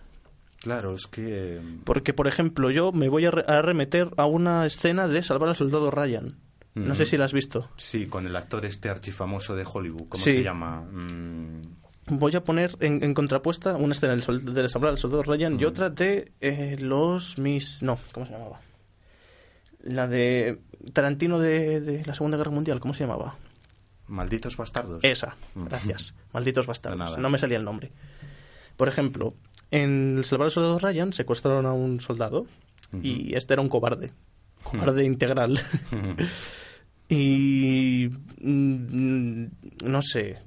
Claro, 0.61 0.95
es 0.95 1.07
que... 1.07 1.59
Porque, 1.83 2.13
por 2.13 2.27
ejemplo, 2.27 2.71
yo 2.71 2.93
me 2.93 3.09
voy 3.09 3.25
a, 3.25 3.31
re- 3.31 3.43
a 3.47 3.61
remeter 3.61 4.09
a 4.15 4.25
una 4.25 4.65
escena 4.65 5.09
de 5.09 5.21
Salvar 5.21 5.49
al 5.49 5.55
Soldado 5.57 5.91
Ryan. 5.91 6.37
No 6.75 6.95
sé 6.95 7.05
si 7.05 7.17
la 7.17 7.25
has 7.25 7.33
visto. 7.33 7.69
Sí, 7.77 8.07
con 8.07 8.25
el 8.25 8.35
actor 8.35 8.65
este 8.65 8.89
archifamoso 8.89 9.55
de 9.55 9.63
Hollywood. 9.71 10.07
¿Cómo 10.09 10.23
Sí. 10.23 10.31
se 10.33 10.43
llama? 10.43 10.81
Mm, 10.81 11.61
Voy 12.07 12.35
a 12.35 12.43
poner 12.43 12.75
en, 12.81 13.01
en 13.03 13.13
contrapuesta 13.13 13.75
una 13.75 13.93
escena 13.93 14.11
del, 14.13 14.23
sol- 14.23 14.43
de 14.43 14.67
Salvar 14.67 14.89
al 14.91 14.97
Soldado 14.97 15.23
Ryan 15.23 15.53
y 15.59 15.63
Mm. 15.63 15.67
otra 15.67 15.89
de 15.89 16.31
eh, 16.41 16.75
los 16.79 17.37
mis... 17.37 17.81
No, 17.83 17.97
¿cómo 18.13 18.25
se 18.25 18.33
llamaba? 18.33 18.59
La 19.83 20.07
de 20.07 20.59
Tarantino 20.93 21.39
de, 21.39 21.79
de 21.79 22.05
la 22.05 22.13
Segunda 22.13 22.35
Guerra 22.37 22.51
Mundial, 22.51 22.79
¿cómo 22.81 22.93
se 22.93 23.05
llamaba? 23.05 23.37
Malditos 24.07 24.57
bastardos. 24.57 25.01
Esa, 25.03 25.35
Mm. 25.55 25.63
gracias. 25.65 26.13
Malditos 26.33 26.67
bastardos. 26.67 27.17
No 27.17 27.29
me 27.29 27.37
salía 27.37 27.57
el 27.57 27.63
nombre. 27.63 27.91
Por 28.75 28.87
ejemplo, 28.89 29.35
en 29.71 30.17
El 30.17 30.25
Salvar 30.25 30.47
al 30.47 30.51
Soldado 30.51 30.79
Ryan 30.79 31.13
secuestraron 31.13 31.65
a 31.67 31.71
un 31.73 32.01
soldado 32.01 32.47
y 33.01 33.35
este 33.35 33.53
era 33.53 33.61
un 33.61 33.69
cobarde. 33.69 34.11
Cobarde 34.63 35.03
integral. 35.05 35.59
y 37.13 38.09
mm, 38.41 39.45
no 39.85 40.01
sé 40.01 40.37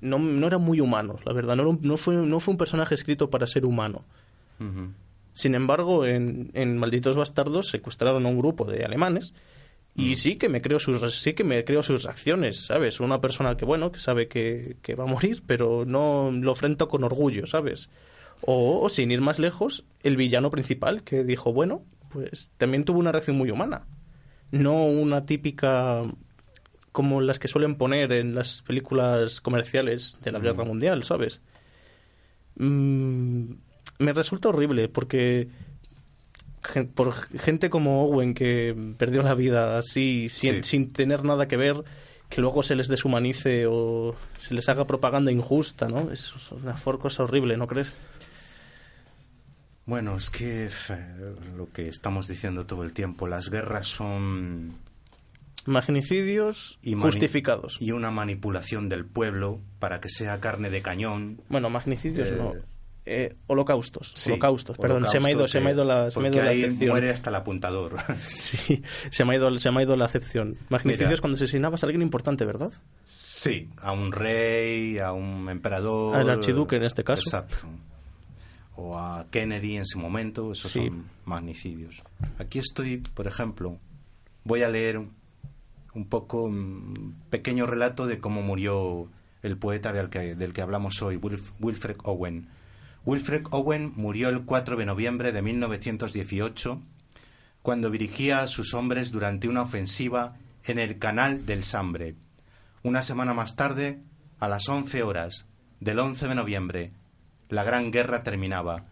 no, 0.00 0.18
no 0.18 0.46
era 0.46 0.58
muy 0.58 0.80
humano 0.80 1.18
la 1.24 1.32
verdad. 1.32 1.56
No, 1.56 1.78
no 1.80 1.96
fue 1.96 2.14
no 2.14 2.38
fue 2.40 2.52
un 2.52 2.58
personaje 2.58 2.94
escrito 2.94 3.30
para 3.30 3.46
ser 3.46 3.64
humano. 3.64 4.04
Sin 5.32 5.54
embargo 5.54 6.06
en, 6.06 6.50
en 6.54 6.78
malditos 6.78 7.16
bastardos 7.16 7.68
secuestraron 7.68 8.24
a 8.24 8.28
un 8.28 8.38
grupo 8.38 8.64
de 8.64 8.84
alemanes 8.84 9.34
y 9.96 10.16
sí 10.16 10.36
que 10.36 10.48
me 10.48 10.60
creo 10.60 10.78
sus 10.78 11.20
sí 11.20 11.34
que 11.34 11.44
me 11.44 11.64
creo 11.64 11.82
sus 11.82 12.02
reacciones 12.02 12.66
sabes 12.66 12.98
una 12.98 13.20
persona 13.20 13.56
que 13.56 13.64
bueno 13.64 13.92
que 13.92 14.00
sabe 14.00 14.26
que, 14.26 14.76
que 14.82 14.94
va 14.94 15.04
a 15.04 15.06
morir 15.06 15.42
pero 15.46 15.84
no 15.86 16.32
lo 16.32 16.50
enfrenta 16.50 16.86
con 16.86 17.04
orgullo 17.04 17.46
sabes 17.46 17.90
o, 18.40 18.80
o 18.80 18.88
sin 18.88 19.12
ir 19.12 19.20
más 19.20 19.38
lejos 19.38 19.84
el 20.02 20.16
villano 20.16 20.50
principal 20.50 21.04
que 21.04 21.22
dijo 21.22 21.52
bueno 21.52 21.82
pues 22.08 22.50
también 22.56 22.84
tuvo 22.84 22.98
una 22.98 23.12
reacción 23.12 23.36
muy 23.36 23.50
humana 23.50 23.86
no 24.54 24.84
una 24.86 25.26
típica 25.26 26.02
como 26.92 27.20
las 27.20 27.38
que 27.38 27.48
suelen 27.48 27.74
poner 27.76 28.12
en 28.12 28.34
las 28.34 28.62
películas 28.62 29.40
comerciales 29.40 30.16
de 30.22 30.30
la 30.32 30.38
Ujú. 30.38 30.46
guerra 30.46 30.64
mundial, 30.64 31.02
¿sabes? 31.04 31.40
Mm, 32.56 33.52
me 33.98 34.12
resulta 34.12 34.48
horrible 34.50 34.88
porque 34.88 35.48
por 36.94 37.12
gente 37.38 37.68
como 37.68 38.04
Owen 38.04 38.32
que 38.34 38.74
perdió 38.96 39.22
la 39.22 39.34
vida 39.34 39.76
así 39.78 40.28
sin, 40.30 40.62
Sí. 40.64 40.70
sin 40.70 40.92
tener 40.92 41.24
nada 41.24 41.46
que 41.48 41.56
ver 41.56 41.84
que 42.30 42.40
luego 42.40 42.62
se 42.62 42.74
les 42.74 42.88
deshumanice 42.88 43.66
o 43.68 44.14
se 44.40 44.54
les 44.54 44.68
haga 44.68 44.86
propaganda 44.86 45.30
injusta, 45.30 45.88
¿no? 45.88 46.10
Es 46.10 46.32
una 46.52 46.74
cosa 46.74 47.24
horrible, 47.24 47.56
¿no 47.56 47.66
crees? 47.66 47.94
Bueno, 49.86 50.16
es 50.16 50.30
que 50.30 50.66
eh, 50.66 51.34
lo 51.56 51.70
que 51.70 51.88
estamos 51.88 52.26
diciendo 52.26 52.64
todo 52.66 52.84
el 52.84 52.92
tiempo, 52.92 53.28
las 53.28 53.50
guerras 53.50 53.86
son 53.86 54.78
Magnicidios 55.66 56.78
justificados. 57.00 57.78
Y 57.80 57.92
una 57.92 58.10
manipulación 58.10 58.88
del 58.88 59.06
pueblo 59.06 59.60
para 59.78 60.00
que 60.00 60.08
sea 60.08 60.40
carne 60.40 60.70
de 60.70 60.82
cañón. 60.82 61.40
Bueno, 61.48 61.70
magnicidios 61.70 62.32
no. 62.32 62.54
Eh, 62.54 62.62
eh, 63.06 63.34
holocaustos, 63.48 64.14
holocaustos, 64.26 64.78
perdón, 64.78 65.06
se 65.08 65.20
me 65.20 65.28
ha 65.28 65.32
ido, 65.32 65.46
se 65.46 65.60
me 65.60 65.70
ha 65.70 65.72
ido 65.72 65.84
la, 65.84 66.10
se 66.10 66.18
me 66.20 66.28
ha 66.28 66.30
ido 66.30 66.42
la 66.42 66.50
acepción. 66.50 66.90
muere 66.90 67.10
hasta 67.10 67.28
el 67.28 67.36
apuntador. 67.36 67.96
sí, 68.16 68.82
se 69.10 69.24
me 69.24 69.34
ha 69.34 69.36
ido, 69.36 69.58
se 69.58 69.70
me 69.70 69.80
ha 69.80 69.82
ido 69.82 69.96
la 69.96 70.06
acepción. 70.06 70.56
Magnicidios 70.70 71.20
cuando 71.20 71.36
asesinabas 71.36 71.82
a 71.82 71.86
alguien 71.86 72.02
importante, 72.02 72.44
¿verdad? 72.44 72.72
Sí, 73.04 73.68
a 73.76 73.92
un 73.92 74.12
rey, 74.12 74.98
a 74.98 75.12
un 75.12 75.48
emperador. 75.50 76.16
Al 76.16 76.30
archiduque 76.30 76.76
en 76.76 76.84
este 76.84 77.04
caso. 77.04 77.22
Exacto. 77.24 77.58
O 78.76 78.98
a 78.98 79.26
Kennedy 79.30 79.76
en 79.76 79.86
su 79.86 79.98
momento, 79.98 80.52
esos 80.52 80.72
son 80.72 81.04
magnicidios. 81.24 82.02
Aquí 82.38 82.58
estoy, 82.58 82.98
por 82.98 83.26
ejemplo, 83.26 83.78
voy 84.42 84.62
a 84.62 84.68
leer 84.68 84.98
un 85.94 86.08
poco 86.08 86.42
un 86.42 87.16
pequeño 87.30 87.66
relato 87.66 88.06
de 88.06 88.18
cómo 88.18 88.42
murió 88.42 89.08
el 89.42 89.56
poeta 89.58 89.92
del 89.92 90.08
que, 90.08 90.34
del 90.34 90.52
que 90.52 90.62
hablamos 90.62 91.02
hoy, 91.02 91.16
Wilfred 91.60 91.96
Owen. 92.02 92.48
Wilfred 93.04 93.44
Owen 93.50 93.92
murió 93.94 94.28
el 94.30 94.44
4 94.44 94.76
de 94.76 94.86
noviembre 94.86 95.30
de 95.32 95.42
1918 95.42 96.80
cuando 97.62 97.90
dirigía 97.90 98.40
a 98.40 98.46
sus 98.46 98.74
hombres 98.74 99.10
durante 99.10 99.48
una 99.48 99.62
ofensiva 99.62 100.36
en 100.64 100.78
el 100.78 100.98
Canal 100.98 101.46
del 101.46 101.62
Sambre. 101.62 102.14
Una 102.82 103.02
semana 103.02 103.34
más 103.34 103.56
tarde, 103.56 104.00
a 104.38 104.48
las 104.48 104.68
11 104.68 105.02
horas 105.02 105.46
del 105.80 105.98
11 105.98 106.28
de 106.28 106.34
noviembre, 106.34 106.92
la 107.48 107.64
Gran 107.64 107.90
Guerra 107.90 108.22
terminaba. 108.22 108.84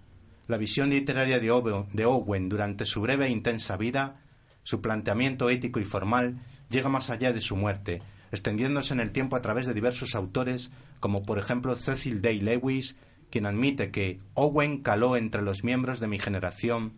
La 0.49 0.57
visión 0.57 0.91
literaria 0.91 1.39
de 1.39 1.51
Owen 1.51 2.49
durante 2.49 2.85
su 2.85 3.01
breve 3.01 3.27
e 3.27 3.31
intensa 3.31 3.77
vida, 3.77 4.21
su 4.63 4.81
planteamiento 4.81 5.51
ético 5.51 5.81
y 5.81 5.85
formal, 5.85 6.41
llega 6.69 6.89
más 6.89 7.11
allá 7.11 7.33
de 7.33 7.41
su 7.41 7.57
muerte, 7.57 8.03
extendiéndose 8.31 8.95
en 8.95 9.01
el 9.01 9.13
tiempo 9.13 9.37
a 9.37 9.43
través 9.43 9.67
de 9.67 9.75
diversos 9.75 10.15
autores, 10.15 10.71
como 11.01 11.25
por 11.25 11.39
ejemplo 11.39 11.77
Cecil 11.77 12.23
Day 12.23 12.41
Lewis, 12.41 12.97
quien 13.31 13.47
admite 13.47 13.91
que 13.91 14.21
Owen 14.35 14.83
caló 14.83 15.17
entre 15.17 15.43
los 15.43 15.65
miembros 15.65 16.01
de 16.01 16.09
mi 16.09 16.19
generación, 16.19 16.95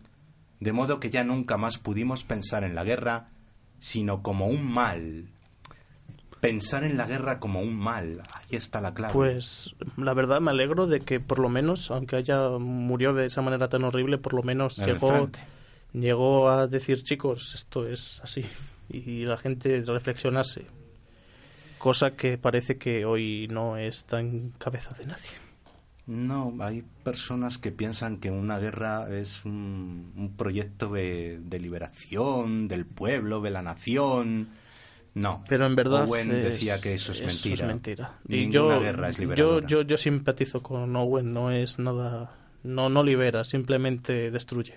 de 0.59 0.73
modo 0.73 0.99
que 0.99 1.09
ya 1.09 1.23
nunca 1.23 1.57
más 1.57 1.77
pudimos 1.77 2.23
pensar 2.23 2.63
en 2.63 2.75
la 2.75 2.83
guerra, 2.83 3.27
sino 3.79 4.21
como 4.21 4.47
un 4.47 4.65
mal. 4.65 5.34
Pensar 6.41 6.83
en 6.83 6.97
la 6.97 7.07
guerra 7.07 7.39
como 7.39 7.61
un 7.61 7.75
mal, 7.75 8.21
ahí 8.33 8.55
está 8.55 8.81
la 8.81 8.93
clave. 8.93 9.13
Pues 9.13 9.73
la 9.97 10.13
verdad 10.13 10.41
me 10.41 10.51
alegro 10.51 10.85
de 10.85 10.99
que 10.99 11.19
por 11.19 11.39
lo 11.39 11.49
menos, 11.49 11.89
aunque 11.91 12.17
haya 12.17 12.49
murió 12.59 13.13
de 13.13 13.25
esa 13.25 13.41
manera 13.41 13.67
tan 13.67 13.83
horrible, 13.83 14.17
por 14.17 14.33
lo 14.33 14.43
menos 14.43 14.77
llegó, 14.77 15.29
llegó 15.93 16.49
a 16.49 16.67
decir 16.67 17.03
chicos, 17.03 17.55
esto 17.55 17.87
es 17.87 18.21
así, 18.23 18.45
y 18.89 19.23
la 19.25 19.37
gente 19.37 19.83
reflexionase, 19.85 20.67
cosa 21.79 22.11
que 22.11 22.37
parece 22.37 22.77
que 22.77 23.05
hoy 23.05 23.47
no 23.49 23.77
está 23.77 24.19
en 24.19 24.51
cabeza 24.57 24.93
de 24.93 25.07
nadie. 25.07 25.45
No, 26.07 26.55
hay 26.59 26.83
personas 27.03 27.57
que 27.57 27.71
piensan 27.71 28.17
que 28.17 28.29
una 28.29 28.59
guerra 28.59 29.07
es 29.09 29.43
un, 29.43 30.33
proyecto 30.37 30.89
de, 30.91 31.41
liberación 31.59 32.67
del 32.67 32.85
pueblo, 32.85 33.41
de 33.41 33.49
la 33.49 33.63
nación. 33.63 34.49
No, 35.15 35.43
pero 35.47 35.65
en 35.65 35.75
verdad 35.75 36.07
Owen 36.07 36.29
decía 36.29 36.79
que 36.79 36.93
eso 36.93 37.13
es 37.13 37.21
mentira. 37.21 37.65
mentira. 37.67 38.19
Y 38.27 38.47
Ninguna 38.47 38.79
guerra 38.79 39.09
es 39.09 39.17
liberadora. 39.17 39.65
Yo, 39.65 39.81
yo, 39.81 39.87
yo 39.87 39.97
simpatizo 39.97 40.61
con 40.61 40.93
Owen, 40.95 41.33
no 41.33 41.51
es 41.51 41.79
nada, 41.79 42.35
no, 42.63 42.89
no 42.89 43.01
libera, 43.01 43.45
simplemente 43.45 44.29
destruye. 44.29 44.75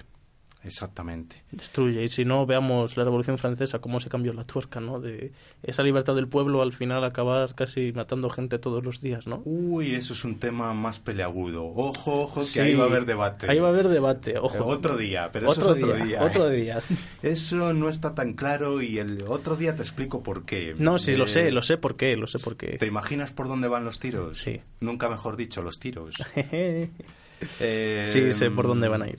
Exactamente. 0.64 1.44
Destruye. 1.52 2.04
Y 2.04 2.08
si 2.08 2.24
no, 2.24 2.44
veamos 2.44 2.96
la 2.96 3.04
Revolución 3.04 3.38
Francesa, 3.38 3.78
cómo 3.78 4.00
se 4.00 4.08
cambió 4.08 4.32
la 4.32 4.44
tuerca, 4.44 4.80
¿no? 4.80 5.00
De 5.00 5.32
esa 5.62 5.82
libertad 5.82 6.14
del 6.14 6.28
pueblo 6.28 6.62
al 6.62 6.72
final 6.72 7.04
acabar 7.04 7.54
casi 7.54 7.92
matando 7.92 8.28
gente 8.28 8.58
todos 8.58 8.84
los 8.84 9.00
días, 9.00 9.26
¿no? 9.26 9.42
Uy, 9.44 9.94
eso 9.94 10.14
es 10.14 10.24
un 10.24 10.38
tema 10.38 10.74
más 10.74 10.98
peleagudo. 10.98 11.64
Ojo, 11.64 12.22
ojo, 12.22 12.42
que 12.52 12.60
ahí 12.60 12.74
va 12.74 12.84
a 12.84 12.86
haber 12.88 13.06
debate. 13.06 13.50
Ahí 13.50 13.58
va 13.60 13.68
a 13.68 13.70
haber 13.70 13.88
debate, 13.88 14.38
ojo. 14.38 14.64
otro 14.66 14.96
día, 14.96 15.30
pero 15.32 15.52
eso 15.52 15.60
es 15.60 15.66
otro 15.82 15.94
día. 15.94 16.22
Otro 16.22 16.48
día. 16.48 16.80
Eso 17.22 17.72
no 17.72 17.88
está 17.88 18.14
tan 18.14 18.34
claro 18.34 18.80
y 18.80 18.98
el 18.98 19.24
otro 19.26 19.56
día 19.56 19.74
te 19.74 19.82
explico 19.82 20.22
por 20.22 20.44
qué. 20.44 20.74
No, 20.78 20.98
sí, 20.98 21.16
lo 21.16 21.26
sé, 21.26 21.50
lo 21.50 21.62
sé 21.62 21.76
por 21.76 21.96
qué, 21.96 22.16
lo 22.16 22.26
sé 22.26 22.38
por 22.38 22.56
qué. 22.56 22.78
¿Te 22.78 22.86
imaginas 22.86 23.32
por 23.32 23.48
dónde 23.48 23.68
van 23.68 23.84
los 23.84 23.98
tiros? 23.98 24.38
Sí. 24.38 24.60
Nunca 24.80 25.08
mejor 25.08 25.36
dicho, 25.36 25.62
los 25.62 25.78
tiros. 25.78 26.14
sí, 27.58 28.32
sé 28.32 28.50
por 28.50 28.66
dónde 28.66 28.88
van 28.88 29.02
a 29.02 29.08
ir. 29.08 29.18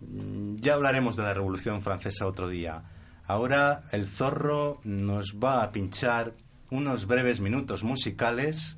Mm, 0.00 0.56
ya 0.56 0.74
hablaremos 0.74 1.16
de 1.16 1.22
la 1.22 1.34
Revolución 1.34 1.82
Francesa 1.82 2.26
otro 2.26 2.48
día. 2.48 2.82
Ahora 3.26 3.84
el 3.92 4.06
zorro 4.06 4.80
nos 4.84 5.36
va 5.42 5.62
a 5.62 5.72
pinchar 5.72 6.34
unos 6.70 7.06
breves 7.06 7.40
minutos 7.40 7.84
musicales 7.84 8.76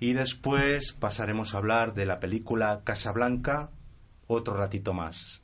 y 0.00 0.12
después 0.12 0.92
pasaremos 0.92 1.54
a 1.54 1.58
hablar 1.58 1.94
de 1.94 2.06
la 2.06 2.20
película 2.20 2.82
Casablanca 2.84 3.70
otro 4.26 4.56
ratito 4.56 4.92
más. 4.94 5.42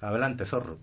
Adelante, 0.00 0.46
zorro. 0.46 0.78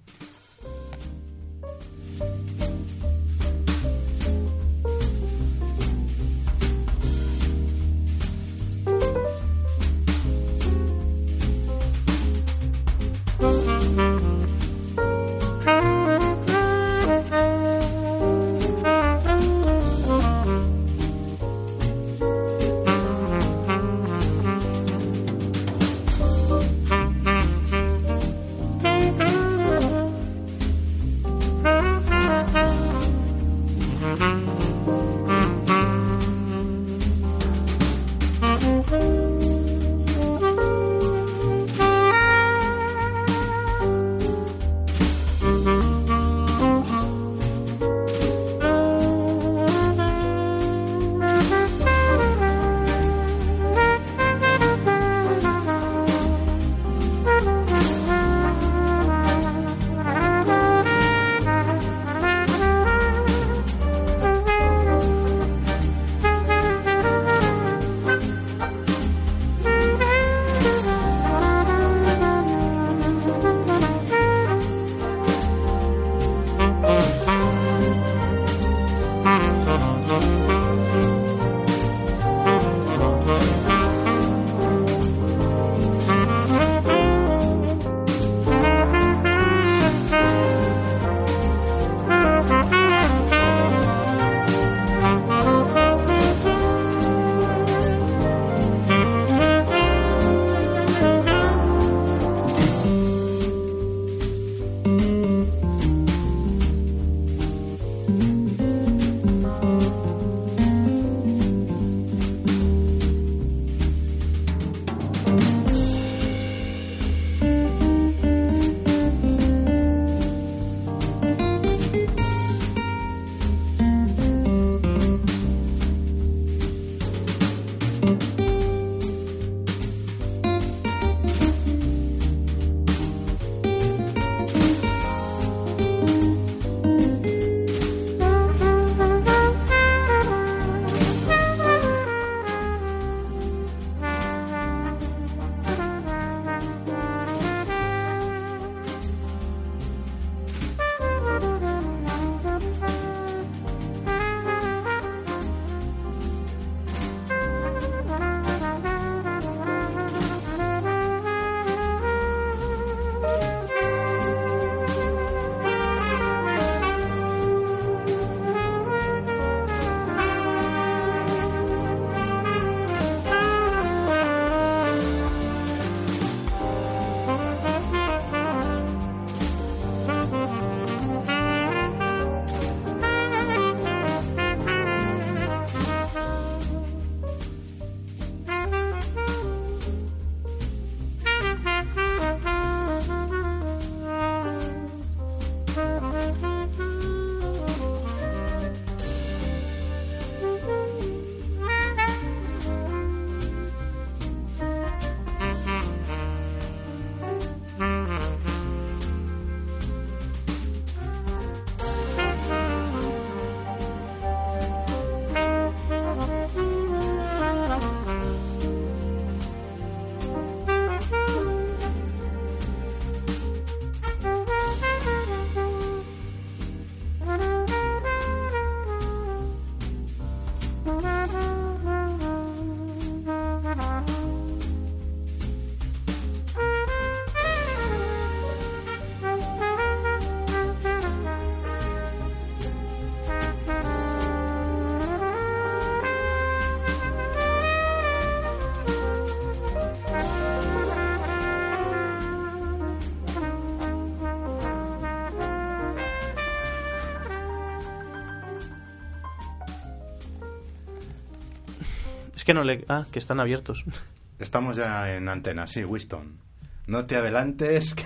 Es 262.42 262.46
que 262.46 262.56
no 262.56 262.64
le... 262.64 262.84
Ah, 262.90 263.06
que 263.12 263.20
están 263.20 263.40
abiertos. 263.40 263.86
Estamos 264.40 264.76
ya 264.76 265.16
en 265.16 265.30
antena, 265.30 265.68
sí, 265.68 265.86
Winston. 265.86 266.40
No 266.88 267.06
te 267.06 267.16
adelantes, 267.16 267.94
que, 267.94 268.04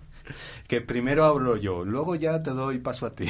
que 0.68 0.80
primero 0.80 1.26
hablo 1.26 1.54
yo, 1.58 1.84
luego 1.84 2.14
ya 2.14 2.42
te 2.42 2.52
doy 2.52 2.78
paso 2.78 3.04
a 3.04 3.14
ti. 3.14 3.26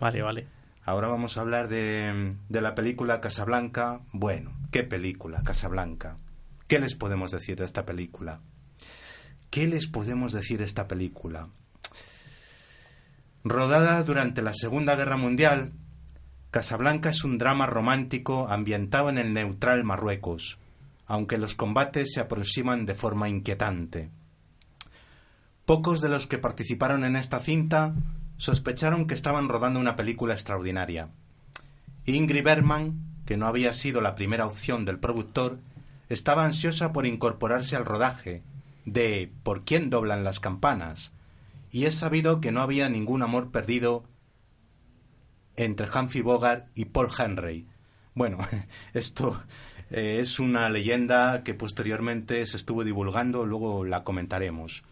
Vale, 0.00 0.22
vale. 0.22 0.48
Ahora 0.84 1.06
vamos 1.06 1.36
a 1.36 1.42
hablar 1.42 1.68
de, 1.68 2.34
de 2.48 2.60
la 2.60 2.74
película 2.74 3.20
Casablanca. 3.20 4.00
Bueno, 4.10 4.58
¿qué 4.72 4.82
película, 4.82 5.44
Casablanca? 5.44 6.16
¿Qué 6.66 6.80
les 6.80 6.96
podemos 6.96 7.30
decir 7.30 7.54
de 7.54 7.64
esta 7.64 7.86
película? 7.86 8.40
¿Qué 9.50 9.68
les 9.68 9.86
podemos 9.86 10.32
decir 10.32 10.58
de 10.58 10.64
esta 10.64 10.88
película? 10.88 11.46
Rodada 13.44 14.02
durante 14.02 14.42
la 14.42 14.52
Segunda 14.52 14.96
Guerra 14.96 15.16
Mundial, 15.16 15.74
Casablanca 16.56 17.10
es 17.10 17.22
un 17.22 17.36
drama 17.36 17.66
romántico 17.66 18.48
ambientado 18.48 19.10
en 19.10 19.18
el 19.18 19.34
neutral 19.34 19.84
Marruecos, 19.84 20.58
aunque 21.04 21.36
los 21.36 21.54
combates 21.54 22.14
se 22.14 22.20
aproximan 22.22 22.86
de 22.86 22.94
forma 22.94 23.28
inquietante. 23.28 24.08
Pocos 25.66 26.00
de 26.00 26.08
los 26.08 26.26
que 26.26 26.38
participaron 26.38 27.04
en 27.04 27.14
esta 27.14 27.40
cinta 27.40 27.94
sospecharon 28.38 29.06
que 29.06 29.12
estaban 29.12 29.50
rodando 29.50 29.78
una 29.78 29.96
película 29.96 30.32
extraordinaria. 30.32 31.10
Ingrid 32.06 32.42
Bergman, 32.42 33.02
que 33.26 33.36
no 33.36 33.46
había 33.46 33.74
sido 33.74 34.00
la 34.00 34.14
primera 34.14 34.46
opción 34.46 34.86
del 34.86 34.98
productor, 34.98 35.58
estaba 36.08 36.46
ansiosa 36.46 36.90
por 36.90 37.04
incorporarse 37.04 37.76
al 37.76 37.84
rodaje 37.84 38.42
de 38.86 39.30
¿Por 39.42 39.66
quién 39.66 39.90
doblan 39.90 40.24
las 40.24 40.40
campanas? 40.40 41.12
y 41.70 41.84
es 41.84 41.96
sabido 41.96 42.40
que 42.40 42.50
no 42.50 42.62
había 42.62 42.88
ningún 42.88 43.22
amor 43.22 43.50
perdido 43.50 44.04
entre 45.56 45.88
Humphrey 45.88 46.22
Bogart 46.22 46.68
y 46.74 46.86
Paul 46.86 47.08
Henry. 47.18 47.66
Bueno, 48.14 48.38
esto 48.94 49.42
eh, 49.90 50.18
es 50.20 50.38
una 50.38 50.68
leyenda 50.68 51.42
que 51.42 51.54
posteriormente 51.54 52.44
se 52.46 52.56
estuvo 52.56 52.84
divulgando, 52.84 53.46
luego 53.46 53.84
la 53.84 54.04
comentaremos. 54.04 54.84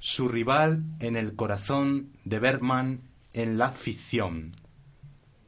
Su 0.00 0.28
rival 0.28 0.84
en 1.00 1.16
el 1.16 1.34
corazón 1.34 2.12
de 2.24 2.38
Bergman 2.38 3.00
en 3.32 3.58
la 3.58 3.72
ficción. 3.72 4.54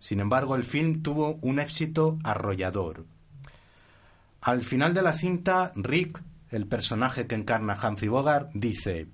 Sin 0.01 0.21
embargo, 0.21 0.57
el 0.57 0.65
film 0.65 1.03
tuvo 1.03 1.39
un 1.43 1.61
éxito 1.61 2.19
arrollador. 2.25 3.07
Al 4.41 4.63
final 4.63 4.95
de 4.95 5.03
la 5.03 5.13
cinta, 5.13 5.73
Rick, 5.77 6.23
el 6.51 6.67
personaje 6.67 7.27
que 7.27 7.35
encarna 7.35 7.79
Humphrey 7.81 8.09
Bogart, 8.09 8.51
dice 8.55 9.09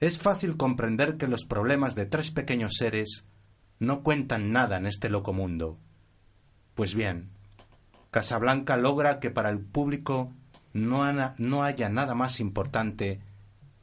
Es 0.00 0.18
fácil 0.18 0.56
comprender 0.56 1.16
que 1.16 1.28
los 1.28 1.44
problemas 1.44 1.94
de 1.94 2.06
tres 2.06 2.30
pequeños 2.30 2.72
seres 2.78 3.26
no 3.84 4.02
cuentan 4.02 4.52
nada 4.52 4.76
en 4.76 4.86
este 4.86 5.08
loco 5.08 5.32
mundo. 5.32 5.78
Pues 6.74 6.94
bien, 6.94 7.30
Casablanca 8.10 8.76
logra 8.76 9.20
que 9.20 9.30
para 9.30 9.50
el 9.50 9.60
público 9.60 10.32
no, 10.72 11.04
no 11.38 11.62
haya 11.62 11.88
nada 11.88 12.14
más 12.14 12.40
importante 12.40 13.20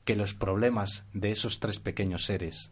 que 0.04 0.16
los 0.16 0.34
problemas 0.34 1.06
de 1.14 1.32
esos 1.32 1.60
tres 1.60 1.80
pequeños 1.80 2.26
seres. 2.26 2.72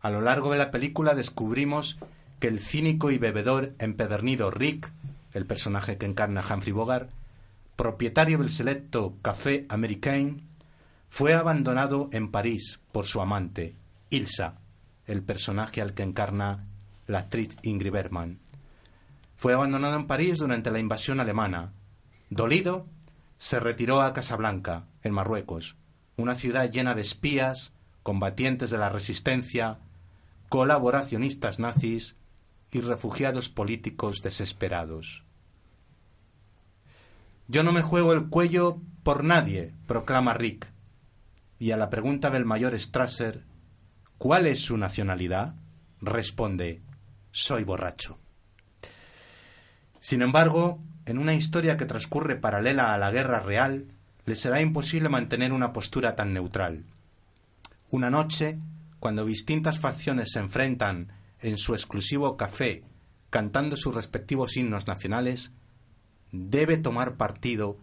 A 0.00 0.10
lo 0.10 0.20
largo 0.20 0.50
de 0.50 0.58
la 0.58 0.70
película 0.70 1.14
descubrimos 1.14 1.98
que 2.40 2.48
el 2.48 2.58
cínico 2.58 3.10
y 3.10 3.18
bebedor 3.18 3.74
empedernido 3.78 4.50
Rick 4.50 4.90
el 5.32 5.46
personaje 5.46 5.96
que 5.96 6.06
encarna 6.06 6.42
Humphrey 6.42 6.72
Bogart, 6.72 7.10
propietario 7.76 8.38
del 8.38 8.50
selecto 8.50 9.16
Café 9.22 9.66
Americain, 9.68 10.46
fue 11.08 11.34
abandonado 11.34 12.08
en 12.12 12.30
París 12.30 12.80
por 12.92 13.06
su 13.06 13.20
amante, 13.20 13.74
Ilsa, 14.10 14.58
el 15.12 15.22
personaje 15.22 15.80
al 15.80 15.94
que 15.94 16.02
encarna 16.02 16.66
la 17.06 17.20
actriz 17.20 17.56
Ingrid 17.62 17.92
Bergman. 17.92 18.40
Fue 19.36 19.52
abandonado 19.52 19.96
en 19.96 20.06
París 20.06 20.38
durante 20.38 20.70
la 20.70 20.78
invasión 20.78 21.20
alemana. 21.20 21.72
Dolido, 22.30 22.86
se 23.38 23.60
retiró 23.60 24.00
a 24.00 24.12
Casablanca, 24.12 24.86
en 25.02 25.12
Marruecos, 25.12 25.76
una 26.16 26.34
ciudad 26.34 26.70
llena 26.70 26.94
de 26.94 27.02
espías, 27.02 27.72
combatientes 28.02 28.70
de 28.70 28.78
la 28.78 28.88
resistencia, 28.88 29.78
colaboracionistas 30.48 31.58
nazis 31.58 32.16
y 32.70 32.80
refugiados 32.80 33.48
políticos 33.48 34.22
desesperados. 34.22 35.24
Yo 37.48 37.62
no 37.62 37.72
me 37.72 37.82
juego 37.82 38.12
el 38.12 38.28
cuello 38.28 38.80
por 39.02 39.24
nadie, 39.24 39.74
proclama 39.86 40.34
Rick. 40.34 40.70
Y 41.58 41.72
a 41.72 41.76
la 41.76 41.90
pregunta 41.90 42.30
del 42.30 42.44
mayor 42.44 42.78
Strasser, 42.78 43.44
¿cuál 44.22 44.46
es 44.46 44.60
su 44.60 44.76
nacionalidad? 44.76 45.56
responde, 46.00 46.80
soy 47.32 47.64
borracho. 47.64 48.20
Sin 49.98 50.22
embargo, 50.22 50.78
en 51.06 51.18
una 51.18 51.34
historia 51.34 51.76
que 51.76 51.86
transcurre 51.86 52.36
paralela 52.36 52.94
a 52.94 52.98
la 52.98 53.10
guerra 53.10 53.40
real, 53.40 53.88
le 54.24 54.36
será 54.36 54.60
imposible 54.60 55.08
mantener 55.08 55.52
una 55.52 55.72
postura 55.72 56.14
tan 56.14 56.32
neutral. 56.32 56.84
Una 57.90 58.10
noche, 58.10 58.60
cuando 59.00 59.24
distintas 59.24 59.80
facciones 59.80 60.30
se 60.30 60.38
enfrentan 60.38 61.08
en 61.40 61.58
su 61.58 61.74
exclusivo 61.74 62.36
café 62.36 62.84
cantando 63.28 63.74
sus 63.74 63.92
respectivos 63.92 64.56
himnos 64.56 64.86
nacionales, 64.86 65.50
debe 66.30 66.76
tomar 66.76 67.16
partido 67.16 67.76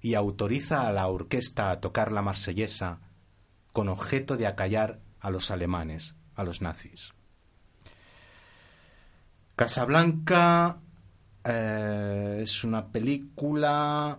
y 0.00 0.14
autoriza 0.14 0.86
a 0.86 0.92
la 0.92 1.08
orquesta 1.08 1.72
a 1.72 1.80
tocar 1.80 2.12
la 2.12 2.22
marsellesa 2.22 3.00
con 3.72 3.88
objeto 3.88 4.36
de 4.36 4.46
acallar 4.46 5.00
a 5.20 5.30
los 5.30 5.50
alemanes, 5.50 6.14
a 6.34 6.44
los 6.44 6.62
nazis. 6.62 7.12
Casablanca 9.56 10.78
eh, 11.44 12.38
es 12.42 12.64
una 12.64 12.88
película 12.88 14.18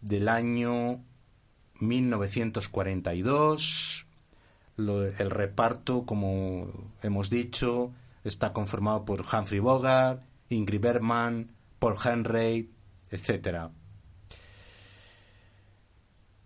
del 0.00 0.28
año 0.28 1.02
1942 1.80 4.06
el 4.78 5.30
reparto, 5.30 6.06
como 6.06 6.68
hemos 7.02 7.30
dicho, 7.30 7.92
está 8.22 8.52
conformado 8.52 9.04
por 9.04 9.22
Humphrey 9.22 9.58
Bogart, 9.58 10.22
Ingrid 10.50 10.80
Bergman, 10.80 11.50
Paul 11.80 11.96
Henry, 12.02 12.70
etc. 13.10 13.70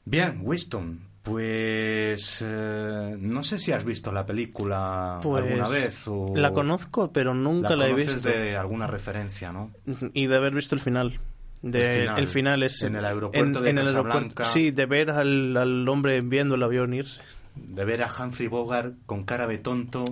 Bien, 0.05 0.41
Winston, 0.43 1.01
pues 1.23 2.45
eh, 2.45 3.17
no 3.19 3.43
sé 3.43 3.59
si 3.59 3.73
has 3.73 3.85
visto 3.85 4.11
la 4.13 4.27
película 4.27 5.21
pues, 5.23 5.45
alguna 5.45 5.69
vez. 5.69 6.05
la 6.35 6.53
conozco, 6.53 7.13
pero 7.13 7.35
nunca 7.35 7.77
la, 7.77 7.89
he 7.89 7.95
visto. 7.95 8.29
de 8.29 8.57
alguna 8.57 8.87
referencia, 8.87 9.53
¿no? 9.53 9.71
Y 10.13 10.27
de 10.27 10.37
haber 10.37 10.55
visto 10.55 10.75
el 10.75 10.81
final. 10.81 11.21
De, 11.63 12.07
el, 12.07 12.27
final. 12.27 12.65
es 12.65 12.83
en 12.83 12.97
el 12.97 13.05
aeropuerto 13.05 13.61
de 13.61 13.73
Casablanca. 13.73 14.45
sí, 14.47 14.73
de 14.73 14.85
ver 14.87 15.11
al, 15.11 15.57
al 15.57 15.89
hombre 15.89 16.21
viendo 16.21 16.57
el 16.57 16.63
avión 16.65 16.93
irse 16.93 17.21
de 17.55 17.85
ver 17.85 18.03
a 18.03 18.11
Humphrey 18.11 18.49
Bogart 18.49 18.95
con 19.07 19.25
cara 19.25 19.47
de 19.47 19.59
tonto, 19.59 20.05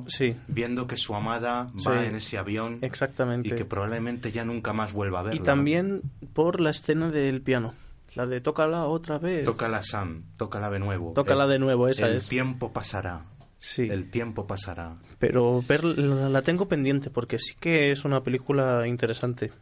viendo 0.48 0.86
que 0.86 0.96
su 0.96 1.14
amada 1.14 1.68
va 1.86 2.04
en 2.04 2.14
ese 2.16 2.38
avión 2.38 2.78
Exactamente. 2.82 3.48
y 3.48 3.52
que 3.52 3.64
probablemente 3.64 4.30
ya 4.30 4.44
nunca 4.44 4.72
más 4.72 4.92
vuelva 4.92 5.20
a 5.20 5.22
verla. 5.24 5.40
Y 5.40 5.42
también 5.42 6.02
por 6.34 6.60
la 6.60 6.70
escena 6.70 7.10
del 7.10 7.40
piano, 7.40 7.74
la 8.14 8.26
de 8.26 8.40
tócala 8.40 8.86
otra 8.86 9.18
vez. 9.18 9.44
Tócala 9.44 9.82
Sam, 9.82 10.24
tócala 10.36 10.70
de 10.70 10.78
nuevo. 10.78 11.12
Tócala 11.12 11.46
de 11.46 11.58
nuevo, 11.58 11.88
esa 11.88 12.08
el 12.08 12.26
tiempo 12.26 12.72
pasará. 12.72 13.24
Sí. 13.58 13.82
El 13.82 14.10
tiempo 14.10 14.46
pasará. 14.46 14.96
Pero 15.18 15.62
la 15.68 16.42
tengo 16.42 16.66
pendiente 16.66 17.10
porque 17.10 17.38
sí 17.38 17.54
que 17.60 17.90
es 17.92 18.04
una 18.04 18.22
película 18.22 18.86
interesante. 18.86 19.52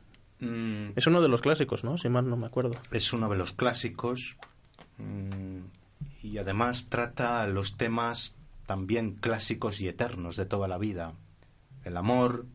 Mm. 0.40 0.90
Es 0.94 1.06
uno 1.06 1.20
de 1.20 1.28
los 1.28 1.40
clásicos, 1.40 1.82
¿no? 1.82 1.98
Si 1.98 2.08
mal 2.08 2.28
no 2.28 2.36
me 2.36 2.46
acuerdo. 2.46 2.76
Es 2.92 3.12
uno 3.12 3.28
de 3.28 3.36
los 3.36 3.52
clásicos. 3.52 4.36
Mm, 4.98 5.62
y 6.22 6.38
además 6.38 6.88
trata 6.88 7.46
los 7.46 7.76
temas 7.76 8.36
también 8.66 9.14
clásicos 9.14 9.80
y 9.80 9.88
eternos 9.88 10.36
de 10.36 10.46
toda 10.46 10.68
la 10.68 10.78
vida. 10.78 11.14
El 11.84 11.96
amor, 11.96 12.46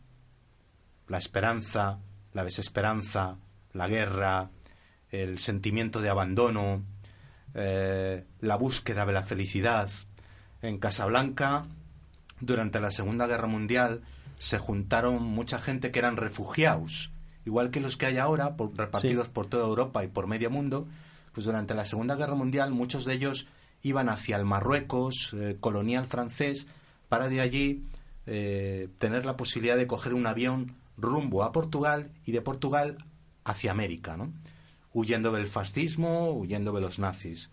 la 1.08 1.18
esperanza, 1.18 2.00
la 2.34 2.44
desesperanza, 2.44 3.38
la 3.74 3.88
guerra, 3.88 4.50
el 5.14 5.38
sentimiento 5.38 6.02
de 6.02 6.10
abandono, 6.10 6.82
eh, 7.54 8.26
la 8.42 8.56
búsqueda 8.56 9.06
de 9.06 9.14
la 9.14 9.22
felicidad. 9.22 9.90
En 10.64 10.80
Casablanca, 10.80 11.68
durante 12.42 12.82
la 12.82 12.90
Segunda 12.90 13.28
Guerra 13.28 13.48
Mundial, 13.48 14.02
se 14.40 14.58
juntaron 14.58 15.24
mucha 15.24 15.60
gente 15.60 15.92
que 15.92 16.00
eran 16.00 16.18
refugiados, 16.18 17.12
igual 17.46 17.70
que 17.70 17.80
los 17.80 17.96
que 17.96 18.08
hay 18.08 18.18
ahora, 18.18 18.56
repartidos 18.76 19.30
por 19.30 19.46
toda 19.46 19.68
Europa 19.68 20.04
y 20.04 20.08
por 20.08 20.26
medio 20.26 20.50
mundo, 20.50 20.88
pues 21.32 21.46
durante 21.46 21.76
la 21.76 21.86
Segunda 21.86 22.16
Guerra 22.16 22.36
Mundial 22.36 22.72
muchos 22.72 23.06
de 23.06 23.14
ellos 23.14 23.46
iban 23.84 24.10
hacia 24.10 24.36
el 24.38 24.46
Marruecos 24.46 25.34
eh, 25.34 25.58
colonial 25.60 26.08
francés 26.08 26.66
para 27.08 27.30
de 27.30 27.40
allí 27.40 27.84
eh, 28.26 28.90
tener 28.98 29.26
la 29.28 29.38
posibilidad 29.38 29.78
de 29.78 29.86
coger 29.86 30.16
un 30.16 30.26
avión 30.26 30.76
rumbo 30.98 31.44
a 31.44 31.52
Portugal 31.52 32.10
y 32.26 32.32
de 32.32 32.42
Portugal 32.42 32.98
hacia 33.44 33.72
América, 33.72 34.18
¿no? 34.18 34.32
Huyendo 34.94 35.32
del 35.32 35.48
fascismo, 35.48 36.32
huyendo 36.32 36.72
de 36.72 36.82
los 36.82 37.00
nazis. 37.00 37.50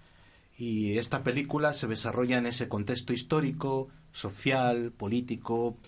Y 0.57 0.99
esta 0.99 1.23
película 1.25 1.73
se 1.73 1.87
desarrolla 1.87 2.39
en 2.39 2.47
ese 2.47 2.69
contexto 2.69 3.13
histórico, 3.13 3.89
social, 4.13 4.93
político, 4.93 5.79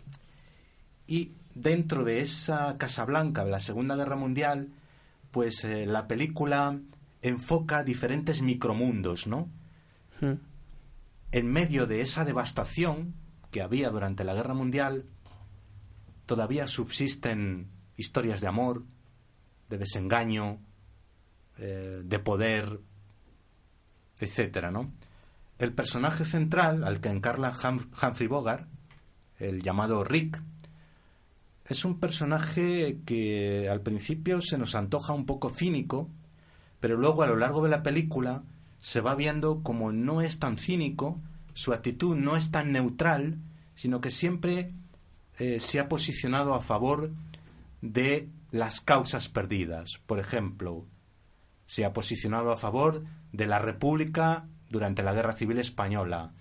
y 1.06 1.32
dentro 1.54 2.04
de 2.04 2.20
esa 2.20 2.76
Casa 2.78 3.04
Blanca 3.04 3.44
de 3.44 3.50
la 3.50 3.60
Segunda 3.60 3.96
Guerra 3.96 4.16
Mundial, 4.16 4.70
pues 5.30 5.64
eh, 5.64 5.86
la 5.86 6.08
película 6.08 6.80
enfoca 7.20 7.84
diferentes 7.84 8.42
micromundos, 8.42 9.26
¿no? 9.26 9.50
Hmm. 10.20 10.34
En 11.32 11.46
medio 11.50 11.86
de 11.86 12.00
esa 12.00 12.24
devastación 12.24 13.14
que 13.50 13.62
había 13.62 13.90
durante 13.90 14.24
la 14.24 14.34
Guerra 14.34 14.54
Mundial, 14.54 15.04
todavía 16.26 16.66
subsisten 16.66 17.68
historias 17.96 18.40
de 18.40 18.48
amor, 18.48 18.84
de 19.68 19.78
desengaño, 19.78 20.60
eh, 21.64 22.02
de 22.04 22.18
poder, 22.18 22.80
etcétera, 24.18 24.72
¿no? 24.72 24.92
El 25.58 25.72
personaje 25.72 26.24
central, 26.24 26.82
al 26.82 27.00
que 27.00 27.08
encarna 27.08 27.52
Humphrey 27.52 28.26
Bogart, 28.26 28.66
el 29.38 29.62
llamado 29.62 30.02
Rick, 30.02 30.42
es 31.68 31.84
un 31.84 32.00
personaje 32.00 32.98
que 33.06 33.68
al 33.70 33.80
principio 33.80 34.40
se 34.40 34.58
nos 34.58 34.74
antoja 34.74 35.12
un 35.12 35.24
poco 35.24 35.50
cínico, 35.50 36.10
pero 36.80 36.96
luego 36.96 37.22
a 37.22 37.28
lo 37.28 37.36
largo 37.36 37.62
de 37.62 37.70
la 37.70 37.84
película 37.84 38.42
se 38.80 39.00
va 39.00 39.14
viendo 39.14 39.62
como 39.62 39.92
no 39.92 40.20
es 40.20 40.40
tan 40.40 40.58
cínico, 40.58 41.20
su 41.52 41.72
actitud 41.72 42.16
no 42.16 42.36
es 42.36 42.50
tan 42.50 42.72
neutral, 42.72 43.38
sino 43.76 44.00
que 44.00 44.10
siempre 44.10 44.72
eh, 45.38 45.60
se 45.60 45.78
ha 45.78 45.88
posicionado 45.88 46.54
a 46.54 46.60
favor 46.60 47.12
de 47.82 48.28
las 48.50 48.80
causas 48.80 49.28
perdidas. 49.28 50.00
Por 50.06 50.18
ejemplo, 50.18 50.86
se 51.72 51.86
ha 51.86 51.94
posicionado 51.94 52.52
a 52.52 52.58
favor 52.58 53.02
de 53.32 53.46
la 53.46 53.58
República 53.58 54.44
durante 54.68 55.02
la 55.02 55.14
Guerra 55.14 55.32
Civil 55.32 55.58
Española, 55.58 56.34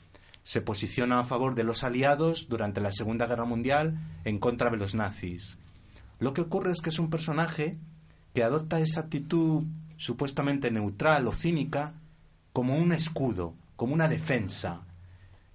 se 0.43 0.59
posiciona 0.59 1.21
a 1.21 1.23
favor 1.23 1.55
de 1.55 1.63
los 1.63 1.85
aliados 1.85 2.49
durante 2.49 2.81
la 2.81 2.91
Segunda 2.91 3.27
Guerra 3.27 3.45
Mundial 3.45 3.97
en 4.25 4.39
contra 4.39 4.69
de 4.69 4.75
los 4.75 4.93
nazis. 4.93 5.57
Lo 6.19 6.33
que 6.33 6.41
ocurre 6.41 6.73
es 6.73 6.81
que 6.81 6.89
es 6.89 6.99
un 6.99 7.09
personaje 7.09 7.79
que 8.33 8.43
adopta 8.43 8.81
esa 8.81 8.99
actitud 8.99 9.63
supuestamente 9.95 10.69
neutral 10.69 11.25
o 11.29 11.31
cínica 11.31 11.93
como 12.51 12.75
un 12.75 12.91
escudo, 12.91 13.55
como 13.77 13.93
una 13.93 14.09
defensa. 14.09 14.81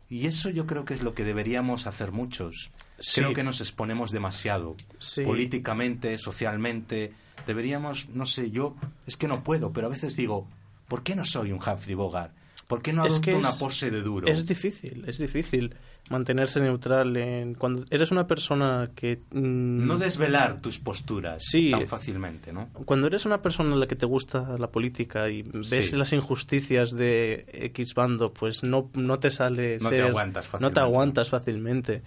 Y 0.09 0.27
eso 0.27 0.51
yo 0.51 0.67
creo 0.67 0.85
que 0.85 0.95
es 0.95 1.03
lo 1.03 1.15
que 1.15 1.25
deberíamos 1.25 1.87
hacer 1.87 2.13
muchos. 2.13 2.71
Creo 3.15 3.33
que 3.33 3.43
nos 3.43 3.61
exponemos 3.61 4.13
demasiado, 4.13 4.77
políticamente, 5.25 6.17
socialmente. 6.19 7.13
Deberíamos, 7.47 8.09
no 8.11 8.27
sé, 8.27 8.51
yo 8.51 8.77
es 9.07 9.17
que 9.17 9.27
no 9.27 9.43
puedo, 9.43 9.73
pero 9.73 9.89
a 9.89 9.91
veces 9.91 10.17
digo, 10.17 10.47
¿por 10.89 11.03
qué 11.03 11.17
no 11.17 11.25
soy 11.25 11.53
un 11.53 11.59
Humphrey 11.59 11.95
Bogart? 11.95 12.33
¿Por 12.67 12.83
qué 12.83 12.93
no 12.93 13.03
adopto 13.03 13.37
una 13.37 13.53
pose 13.53 13.91
de 13.91 14.01
duro? 14.01 14.27
Es 14.27 14.47
difícil, 14.47 15.05
es 15.07 15.19
difícil 15.19 15.75
mantenerse 16.11 16.61
neutral 16.61 17.17
en 17.17 17.55
cuando 17.55 17.85
eres 17.91 18.11
una 18.11 18.27
persona 18.27 18.91
que 18.95 19.23
mm, 19.31 19.87
no 19.87 19.99
desvelar 19.99 20.61
tus 20.61 20.79
posturas 20.79 21.43
tan 21.71 21.87
fácilmente, 21.87 22.53
¿no? 22.53 22.69
Cuando 22.85 23.07
eres 23.07 23.25
una 23.25 23.43
persona 23.43 23.75
a 23.75 23.79
la 23.79 23.87
que 23.87 23.97
te 23.97 24.07
gusta 24.07 24.57
la 24.59 24.69
política 24.69 25.29
y 25.29 25.43
ves 25.43 25.93
las 25.95 26.13
injusticias 26.13 26.91
de 26.93 27.47
X 27.53 27.95
bando, 27.95 28.33
pues 28.33 28.63
no 28.63 28.91
no 28.95 29.19
te 29.19 29.31
sale 29.31 29.79
no 29.81 29.91
te 29.91 30.03
aguantas 30.03 30.47
fácilmente. 30.47 30.63
No 30.63 30.73
te 30.73 30.81
aguantas 30.81 31.31
fácilmente. 31.31 32.03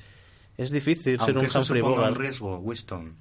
Es 0.59 0.71
difícil 0.71 1.17
ser 1.21 1.37
un 1.37 1.45
Humphrey 1.45 1.81
Bogart. 1.81 2.17
un 2.17 2.21
riesgo, 2.21 2.57
Winston. 2.57 3.15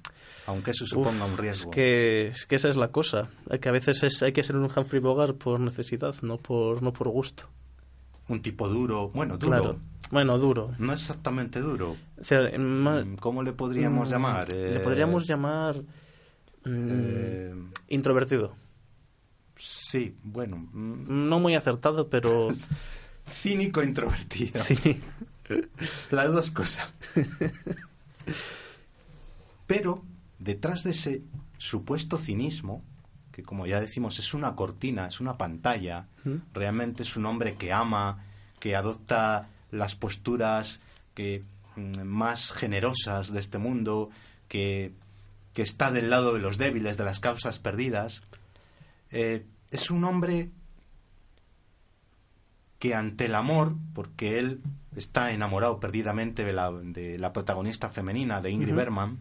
Aunque 0.47 0.71
eso 0.71 0.85
suponga 0.85 1.23
un 1.23 1.37
riesgo. 1.37 1.71
Es 1.71 1.75
que, 1.75 2.27
es 2.27 2.45
que 2.45 2.55
esa 2.55 2.67
es 2.67 2.75
la 2.75 2.89
cosa. 2.89 3.29
Que 3.61 3.69
a 3.69 3.71
veces 3.71 4.03
es, 4.03 4.21
hay 4.23 4.33
que 4.33 4.43
ser 4.43 4.57
un 4.57 4.65
Humphrey 4.65 4.99
Bogart 4.99 5.37
por 5.37 5.57
necesidad, 5.61 6.13
no 6.21 6.35
por, 6.35 6.83
no 6.83 6.91
por 6.91 7.07
gusto. 7.07 7.45
Un 8.27 8.41
tipo 8.41 8.67
duro. 8.67 9.07
Bueno, 9.09 9.37
duro. 9.37 9.79
Bueno, 10.11 10.37
duro. 10.39 10.73
No 10.79 10.93
exactamente 10.93 11.59
duro. 11.59 11.95
Mm, 12.17 13.15
¿Cómo 13.15 13.43
le 13.43 13.53
podríamos 13.53 14.09
mm, 14.09 14.11
llamar? 14.11 14.51
le 14.51 14.77
eh, 14.77 14.79
podríamos 14.79 15.27
llamar. 15.27 15.75
Mm, 16.65 16.89
eh, 16.91 17.53
introvertido. 17.89 18.55
Sí, 19.55 20.15
bueno. 20.23 20.69
No 20.73 21.39
muy 21.39 21.55
acertado, 21.55 22.09
pero. 22.09 22.47
Cínico 23.29 23.83
introvertido. 23.83 24.63
Las 26.11 26.31
dos 26.31 26.51
cosas. 26.51 26.93
Pero 29.67 30.03
detrás 30.39 30.83
de 30.83 30.91
ese 30.91 31.23
supuesto 31.57 32.17
cinismo, 32.17 32.83
que 33.31 33.43
como 33.43 33.67
ya 33.67 33.79
decimos 33.79 34.17
es 34.17 34.33
una 34.33 34.55
cortina, 34.55 35.05
es 35.07 35.21
una 35.21 35.37
pantalla, 35.37 36.07
realmente 36.53 37.03
es 37.03 37.15
un 37.15 37.27
hombre 37.27 37.55
que 37.55 37.71
ama, 37.71 38.25
que 38.59 38.75
adopta 38.75 39.47
las 39.71 39.95
posturas 39.95 40.79
que 41.13 41.43
mm, 41.75 42.01
más 42.03 42.51
generosas 42.51 43.31
de 43.31 43.39
este 43.39 43.57
mundo, 43.57 44.09
que, 44.47 44.93
que, 45.53 45.61
está 45.61 45.91
del 45.91 46.09
lado 46.09 46.33
de 46.33 46.39
los 46.39 46.57
débiles, 46.57 46.97
de 46.97 47.05
las 47.05 47.19
causas 47.19 47.59
perdidas, 47.59 48.23
eh, 49.11 49.45
es 49.71 49.91
un 49.91 50.03
hombre 50.03 50.49
que 52.79 52.95
ante 52.95 53.25
el 53.25 53.35
amor, 53.35 53.75
porque 53.93 54.39
él 54.39 54.61
está 54.95 55.31
enamorado 55.31 55.79
perdidamente 55.79 56.45
de 56.45 56.53
la, 56.53 56.71
de 56.71 57.19
la 57.19 57.33
protagonista 57.33 57.89
femenina, 57.89 58.41
de 58.41 58.51
Ingrid 58.51 58.73
Berman, 58.73 59.19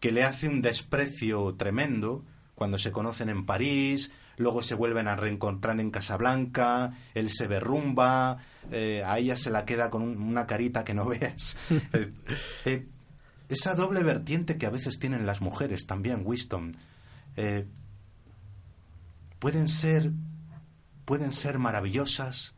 que 0.00 0.12
le 0.12 0.24
hace 0.24 0.48
un 0.48 0.62
desprecio 0.62 1.54
tremendo 1.54 2.24
cuando 2.54 2.78
se 2.78 2.90
conocen 2.90 3.28
en 3.28 3.44
París, 3.44 4.10
luego 4.36 4.62
se 4.62 4.74
vuelven 4.74 5.08
a 5.08 5.16
reencontrar 5.16 5.78
en 5.78 5.90
Casablanca, 5.90 6.92
él 7.14 7.28
se 7.30 7.48
derrumba, 7.48 8.38
eh, 8.70 9.02
a 9.04 9.18
ella 9.18 9.36
se 9.36 9.50
la 9.50 9.64
queda 9.64 9.90
con 9.90 10.02
una 10.02 10.46
carita 10.46 10.84
que 10.84 10.94
no 10.94 11.06
veas. 11.08 11.56
Eh, 11.94 12.10
eh, 12.64 12.86
esa 13.48 13.74
doble 13.74 14.02
vertiente 14.02 14.56
que 14.56 14.66
a 14.66 14.70
veces 14.70 14.98
tienen 14.98 15.26
las 15.26 15.42
mujeres 15.42 15.86
también, 15.86 16.22
Winston, 16.24 16.74
pueden 19.38 19.68
ser 19.68 20.10
pueden 21.04 21.32
ser 21.32 21.58
maravillosas 21.58 22.54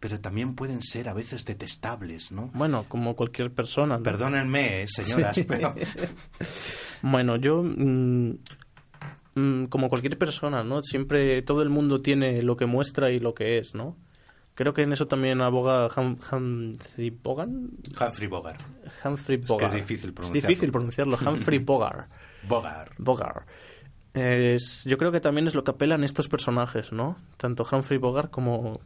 pero 0.00 0.20
también 0.20 0.54
pueden 0.54 0.82
ser 0.82 1.08
a 1.08 1.14
veces 1.14 1.44
detestables, 1.44 2.30
¿no? 2.30 2.50
Bueno, 2.54 2.84
como 2.88 3.16
cualquier 3.16 3.52
persona. 3.52 3.98
Perdónenme, 3.98 4.82
eh, 4.82 4.86
señoras, 4.88 5.40
pero... 5.46 5.74
bueno, 7.02 7.36
yo... 7.36 7.62
Mm, 7.62 8.38
mm, 9.34 9.64
como 9.66 9.88
cualquier 9.88 10.16
persona, 10.16 10.62
¿no? 10.62 10.82
Siempre 10.82 11.42
todo 11.42 11.62
el 11.62 11.68
mundo 11.68 12.00
tiene 12.00 12.42
lo 12.42 12.56
que 12.56 12.66
muestra 12.66 13.10
y 13.10 13.18
lo 13.18 13.34
que 13.34 13.58
es, 13.58 13.74
¿no? 13.74 13.96
Creo 14.58 14.74
que 14.74 14.82
en 14.82 14.92
eso 14.92 15.06
también 15.06 15.40
aboga 15.40 15.86
Humphrey 15.86 17.10
Bogart. 17.10 17.48
Humphrey 17.48 18.26
Bogart. 18.26 18.60
Humphrey 19.04 19.36
Bogart. 19.36 19.66
Es, 19.66 19.70
que 19.70 19.78
es 19.78 19.86
difícil 19.86 20.12
pronunciarlo. 20.12 20.36
Es 20.36 20.48
difícil 20.48 20.72
pronunciarlo. 20.72 21.16
Humphrey 21.24 21.58
Bogart. 21.60 22.10
Bogart. 22.42 22.92
Bogart. 22.98 23.46
Es, 24.14 24.82
yo 24.82 24.98
creo 24.98 25.12
que 25.12 25.20
también 25.20 25.46
es 25.46 25.54
lo 25.54 25.62
que 25.62 25.70
apelan 25.70 26.02
estos 26.02 26.28
personajes, 26.28 26.90
¿no? 26.90 27.18
Tanto 27.36 27.64
Humphrey 27.70 28.00
Bogart 28.00 28.32
como 28.32 28.80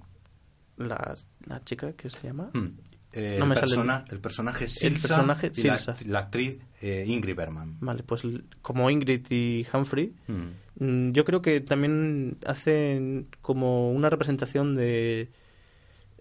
la, 0.77 1.15
la 1.47 1.65
chica 1.65 1.95
que 1.95 2.11
se 2.11 2.27
llama. 2.27 2.51
Hmm. 2.53 2.77
Eh, 3.15 3.37
no 3.39 3.47
me 3.47 3.57
sale 3.57 3.75
el... 4.11 4.21
personaje 4.21 4.69
Silsa 4.69 4.87
el 4.89 4.93
personaje 4.93 5.53
y 5.55 6.11
La, 6.11 6.19
actriz 6.19 6.59
eh, 6.83 7.07
Ingrid 7.09 7.35
Berman. 7.35 7.79
Vale, 7.81 8.03
pues 8.03 8.25
como 8.61 8.91
Ingrid 8.91 9.25
y 9.31 9.67
Humphrey, 9.73 10.15
hmm. 10.29 10.85
mm, 10.85 11.13
yo 11.13 11.25
creo 11.25 11.41
que 11.41 11.63
también 11.63 12.37
hacen 12.45 13.29
como 13.41 13.91
una 13.91 14.11
representación 14.11 14.75
de 14.75 15.31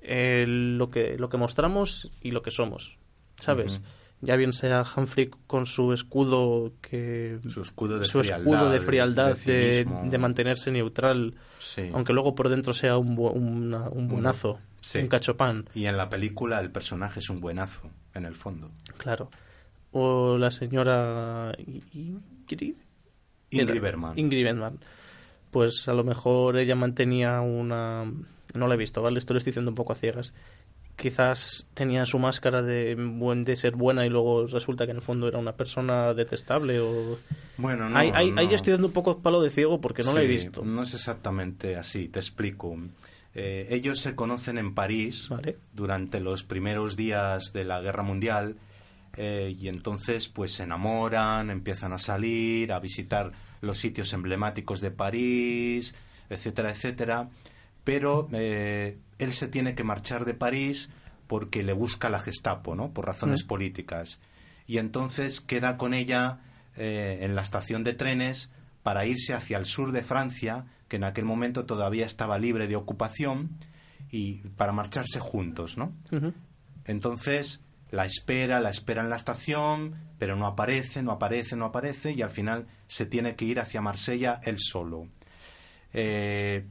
eh, 0.01 0.45
lo 0.47 0.89
que 0.89 1.17
lo 1.17 1.29
que 1.29 1.37
mostramos 1.37 2.09
y 2.21 2.31
lo 2.31 2.41
que 2.41 2.51
somos, 2.51 2.97
¿sabes? 3.35 3.81
ya 4.23 4.35
bien 4.35 4.53
sea 4.53 4.83
Humphrey 4.95 5.31
con 5.47 5.65
su 5.65 5.93
escudo 5.93 6.73
que 6.79 7.39
su 7.49 7.61
escudo 7.61 7.97
de 7.97 8.05
su 8.05 8.19
frialdad, 8.19 8.39
escudo 8.39 8.69
de, 8.69 8.79
frialdad 8.79 9.35
de, 9.35 10.17
mantenerse 10.19 10.71
neutral 10.71 11.33
aunque 11.91 12.13
luego 12.13 12.35
por 12.35 12.49
dentro 12.49 12.71
sea 12.71 12.97
un, 12.97 13.17
un 13.17 14.07
buenazo 14.07 14.59
un 14.95 15.07
cachopán. 15.07 15.69
Y 15.73 15.85
en 15.85 15.97
la 15.97 16.09
película 16.09 16.59
el 16.59 16.71
personaje 16.71 17.19
es 17.19 17.29
un 17.29 17.39
buenazo 17.39 17.89
en 18.13 18.25
el 18.25 18.35
fondo. 18.35 18.71
Claro. 18.97 19.29
O 19.91 20.37
la 20.37 20.51
señora 20.51 21.53
Ingrid. 21.93 22.75
Ingrid 23.51 23.81
Bergman. 23.81 24.17
Ingrid 24.17 24.43
Bergman. 24.43 24.79
Pues 25.51 25.87
a 25.87 25.93
lo 25.93 26.03
mejor 26.03 26.57
ella 26.57 26.75
mantenía 26.75 27.41
una 27.41 28.11
no 28.53 28.67
la 28.67 28.75
he 28.75 28.77
visto 28.77 29.01
vale 29.01 29.19
esto 29.19 29.33
lo 29.33 29.37
estoy 29.37 29.51
diciendo 29.51 29.71
un 29.71 29.75
poco 29.75 29.93
a 29.93 29.95
ciegas 29.95 30.33
quizás 31.01 31.67
tenía 31.73 32.05
su 32.05 32.19
máscara 32.19 32.61
de, 32.61 32.95
buen, 32.95 33.43
de 33.43 33.55
ser 33.55 33.75
buena 33.75 34.05
y 34.05 34.09
luego 34.09 34.45
resulta 34.45 34.85
que 34.85 34.91
en 34.91 34.97
el 34.97 35.01
fondo 35.01 35.27
era 35.27 35.39
una 35.39 35.53
persona 35.53 36.13
detestable 36.13 36.79
o... 36.79 37.17
Bueno, 37.57 37.89
no, 37.89 37.97
ahí, 37.97 38.11
ahí, 38.13 38.53
estoy 38.53 38.73
dando 38.73 38.87
un 38.87 38.93
poco 38.93 39.17
palo 39.19 39.41
de 39.41 39.49
ciego 39.49 39.81
porque 39.81 40.03
no 40.03 40.13
lo 40.13 40.19
he 40.19 40.27
visto. 40.27 40.63
No 40.63 40.83
es 40.83 40.93
exactamente 40.93 41.75
así, 41.75 42.07
te 42.07 42.19
explico. 42.19 42.77
Eh, 43.33 43.67
ellos 43.71 43.99
se 43.99 44.15
conocen 44.15 44.57
en 44.59 44.75
París 44.75 45.29
durante 45.73 46.19
los 46.19 46.43
primeros 46.43 46.95
días 46.95 47.51
de 47.51 47.65
la 47.65 47.81
Guerra 47.81 48.03
Mundial 48.03 48.57
eh, 49.17 49.55
y 49.57 49.69
entonces 49.69 50.27
pues 50.27 50.53
se 50.53 50.63
enamoran, 50.63 51.49
empiezan 51.49 51.93
a 51.93 51.97
salir, 51.97 52.71
a 52.71 52.79
visitar 52.79 53.31
los 53.61 53.79
sitios 53.79 54.13
emblemáticos 54.13 54.81
de 54.81 54.91
París, 54.91 55.95
etcétera, 56.29 56.71
etcétera. 56.71 57.29
Pero 57.83 58.27
eh, 58.33 58.99
él 59.17 59.33
se 59.33 59.47
tiene 59.47 59.75
que 59.75 59.83
marchar 59.83 60.25
de 60.25 60.33
París 60.33 60.89
porque 61.27 61.63
le 61.63 61.73
busca 61.73 62.09
la 62.09 62.19
Gestapo, 62.19 62.75
¿no? 62.75 62.93
Por 62.93 63.05
razones 63.05 63.45
mm. 63.45 63.47
políticas. 63.47 64.19
y 64.67 64.77
entonces 64.77 65.41
queda 65.41 65.77
con 65.77 65.93
ella 65.93 66.39
eh, 66.77 67.19
en 67.21 67.35
la 67.35 67.41
estación 67.41 67.83
de 67.83 67.93
trenes 67.93 68.49
para 68.83 69.05
irse 69.05 69.33
hacia 69.33 69.57
el 69.57 69.65
sur 69.65 69.91
de 69.91 70.03
Francia, 70.03 70.65
que 70.87 70.95
en 70.95 71.03
aquel 71.03 71.25
momento 71.25 71.65
todavía 71.65 72.05
estaba 72.05 72.39
libre 72.39 72.67
de 72.67 72.75
ocupación, 72.75 73.57
y 74.09 74.37
para 74.57 74.73
marcharse 74.73 75.19
juntos, 75.19 75.77
¿no? 75.77 75.93
Entonces 76.85 77.61
la 77.91 78.05
espera, 78.05 78.59
la 78.59 78.69
espera 78.69 79.01
en 79.01 79.09
la 79.09 79.17
estación, 79.17 79.95
pero 80.17 80.35
no 80.35 80.45
aparece, 80.45 81.03
no 81.03 81.11
aparece, 81.11 81.55
no 81.55 81.65
aparece, 81.65 82.13
y 82.13 82.21
al 82.21 82.29
final 82.29 82.67
se 82.87 83.05
tiene 83.05 83.35
que 83.35 83.45
ir 83.45 83.59
hacia 83.59 83.81
Marsella 83.81 84.39
él 84.43 84.57
solo. 84.59 85.07
Eh, 85.93 86.65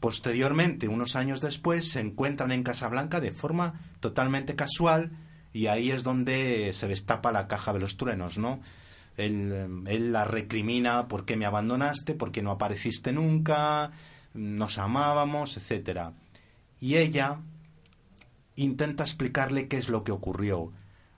posteriormente, 0.00 0.88
unos 0.88 1.16
años 1.16 1.40
después, 1.40 1.90
se 1.90 2.00
encuentran 2.00 2.52
en 2.52 2.62
Casablanca 2.62 3.20
de 3.20 3.32
forma 3.32 3.80
totalmente 4.00 4.56
casual, 4.56 5.10
y 5.52 5.66
ahí 5.68 5.90
es 5.90 6.02
donde 6.02 6.72
se 6.72 6.88
destapa 6.88 7.32
la 7.32 7.48
caja 7.48 7.72
de 7.72 7.80
los 7.80 7.96
truenos, 7.96 8.38
¿no? 8.38 8.60
Él, 9.16 9.84
él 9.86 10.12
la 10.12 10.24
recrimina 10.24 11.08
por 11.08 11.24
qué 11.24 11.36
me 11.36 11.46
abandonaste, 11.46 12.14
por 12.14 12.30
qué 12.30 12.42
no 12.42 12.50
apareciste 12.50 13.12
nunca, 13.12 13.90
nos 14.34 14.78
amábamos, 14.78 15.56
etcétera. 15.56 16.12
Y 16.80 16.96
ella 16.96 17.38
intenta 18.56 19.04
explicarle 19.04 19.68
qué 19.68 19.78
es 19.78 19.88
lo 19.88 20.04
que 20.04 20.12
ocurrió. 20.12 20.72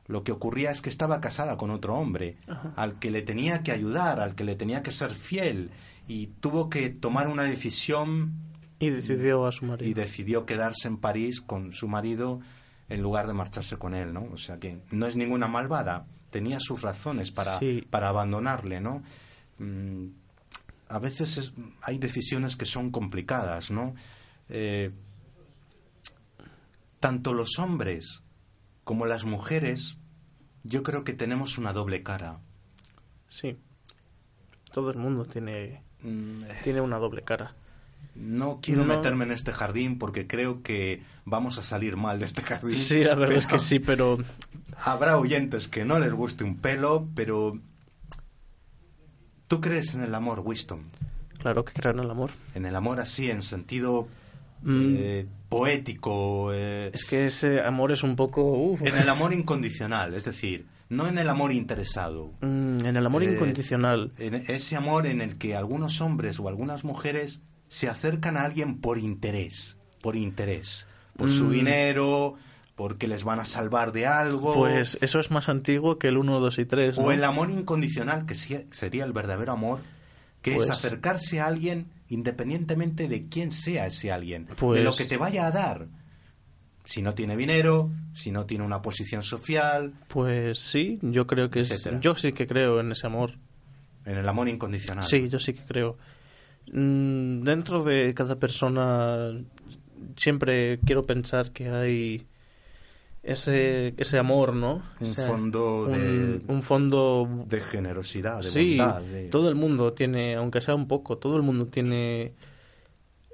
Lo 0.06 0.24
que 0.24 0.32
ocurría 0.32 0.70
es 0.70 0.80
que 0.80 0.88
estaba 0.88 1.20
casada 1.20 1.56
con 1.56 1.70
otro 1.70 1.94
hombre, 1.94 2.36
al 2.76 2.98
que 2.98 3.10
le 3.10 3.22
tenía 3.22 3.62
que 3.62 3.72
ayudar, 3.72 4.20
al 4.20 4.34
que 4.34 4.44
le 4.44 4.56
tenía 4.56 4.82
que 4.82 4.90
ser 4.90 5.10
fiel, 5.10 5.70
y 6.06 6.28
tuvo 6.40 6.70
que 6.70 6.88
tomar 6.88 7.28
una 7.28 7.42
decisión. 7.42 8.47
Y 8.78 8.90
decidió 8.90 9.46
a 9.46 9.52
su 9.52 9.64
marido. 9.64 9.88
Y 9.88 9.94
decidió 9.94 10.46
quedarse 10.46 10.88
en 10.88 10.98
París 10.98 11.40
con 11.40 11.72
su 11.72 11.88
marido 11.88 12.40
en 12.88 13.02
lugar 13.02 13.26
de 13.26 13.34
marcharse 13.34 13.76
con 13.76 13.94
él, 13.94 14.12
¿no? 14.12 14.28
O 14.32 14.36
sea 14.36 14.58
que 14.58 14.80
no 14.90 15.06
es 15.06 15.16
ninguna 15.16 15.46
malvada, 15.46 16.06
tenía 16.30 16.58
sus 16.60 16.82
razones 16.82 17.30
para, 17.30 17.60
para 17.90 18.08
abandonarle, 18.08 18.80
¿no? 18.80 19.02
Mm, 19.58 20.06
a 20.88 20.98
veces 20.98 21.52
hay 21.82 21.98
decisiones 21.98 22.56
que 22.56 22.64
son 22.64 22.90
complicadas, 22.90 23.70
¿no? 23.70 23.94
Eh, 24.48 24.90
tanto 27.00 27.32
los 27.34 27.58
hombres 27.58 28.22
como 28.84 29.04
las 29.04 29.24
mujeres, 29.24 29.96
yo 30.64 30.82
creo 30.82 31.04
que 31.04 31.12
tenemos 31.12 31.58
una 31.58 31.72
doble 31.72 32.02
cara. 32.02 32.40
Sí. 33.28 33.58
Todo 34.72 34.90
el 34.90 34.98
mundo 34.98 35.26
tiene, 35.26 35.82
mm, 36.02 36.42
tiene 36.64 36.80
una 36.80 36.98
doble 36.98 37.22
cara. 37.22 37.54
No 38.18 38.58
quiero 38.60 38.84
meterme 38.84 39.24
en 39.24 39.32
este 39.32 39.52
jardín 39.52 39.98
porque 39.98 40.26
creo 40.26 40.62
que 40.62 41.02
vamos 41.24 41.58
a 41.58 41.62
salir 41.62 41.96
mal 41.96 42.18
de 42.18 42.26
este 42.26 42.42
jardín. 42.42 42.74
Sí, 42.74 43.04
la 43.04 43.14
verdad 43.14 43.38
es 43.38 43.46
que 43.46 43.58
sí, 43.58 43.78
pero... 43.78 44.18
Habrá 44.84 45.18
oyentes 45.18 45.68
que 45.68 45.84
no 45.84 45.98
les 45.98 46.12
guste 46.12 46.44
un 46.44 46.56
pelo, 46.56 47.08
pero... 47.14 47.58
¿Tú 49.46 49.60
crees 49.60 49.94
en 49.94 50.02
el 50.02 50.14
amor, 50.14 50.42
Winston? 50.44 50.84
Claro 51.38 51.64
que 51.64 51.72
creo 51.72 51.92
en 51.92 52.00
el 52.00 52.10
amor. 52.10 52.30
En 52.54 52.66
el 52.66 52.76
amor 52.76 53.00
así, 53.00 53.30
en 53.30 53.42
sentido 53.42 54.08
Mm. 54.62 54.94
Eh, 54.98 55.26
poético. 55.48 56.52
Eh, 56.52 56.90
es 56.92 57.04
que 57.04 57.26
ese 57.26 57.60
amor 57.60 57.92
es 57.92 58.02
un 58.02 58.16
poco... 58.16 58.76
En 58.80 58.96
el 58.96 59.08
amor 59.08 59.32
incondicional, 59.32 60.14
es 60.14 60.24
decir, 60.24 60.66
no 60.88 61.08
en 61.08 61.18
el 61.18 61.28
amor 61.28 61.52
interesado. 61.52 62.32
Mm, 62.40 62.84
en 62.84 62.96
el 62.96 63.06
amor 63.06 63.22
eh, 63.22 63.32
incondicional. 63.32 64.12
En 64.18 64.34
ese 64.34 64.76
amor 64.76 65.06
en 65.06 65.20
el 65.20 65.36
que 65.36 65.54
algunos 65.54 66.00
hombres 66.00 66.40
o 66.40 66.48
algunas 66.48 66.84
mujeres 66.84 67.40
se 67.68 67.88
acercan 67.88 68.36
a 68.36 68.42
alguien 68.42 68.80
por 68.80 68.98
interés, 68.98 69.76
por 70.00 70.16
interés, 70.16 70.86
por 71.16 71.30
su 71.30 71.46
mm. 71.46 71.50
dinero, 71.50 72.34
porque 72.74 73.08
les 73.08 73.24
van 73.24 73.40
a 73.40 73.44
salvar 73.44 73.92
de 73.92 74.06
algo. 74.06 74.54
Pues 74.54 74.98
eso 75.00 75.18
es 75.20 75.30
más 75.30 75.48
antiguo 75.48 75.98
que 75.98 76.08
el 76.08 76.16
1, 76.16 76.40
2 76.40 76.58
y 76.58 76.64
3. 76.64 76.98
O 76.98 77.12
el 77.12 77.24
amor 77.24 77.50
incondicional, 77.50 78.24
que 78.26 78.34
sería 78.34 79.04
el 79.04 79.12
verdadero 79.12 79.52
amor, 79.52 79.80
que 80.42 80.52
es 80.52 80.58
pues 80.58 80.70
acercarse 80.70 81.40
a 81.40 81.46
alguien 81.46 81.86
independientemente 82.08 83.08
de 83.08 83.28
quién 83.28 83.52
sea 83.52 83.86
ese 83.86 84.10
alguien, 84.10 84.46
de 84.46 84.54
lo 84.54 84.92
que 84.92 84.98
pues 84.98 85.08
te 85.08 85.16
vaya 85.16 85.46
a 85.46 85.50
dar. 85.50 85.88
Si 86.84 87.02
no 87.02 87.12
tiene 87.14 87.36
dinero, 87.36 87.90
si 88.14 88.30
no 88.30 88.46
tiene 88.46 88.64
una 88.64 88.80
posición 88.80 89.22
social. 89.22 89.92
Pues 90.08 90.58
sí, 90.58 90.98
yo 91.02 91.26
creo 91.26 91.50
que 91.50 91.60
es, 91.60 91.88
yo 92.00 92.14
sí 92.14 92.32
que 92.32 92.46
creo 92.46 92.80
en 92.80 92.92
ese 92.92 93.06
amor. 93.06 93.32
En 94.06 94.16
el 94.16 94.26
amor 94.26 94.48
incondicional. 94.48 95.04
Sí, 95.04 95.28
yo 95.28 95.38
sí 95.38 95.52
que 95.52 95.64
creo. 95.64 95.98
Mm, 96.72 97.42
dentro 97.42 97.82
de 97.82 98.14
cada 98.14 98.36
persona 98.36 99.32
siempre 100.16 100.78
quiero 100.80 101.06
pensar 101.06 101.52
que 101.52 101.68
hay 101.68 102.26
ese, 103.22 103.94
ese 103.96 104.18
amor, 104.18 104.54
¿no? 104.54 104.82
Un 105.00 105.14
fondo 105.14 105.86
de... 105.86 106.40
Un, 106.46 106.62
fondo... 106.62 107.44
De 107.46 107.60
generosidad, 107.60 108.38
de 108.38 108.42
sí, 108.44 108.78
bondad. 108.78 109.02
todo 109.30 109.48
el 109.48 109.54
mundo 109.54 109.92
tiene, 109.92 110.36
aunque 110.36 110.60
sea 110.60 110.74
un 110.74 110.88
poco, 110.88 111.18
todo 111.18 111.36
el 111.36 111.42
mundo 111.42 111.66
tiene 111.66 112.32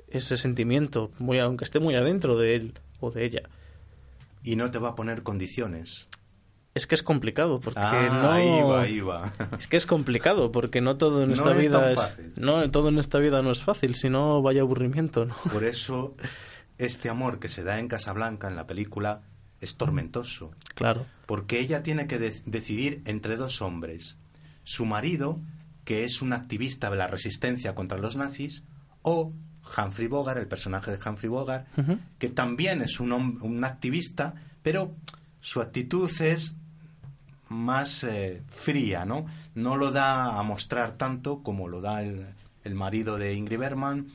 ese 0.08 0.36
sentimiento, 0.36 1.10
muy, 1.18 1.38
aunque 1.38 1.64
esté 1.64 1.80
muy 1.80 1.94
adentro 1.94 2.36
de 2.38 2.56
él 2.56 2.74
o 3.00 3.10
de 3.10 3.24
ella. 3.24 3.42
Y 4.42 4.56
no 4.56 4.70
te 4.70 4.78
va 4.78 4.90
a 4.90 4.94
poner 4.94 5.22
condiciones. 5.22 6.08
Es 6.74 6.86
que 6.88 6.96
es 6.96 7.02
complicado 7.02 7.60
porque 7.60 7.80
ah, 7.80 8.20
no 8.22 8.30
ahí 8.32 8.62
va, 8.62 8.82
ahí 8.82 9.00
va. 9.00 9.32
es 9.58 9.68
que 9.68 9.76
es 9.76 9.86
complicado 9.86 10.50
porque 10.50 10.80
no 10.80 10.96
todo 10.96 11.22
en 11.22 11.30
esta 11.30 11.52
vida 11.52 11.92
es, 11.92 12.18
no 12.36 12.68
todo 12.70 12.88
en 12.88 12.98
esta 12.98 13.18
vida 13.18 13.42
no 13.42 13.52
es 13.52 13.62
fácil, 13.62 13.94
sino 13.94 14.42
vaya 14.42 14.62
aburrimiento, 14.62 15.24
¿no? 15.24 15.36
Por 15.52 15.64
eso 15.64 16.16
este 16.78 17.08
amor 17.08 17.38
que 17.38 17.48
se 17.48 17.62
da 17.62 17.78
en 17.78 17.88
Casablanca 17.88 18.48
en 18.48 18.56
la 18.56 18.66
película 18.66 19.22
es 19.60 19.76
tormentoso. 19.76 20.50
Claro. 20.74 21.06
Porque 21.26 21.60
ella 21.60 21.82
tiene 21.82 22.06
que 22.06 22.18
decidir 22.18 23.02
entre 23.06 23.36
dos 23.36 23.62
hombres. 23.62 24.18
Su 24.64 24.84
marido, 24.84 25.40
que 25.84 26.04
es 26.04 26.22
un 26.22 26.32
activista 26.32 26.90
de 26.90 26.96
la 26.96 27.06
resistencia 27.06 27.74
contra 27.74 27.98
los 27.98 28.16
nazis, 28.16 28.64
o 29.02 29.32
Humphrey 29.76 30.08
Bogart, 30.08 30.38
el 30.38 30.48
personaje 30.48 30.90
de 30.90 30.98
Humphrey 30.98 31.28
Bogart, 31.28 31.66
que 32.18 32.28
también 32.28 32.82
es 32.82 33.00
un, 33.00 33.12
un, 33.12 33.64
activista, 33.64 34.34
pero 34.62 34.94
su 35.40 35.60
actitud 35.60 36.10
es 36.20 36.54
más 37.48 38.04
eh, 38.04 38.42
fría, 38.48 39.04
¿no? 39.04 39.26
No 39.54 39.76
lo 39.76 39.90
da 39.90 40.38
a 40.38 40.42
mostrar 40.42 40.92
tanto 40.92 41.42
como 41.42 41.68
lo 41.68 41.80
da 41.80 42.02
el, 42.02 42.26
el 42.64 42.74
marido 42.74 43.18
de 43.18 43.34
Ingrid 43.34 43.58
Bergman, 43.58 44.06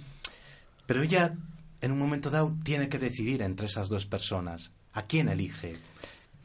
pero 0.86 1.04
ella 1.04 1.34
en 1.82 1.92
un 1.92 2.00
momento 2.00 2.30
dado 2.30 2.56
tiene 2.64 2.90
que 2.90 3.00
decidir 3.00 3.42
entre 3.42 3.68
esas 3.68 3.90
dos 3.90 4.06
personas. 4.06 4.72
¿A 4.94 5.04
quién 5.04 5.30
elige? 5.30 5.78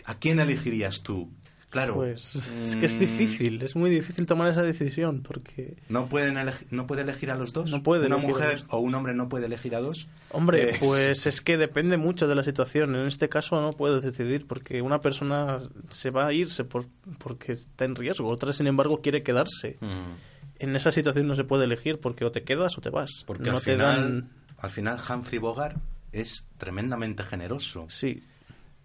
¿A 0.04 0.14
quién 0.16 0.38
elegirías 0.38 1.02
tú? 1.02 1.30
Claro. 1.74 1.94
Pues 1.94 2.36
es 2.36 2.76
que 2.76 2.86
es 2.86 3.00
difícil, 3.00 3.60
es 3.60 3.74
muy 3.74 3.90
difícil 3.90 4.26
tomar 4.26 4.48
esa 4.48 4.62
decisión 4.62 5.22
porque... 5.22 5.76
¿No, 5.88 6.06
pueden 6.06 6.38
no 6.70 6.86
puede 6.86 7.02
elegir 7.02 7.32
a 7.32 7.34
los 7.34 7.52
dos? 7.52 7.68
No 7.72 7.82
puede. 7.82 8.06
¿Una 8.06 8.16
mujer 8.16 8.62
o 8.68 8.78
un 8.78 8.94
hombre 8.94 9.12
no 9.12 9.28
puede 9.28 9.46
elegir 9.46 9.74
a 9.74 9.80
dos? 9.80 10.06
Hombre, 10.30 10.76
pues 10.78 11.26
es 11.26 11.40
que 11.40 11.56
depende 11.56 11.96
mucho 11.96 12.28
de 12.28 12.36
la 12.36 12.44
situación. 12.44 12.94
En 12.94 13.08
este 13.08 13.28
caso 13.28 13.60
no 13.60 13.72
puedes 13.72 14.04
decidir 14.04 14.46
porque 14.46 14.82
una 14.82 15.00
persona 15.00 15.68
se 15.90 16.10
va 16.10 16.28
a 16.28 16.32
irse 16.32 16.62
por, 16.62 16.86
porque 17.18 17.54
está 17.54 17.84
en 17.84 17.96
riesgo, 17.96 18.28
otra 18.28 18.52
sin 18.52 18.68
embargo 18.68 19.00
quiere 19.00 19.24
quedarse. 19.24 19.76
Mm. 19.80 20.12
En 20.60 20.76
esa 20.76 20.92
situación 20.92 21.26
no 21.26 21.34
se 21.34 21.42
puede 21.42 21.64
elegir 21.64 21.98
porque 21.98 22.24
o 22.24 22.30
te 22.30 22.44
quedas 22.44 22.78
o 22.78 22.82
te 22.82 22.90
vas. 22.90 23.24
Porque 23.26 23.50
no 23.50 23.56
al, 23.56 23.62
final, 23.62 24.28
al 24.58 24.70
final 24.70 25.00
Humphrey 25.10 25.40
Bogart 25.40 25.76
es 26.12 26.46
tremendamente 26.56 27.24
generoso. 27.24 27.86
Sí 27.90 28.22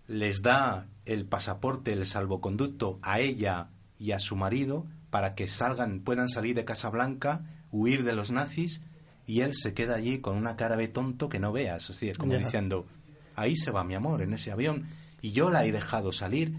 les 0.10 0.42
da 0.42 0.88
el 1.06 1.26
pasaporte, 1.26 1.94
el 1.94 2.06
salvoconducto 2.06 3.00
a 3.04 3.20
ella 3.20 3.70
y 4.00 4.12
a 4.12 4.20
su 4.20 4.36
marido 4.36 4.88
para 5.12 5.36
que 5.36 5.48
salgan, 5.48 6.02
puedan 6.02 6.30
salir 6.30 6.56
de 6.56 6.66
Casablanca, 6.66 7.46
huir 7.72 8.04
de 8.04 8.14
los 8.14 8.32
nazis 8.32 8.82
y 9.28 9.42
él 9.42 9.54
se 9.54 9.76
queda 9.76 9.96
allí 9.96 10.18
con 10.18 10.36
una 10.36 10.56
cara 10.56 10.76
de 10.76 10.88
tonto 10.88 11.30
que 11.30 11.40
no 11.40 11.52
veas, 11.52 11.92
así, 11.92 12.12
como 12.14 12.34
diciendo, 12.34 12.88
ahí 13.36 13.56
se 13.56 13.70
va 13.70 13.84
mi 13.84 13.94
amor 13.94 14.24
en 14.24 14.34
ese 14.34 14.52
avión 14.52 14.90
y 15.22 15.32
yo 15.32 15.52
la 15.52 15.64
he 15.66 15.72
dejado 15.72 16.12
salir. 16.12 16.58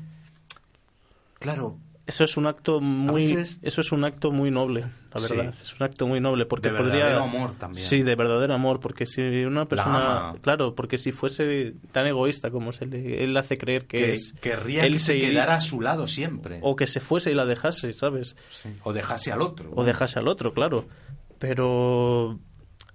Claro, 1.41 1.77
eso 2.07 2.25
es 2.25 2.37
un 2.37 2.47
acto 2.47 2.81
muy 2.81 3.33
eso 3.33 3.81
es 3.81 3.93
un 3.93 4.05
acto 4.05 4.33
muy 4.33 4.51
noble 4.51 4.87
la 5.15 5.21
verdad 5.21 5.55
es 5.63 5.75
un 5.75 5.83
acto 5.83 6.07
muy 6.07 6.21
noble 6.21 6.47
porque 6.47 6.71
de 6.71 6.75
verdadero 6.75 7.23
amor 7.23 7.55
también. 7.55 7.87
Sí 7.87 8.03
de 8.03 8.15
verdadero 8.15 8.55
amor 8.55 8.81
porque 8.81 9.07
si 9.07 9.23
una 9.45 9.67
persona 9.67 10.35
claro. 10.41 10.75
porque 10.75 10.99
si 10.99 11.13
fuese 11.13 11.75
tan 11.93 12.07
egoísta 12.07 12.51
como 12.51 12.73
se 12.73 12.87
le, 12.87 13.23
él 13.25 13.37
hace 13.37 13.59
creer 13.59 13.87
que, 13.87 14.13
es 14.13 14.33
querría 14.41 14.85
él 14.87 14.95
que 14.95 14.99
se 14.99 15.19
quedara 15.19 15.57
a 15.57 15.61
su 15.61 15.81
lado 15.81 16.07
siempre. 16.07 16.59
o 16.63 16.77
que 16.77 16.87
se 16.87 17.01
fuese 17.01 17.31
y 17.31 17.35
la 17.35 17.45
dejase 17.45 17.93
sabes 17.93 18.37
o 18.83 18.93
dejase 18.93 19.33
al 19.33 19.43
otro 19.43 19.71
o 19.75 19.85
dejase 19.85 20.19
al 20.19 20.29
otro 20.29 20.53
claro. 20.53 20.87
Pero 21.39 22.39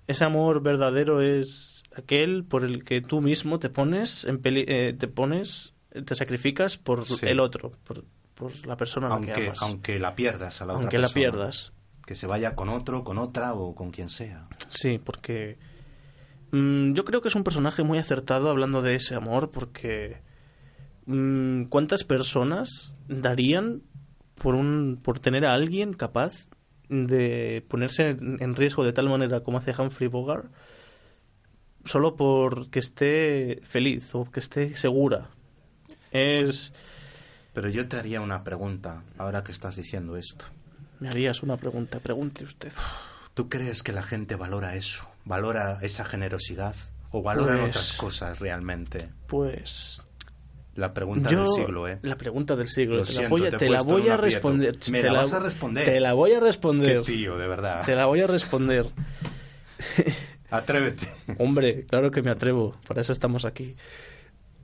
ese 0.07 0.23
amor 0.23 0.61
verdadero 0.61 1.21
es 1.21 1.83
aquel 1.95 2.43
por 2.43 2.63
el 2.63 2.83
que 2.83 3.01
tú 3.01 3.21
mismo 3.21 3.59
te 3.59 3.69
pones 3.69 4.25
en 4.25 4.39
eh, 4.43 4.95
te 4.97 5.07
pones 5.07 5.73
te 6.05 6.15
sacrificas 6.15 6.77
por 6.77 7.05
el 7.21 7.39
otro 7.39 7.71
por, 7.85 8.03
por 8.35 8.67
la 8.67 8.77
persona 8.77 9.07
aunque, 9.07 9.33
que 9.33 9.47
amas. 9.47 9.61
Aunque 9.61 9.99
la 9.99 10.13
pierdas 10.13 10.61
a 10.61 10.65
la 10.65 10.73
aunque 10.73 10.97
otra 10.97 10.99
la 10.99 11.09
pierdas. 11.09 11.73
Que 12.05 12.15
se 12.15 12.27
vaya 12.27 12.53
con 12.53 12.69
otro, 12.69 13.03
con 13.03 13.17
otra 13.17 13.53
o 13.53 13.73
con 13.73 13.89
quien 13.89 14.09
sea. 14.09 14.47
Sí, 14.67 14.99
porque 15.03 15.57
mm, 16.51 16.93
yo 16.93 17.03
creo 17.05 17.21
que 17.21 17.29
es 17.29 17.35
un 17.35 17.43
personaje 17.43 17.83
muy 17.83 17.97
acertado 17.97 18.49
hablando 18.49 18.81
de 18.81 18.95
ese 18.95 19.15
amor 19.15 19.49
porque 19.51 20.21
mm, 21.07 21.63
¿cuántas 21.65 22.03
personas 22.03 22.93
darían 23.07 23.81
por, 24.35 24.53
un, 24.53 24.99
por 25.01 25.19
tener 25.19 25.45
a 25.45 25.53
alguien 25.53 25.93
capaz 25.93 26.47
de 26.89 27.65
ponerse 27.67 28.09
en 28.09 28.55
riesgo 28.55 28.83
de 28.83 28.93
tal 28.93 29.09
manera 29.09 29.39
como 29.39 29.57
hace 29.57 29.73
Humphrey 29.75 30.07
Bogart 30.07 30.51
solo 31.83 32.15
porque 32.15 32.77
esté 32.77 33.59
feliz 33.63 34.13
o 34.13 34.25
que 34.25 34.39
esté 34.39 34.75
segura? 34.75 35.29
Es... 36.11 36.73
Pero 37.55 37.69
yo 37.69 37.87
te 37.87 37.97
haría 37.97 38.21
una 38.21 38.43
pregunta 38.43 39.01
ahora 39.17 39.43
que 39.43 39.51
estás 39.51 39.75
diciendo 39.77 40.15
esto. 40.17 40.45
Me 40.99 41.07
harías 41.07 41.41
una 41.41 41.57
pregunta, 41.57 41.99
pregunte 41.99 42.43
usted. 42.43 42.71
¿Tú 43.33 43.49
crees 43.49 43.81
que 43.81 43.91
la 43.93 44.03
gente 44.03 44.35
valora 44.35 44.75
eso? 44.75 45.07
¿Valora 45.25 45.79
esa 45.81 46.05
generosidad? 46.05 46.75
¿O 47.11 47.21
valora 47.23 47.53
Pues- 47.57 47.69
otras 47.69 47.93
cosas 47.93 48.39
realmente? 48.39 49.09
Pues 49.27 50.01
La 50.75 50.93
pregunta 50.93 51.29
yo 51.29 51.39
del 51.39 51.47
siglo, 51.47 51.87
¿eh? 51.87 51.99
la 52.01 52.17
pregunta 52.17 52.57
del 52.57 52.67
siglo 52.67 52.97
Lo 52.97 53.03
te 53.03 53.13
la 53.13 53.17
siento, 53.19 53.29
voy 53.37 53.47
a, 53.47 53.51
te 53.51 53.57
te 53.57 53.69
la 53.69 53.81
voy 53.81 54.09
a 54.09 54.17
responder. 54.17 54.77
Me 54.91 55.01
te 55.01 55.09
la 55.09 55.13
vas 55.21 55.31
a 55.33 55.39
responder. 55.39 55.85
Te 55.85 55.99
la 56.01 56.11
voy 56.13 56.31
a 56.33 56.39
Qué 56.39 56.45
responder. 56.45 57.03
tío, 57.03 57.37
de 57.37 57.47
verdad. 57.47 57.83
Te 57.85 57.95
la 57.95 58.05
voy 58.07 58.19
a 58.19 58.27
responder. 58.27 58.87
Atrévete. 60.51 61.07
Hombre, 61.39 61.85
claro 61.85 62.11
que 62.11 62.21
me 62.21 62.31
atrevo, 62.31 62.75
para 62.87 62.99
eso 63.01 63.13
estamos 63.13 63.45
aquí. 63.45 63.75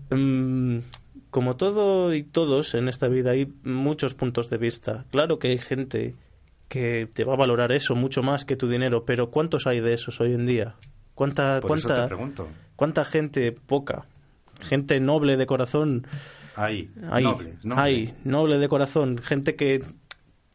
Mm, 0.09 0.79
como 1.29 1.55
todo 1.55 2.13
y 2.13 2.23
todos 2.23 2.73
en 2.75 2.87
esta 2.87 3.07
vida 3.07 3.31
hay 3.31 3.51
muchos 3.63 4.13
puntos 4.13 4.49
de 4.49 4.57
vista. 4.57 5.05
Claro 5.11 5.39
que 5.39 5.49
hay 5.49 5.57
gente 5.57 6.15
que 6.67 7.07
te 7.11 7.23
va 7.23 7.33
a 7.33 7.37
valorar 7.37 7.71
eso 7.71 7.95
mucho 7.95 8.23
más 8.23 8.45
que 8.45 8.55
tu 8.55 8.67
dinero, 8.67 9.03
pero 9.05 9.29
¿cuántos 9.29 9.67
hay 9.67 9.79
de 9.81 9.93
esos 9.93 10.19
hoy 10.21 10.33
en 10.33 10.45
día? 10.45 10.75
¿Cuánta, 11.15 11.59
Por 11.59 11.77
eso 11.77 11.87
te 11.89 11.93
cuánta, 11.93 12.07
pregunto. 12.07 12.47
cuánta 12.75 13.05
gente 13.05 13.51
poca? 13.51 14.05
Gente 14.61 14.99
noble 14.99 15.37
de 15.37 15.45
corazón. 15.45 16.07
Ahí, 16.55 16.89
Hay, 17.09 17.23
noble, 17.23 17.55
noble. 17.63 17.81
hay, 17.81 18.13
noble 18.23 18.57
de 18.57 18.67
corazón. 18.67 19.17
Gente 19.19 19.55
que, 19.55 19.83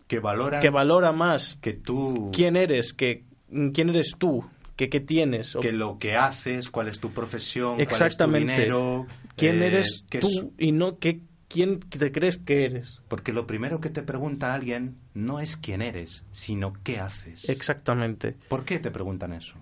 Que 0.06 0.18
valora 0.20 0.60
que 0.60 0.70
valora 0.70 1.12
más 1.12 1.56
que 1.56 1.72
tú... 1.74 2.30
quién 2.34 2.56
eres, 2.56 2.92
que 2.92 3.24
quién 3.72 3.88
eres 3.90 4.14
tú, 4.18 4.44
que 4.76 4.88
qué 4.90 5.00
tienes. 5.00 5.56
o 5.56 5.60
que 5.60 5.72
lo 5.72 5.98
que 5.98 6.16
haces, 6.16 6.70
cuál 6.70 6.88
es 6.88 7.00
tu 7.00 7.10
profesión, 7.10 7.80
Exactamente. 7.80 8.46
cuál 8.46 8.58
es 8.58 8.58
tu 8.58 8.62
dinero, 8.62 9.06
quién 9.36 9.62
eh, 9.62 9.66
eres 9.68 10.04
qué 10.10 10.20
tú 10.20 10.28
es- 10.28 10.44
y 10.58 10.72
no 10.72 10.98
que, 10.98 11.20
quién 11.48 11.80
te 11.80 12.12
crees 12.12 12.36
que 12.38 12.64
eres. 12.66 13.00
Porque 13.08 13.32
lo 13.32 13.46
primero 13.46 13.80
que 13.80 13.88
te 13.90 14.02
pregunta 14.02 14.52
alguien 14.54 14.96
no 15.14 15.40
es 15.40 15.56
quién 15.56 15.80
eres, 15.82 16.24
sino 16.30 16.72
qué 16.84 16.98
haces. 17.00 17.48
Exactamente. 17.48 18.36
¿Por 18.48 18.64
qué 18.64 18.78
te 18.78 18.90
preguntan 18.90 19.32
eso? 19.32 19.54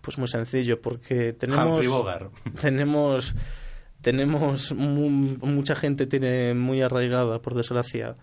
Pues 0.00 0.18
muy 0.18 0.28
sencillo, 0.28 0.80
porque 0.80 1.32
tenemos 1.32 1.80
tenemos 2.60 3.34
tenemos 4.00 4.72
mu- 4.72 5.36
mucha 5.46 5.74
gente 5.74 6.06
tiene 6.06 6.54
muy 6.54 6.80
arraigada, 6.82 7.40
por 7.40 7.54
desgracia, 7.54 8.16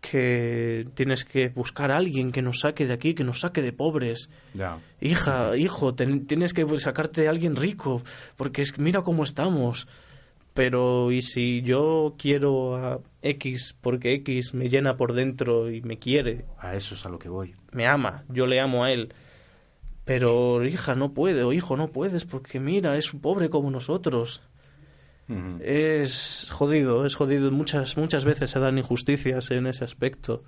que 0.00 0.86
tienes 0.94 1.24
que 1.24 1.48
buscar 1.48 1.90
a 1.90 1.96
alguien 1.96 2.30
que 2.32 2.42
nos 2.42 2.60
saque 2.60 2.86
de 2.86 2.92
aquí, 2.94 3.14
que 3.14 3.24
nos 3.24 3.40
saque 3.40 3.62
de 3.62 3.72
pobres. 3.72 4.30
Hija, 5.00 5.56
hijo, 5.56 5.94
ten- 5.94 6.26
tienes 6.26 6.52
que 6.52 6.64
sacarte 6.78 7.26
a 7.26 7.30
alguien 7.30 7.56
rico, 7.56 8.02
porque 8.36 8.62
es, 8.62 8.78
mira 8.78 9.02
cómo 9.02 9.24
estamos. 9.24 9.88
Pero, 10.54 11.12
¿y 11.12 11.22
si 11.22 11.62
yo 11.62 12.14
quiero 12.18 12.76
a 12.76 13.00
X 13.22 13.76
porque 13.80 14.12
X 14.14 14.54
me 14.54 14.68
llena 14.68 14.96
por 14.96 15.12
dentro 15.12 15.70
y 15.70 15.82
me 15.82 15.98
quiere, 15.98 16.46
A 16.58 16.74
eso 16.74 16.94
es 16.96 17.06
a 17.06 17.08
lo 17.08 17.18
que 17.18 17.28
voy. 17.28 17.54
me 17.72 17.86
ama, 17.86 18.24
yo 18.28 18.46
le 18.46 18.60
amo 18.60 18.84
a 18.84 18.90
él? 18.90 19.12
Pero, 20.04 20.64
hija, 20.64 20.94
no 20.94 21.12
puede, 21.12 21.42
o 21.44 21.52
hijo, 21.52 21.76
no 21.76 21.88
puedes, 21.88 22.24
porque 22.24 22.58
mira, 22.60 22.96
es 22.96 23.12
un 23.12 23.20
pobre 23.20 23.50
como 23.50 23.70
nosotros. 23.70 24.40
Es 25.60 26.48
jodido, 26.50 27.04
es 27.04 27.14
jodido. 27.14 27.50
Muchas, 27.50 27.96
muchas 27.96 28.24
veces 28.24 28.50
se 28.50 28.58
dan 28.60 28.78
injusticias 28.78 29.50
en 29.50 29.66
ese 29.66 29.84
aspecto. 29.84 30.42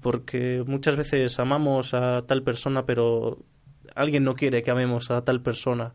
Porque 0.00 0.62
muchas 0.66 0.96
veces 0.96 1.38
amamos 1.38 1.92
a 1.94 2.22
tal 2.26 2.42
persona, 2.42 2.86
pero 2.86 3.38
alguien 3.94 4.24
no 4.24 4.34
quiere 4.34 4.62
que 4.62 4.70
amemos 4.70 5.10
a 5.10 5.22
tal 5.22 5.40
persona. 5.42 5.92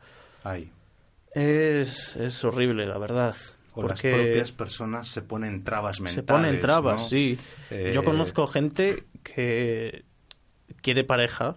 Es, 1.33 2.15
es 2.15 2.43
horrible, 2.43 2.85
la 2.85 2.97
verdad. 2.97 3.35
O 3.73 3.81
las 3.83 3.91
porque 4.01 4.11
propias 4.13 4.51
personas 4.51 5.07
se 5.07 5.21
ponen 5.21 5.63
trabas 5.63 6.01
mentales. 6.01 6.15
se 6.15 6.23
ponen 6.23 6.59
trabas, 6.59 7.01
¿no? 7.03 7.07
sí. 7.07 7.39
Eh, 7.69 7.91
Yo 7.95 8.03
conozco 8.03 8.45
gente 8.47 9.05
que 9.23 10.03
quiere 10.81 11.03
pareja 11.05 11.55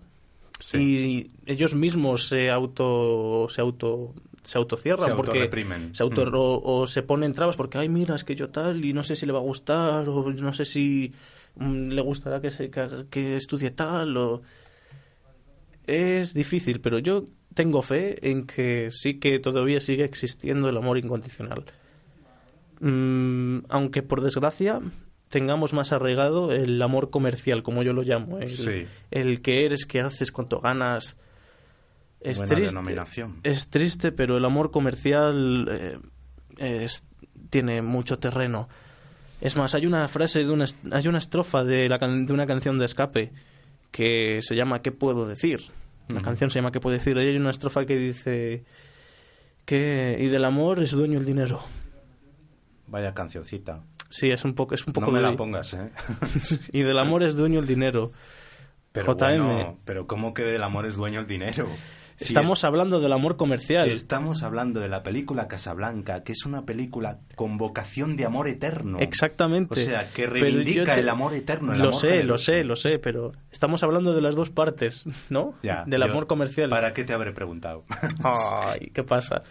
Sí. 0.60 0.78
y 0.78 1.50
ellos 1.50 1.74
mismos 1.74 2.28
se 2.28 2.50
auto 2.50 3.48
se 3.50 3.60
auto 3.60 4.14
se 4.44 4.58
autocierran 4.58 5.08
Se 5.10 5.14
porque 5.14 5.50
se 5.92 6.02
auto 6.02 6.24
Mm. 6.26 6.34
o, 6.34 6.60
o 6.62 6.86
se 6.86 7.02
ponen 7.02 7.32
trabas 7.32 7.56
porque 7.56 7.78
ay 7.78 7.88
mira 7.88 8.14
es 8.14 8.24
que 8.24 8.34
yo 8.34 8.50
tal 8.50 8.84
y 8.84 8.92
no 8.92 9.02
sé 9.02 9.16
si 9.16 9.26
le 9.26 9.32
va 9.32 9.38
a 9.40 9.42
gustar 9.42 10.08
o 10.08 10.30
no 10.32 10.52
sé 10.52 10.64
si 10.64 11.12
mm, 11.56 11.88
le 11.88 12.00
gustará 12.02 12.40
que 12.40 12.50
se 12.50 12.70
que, 12.70 13.36
estudie 13.36 13.70
tal 13.70 14.16
o 14.16 14.42
es 15.86 16.34
difícil 16.34 16.80
pero 16.80 16.98
yo 16.98 17.24
tengo 17.54 17.82
fe 17.82 18.28
en 18.30 18.46
que 18.46 18.90
sí 18.90 19.18
que 19.18 19.38
todavía 19.38 19.80
sigue 19.80 20.04
existiendo 20.04 20.68
el 20.68 20.76
amor 20.76 20.98
incondicional 20.98 21.64
Mm, 22.80 23.60
aunque 23.68 24.02
por 24.02 24.20
desgracia 24.20 24.80
tengamos 25.28 25.72
más 25.72 25.92
arraigado 25.92 26.50
el 26.52 26.82
amor 26.82 27.08
comercial 27.10 27.62
como 27.62 27.82
yo 27.84 27.92
lo 27.92 28.02
llamo 28.02 28.38
el, 28.40 28.50
Sí. 28.50 28.86
el 29.12 29.42
que 29.42 29.64
eres 29.64 29.86
que 29.86 30.00
haces 30.00 30.32
cuanto 30.32 30.58
ganas 30.60 31.16
es 32.24 32.38
Buena 32.38 32.54
triste 32.56 32.74
denominación. 32.74 33.40
es 33.44 33.68
triste 33.68 34.10
pero 34.10 34.36
el 34.38 34.44
amor 34.44 34.70
comercial 34.72 35.68
eh, 35.70 35.98
es- 36.58 37.04
tiene 37.50 37.82
mucho 37.82 38.18
terreno 38.18 38.68
es 39.40 39.56
más 39.56 39.74
hay 39.76 39.86
una 39.86 40.08
frase 40.08 40.40
de 40.44 40.50
una 40.50 40.64
hay 40.90 41.06
una 41.06 41.18
estrofa 41.18 41.62
de 41.64 41.88
la 41.88 41.98
de 41.98 42.32
una 42.32 42.46
canción 42.46 42.78
de 42.80 42.86
escape 42.86 43.32
que 43.92 44.40
se 44.42 44.56
llama 44.56 44.80
qué 44.82 44.90
puedo 44.90 45.26
decir 45.28 45.60
la 46.08 46.16
Ujú. 46.16 46.24
canción 46.24 46.50
se 46.50 46.58
llama 46.58 46.72
qué 46.72 46.80
puedo 46.80 46.96
decir 46.96 47.16
y 47.16 47.20
hay 47.20 47.36
una 47.36 47.50
estrofa 47.50 47.84
que 47.86 47.96
dice 47.96 48.64
que 49.64 50.16
y 50.20 50.26
del 50.28 50.44
amor 50.44 50.82
es 50.82 50.90
dueño 50.92 51.18
el 51.18 51.24
dinero 51.24 51.62
Vaya 52.86 53.14
cancioncita. 53.14 53.82
sí 54.10 54.30
es 54.30 54.44
un 54.44 54.54
poco 54.54 54.74
es 54.74 54.86
un 54.86 54.92
poco 54.92 55.06
no 55.06 55.12
me 55.12 55.18
de- 55.20 55.30
la 55.30 55.36
pongas, 55.36 55.74
¿eh? 55.74 55.90
y 56.72 56.82
del 56.82 56.98
amor 56.98 57.22
es 57.22 57.34
dueño 57.34 57.60
el 57.60 57.66
dinero 57.66 58.12
Pero 58.92 59.12
JM. 59.14 59.42
bueno, 59.44 59.78
pero 59.84 60.06
¿cómo 60.06 60.34
que 60.34 60.42
del 60.44 60.62
amor 60.62 60.86
es 60.86 60.96
dueño 60.96 61.20
el 61.20 61.26
dinero? 61.26 61.66
Estamos 62.18 62.64
hablando 62.64 63.00
del 63.00 63.12
amor 63.12 63.36
comercial 63.36 63.88
Estamos 63.88 64.42
hablando 64.42 64.80
de 64.80 64.88
la 64.88 65.02
película 65.02 65.48
Casablanca, 65.48 66.22
que 66.22 66.32
es 66.32 66.46
una 66.46 66.64
película 66.64 67.18
con 67.34 67.58
vocación 67.58 68.16
de 68.16 68.24
amor 68.24 68.48
eterno. 68.48 68.98
Exactamente. 69.00 69.74
O 69.74 69.84
sea, 69.84 70.08
que 70.12 70.26
reivindica 70.26 70.94
te- 70.94 71.00
el 71.00 71.08
amor 71.08 71.34
eterno. 71.34 71.72
El 71.72 71.78
lo 71.80 71.88
amor 71.88 72.00
sé, 72.00 72.22
lo 72.24 72.38
sé, 72.38 72.64
lo 72.64 72.76
sé, 72.76 72.98
pero 72.98 73.32
estamos 73.50 73.82
hablando 73.82 74.14
de 74.14 74.22
las 74.22 74.36
dos 74.36 74.50
partes, 74.50 75.04
¿no? 75.28 75.54
Ya, 75.62 75.84
Del 75.86 76.02
yo- 76.02 76.06
amor 76.10 76.26
comercial. 76.26 76.70
¿Para 76.70 76.92
qué 76.92 77.04
te 77.04 77.12
habré 77.12 77.32
preguntado? 77.32 77.84
Ay, 78.22 78.90
¿qué 78.94 79.02
pasa? 79.02 79.42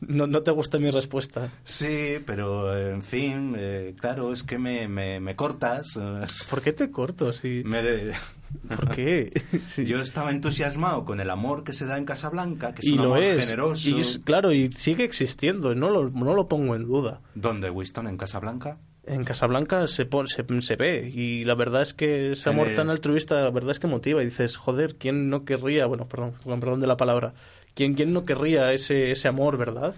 No, 0.00 0.26
no 0.26 0.42
te 0.42 0.50
gusta 0.52 0.78
mi 0.78 0.90
respuesta. 0.90 1.50
sí, 1.64 2.18
pero 2.24 2.76
en 2.78 3.02
fin, 3.02 3.54
eh, 3.56 3.94
claro, 3.98 4.32
es 4.32 4.42
que 4.44 4.58
me, 4.58 4.86
me, 4.88 5.18
me 5.20 5.34
cortas. 5.36 5.96
eh, 6.00 6.20
¿Por 6.50 6.62
qué 6.62 6.72
te 6.72 6.90
corto? 6.90 7.32
Si... 7.32 7.62
me 7.64 7.82
de- 7.82 8.12
¿Por 8.68 8.90
qué? 8.94 9.32
Sí. 9.66 9.84
Yo 9.86 10.00
estaba 10.00 10.30
entusiasmado 10.30 11.04
con 11.04 11.20
el 11.20 11.28
amor 11.30 11.64
que 11.64 11.72
se 11.72 11.84
da 11.84 11.98
en 11.98 12.04
Casablanca, 12.04 12.74
que 12.74 12.80
es 12.80 12.86
y 12.86 12.92
un 12.92 12.96
lo 12.98 13.02
amor 13.04 13.22
es. 13.22 13.40
generoso. 13.46 13.88
Y 13.90 14.00
es- 14.00 14.20
claro, 14.24 14.52
y 14.52 14.72
sigue 14.72 15.04
existiendo, 15.04 15.74
no 15.74 15.90
lo, 15.90 16.10
no 16.10 16.34
lo 16.34 16.48
pongo 16.48 16.74
en 16.76 16.84
duda. 16.86 17.20
¿Dónde, 17.34 17.68
Winston? 17.70 18.06
¿En 18.06 18.16
Casablanca? 18.16 18.78
En 19.04 19.24
Casablanca 19.24 19.86
se, 19.86 20.04
pon- 20.04 20.26
se, 20.28 20.44
se 20.60 20.76
ve 20.76 21.10
y 21.12 21.44
la 21.46 21.54
verdad 21.54 21.80
es 21.80 21.94
que 21.94 22.32
ese 22.32 22.50
amor 22.50 22.68
el- 22.68 22.76
tan 22.76 22.90
altruista, 22.90 23.36
la 23.42 23.50
verdad 23.50 23.70
es 23.70 23.78
que 23.80 23.86
motiva 23.86 24.22
y 24.22 24.26
dices, 24.26 24.56
joder, 24.58 24.96
¿quién 24.96 25.30
no 25.30 25.44
querría, 25.46 25.86
bueno, 25.86 26.06
perdón, 26.08 26.34
perdón 26.60 26.80
de 26.80 26.86
la 26.86 26.96
palabra, 26.98 27.32
¿quién, 27.74 27.94
quién 27.94 28.12
no 28.12 28.24
querría 28.24 28.72
ese, 28.72 29.10
ese 29.10 29.28
amor, 29.28 29.56
verdad? 29.56 29.94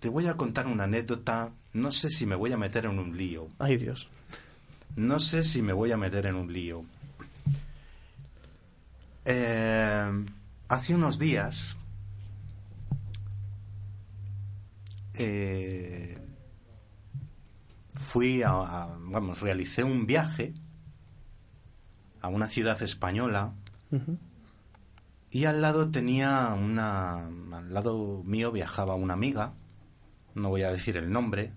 Te 0.00 0.08
voy 0.08 0.26
a 0.26 0.34
contar 0.34 0.66
una 0.66 0.84
anécdota. 0.84 1.50
No 1.72 1.92
sé 1.92 2.10
si 2.10 2.26
me 2.26 2.34
voy 2.34 2.52
a 2.52 2.56
meter 2.56 2.86
en 2.86 2.98
un 2.98 3.16
lío. 3.16 3.48
Ay 3.58 3.76
Dios. 3.76 4.08
No 4.96 5.20
sé 5.20 5.42
si 5.44 5.62
me 5.62 5.72
voy 5.72 5.92
a 5.92 5.96
meter 5.96 6.26
en 6.26 6.34
un 6.34 6.52
lío. 6.52 6.84
Eh, 9.24 10.24
hace 10.68 10.94
unos 10.94 11.18
días 11.18 11.76
eh, 15.14 16.18
fui 17.94 18.42
a, 18.42 18.50
a- 18.50 18.96
vamos, 18.98 19.40
realicé 19.40 19.84
un 19.84 20.06
viaje 20.06 20.54
a 22.22 22.28
una 22.28 22.48
ciudad 22.48 22.80
española 22.82 23.52
Ujú. 23.90 24.18
Y 25.30 25.44
al 25.44 25.60
lado 25.60 25.90
tenía 25.90 26.48
una, 26.54 27.26
al 27.26 27.72
lado 27.72 28.22
mío 28.24 28.50
viajaba 28.52 28.94
una 28.94 29.14
amiga, 29.14 29.54
no 30.34 30.48
voy 30.48 30.62
a 30.62 30.72
decir 30.72 30.96
el 30.96 31.10
nombre, 31.12 31.52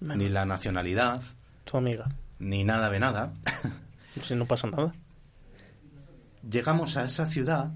Bueno. 0.00 0.16
ni 0.16 0.28
la 0.28 0.44
nacionalidad, 0.46 1.22
Tu 1.64 1.76
amiga. 1.76 2.06
ni 2.38 2.64
nada 2.64 2.90
de 2.90 3.00
nada. 3.00 3.32
Si 4.22 4.34
no 4.34 4.46
pasa 4.46 4.66
nada. 4.68 4.94
Llegamos 6.48 6.96
a 6.96 7.04
esa 7.04 7.26
ciudad, 7.26 7.70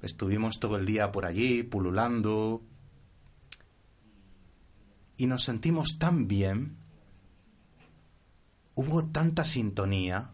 estuvimos 0.00 0.60
todo 0.60 0.76
el 0.76 0.86
día 0.86 1.10
por 1.10 1.24
allí, 1.26 1.64
pululando, 1.64 2.62
y 5.16 5.26
nos 5.26 5.42
sentimos 5.42 5.98
tan 5.98 6.28
bien, 6.28 6.76
hubo 8.76 9.06
tanta 9.06 9.44
sintonía, 9.44 10.30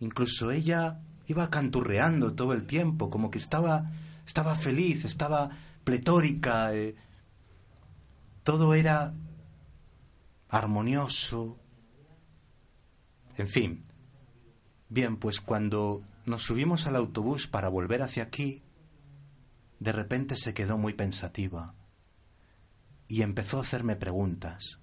incluso 0.00 0.50
ella 0.50 1.00
iba 1.32 1.50
canturreando 1.50 2.34
todo 2.34 2.52
el 2.52 2.66
tiempo, 2.66 3.10
como 3.10 3.30
que 3.30 3.38
estaba, 3.38 3.90
estaba 4.26 4.54
feliz, 4.54 5.04
estaba 5.04 5.50
pletórica, 5.84 6.74
eh, 6.74 6.94
todo 8.42 8.74
era 8.74 9.14
armonioso, 10.48 11.58
en 13.36 13.48
fin. 13.48 13.84
Bien, 14.88 15.16
pues 15.16 15.40
cuando 15.40 16.02
nos 16.26 16.42
subimos 16.42 16.86
al 16.86 16.96
autobús 16.96 17.46
para 17.46 17.68
volver 17.68 18.02
hacia 18.02 18.24
aquí, 18.24 18.62
de 19.80 19.92
repente 19.92 20.36
se 20.36 20.54
quedó 20.54 20.78
muy 20.78 20.92
pensativa 20.92 21.74
y 23.08 23.22
empezó 23.22 23.58
a 23.58 23.62
hacerme 23.62 23.96
preguntas. 23.96 24.78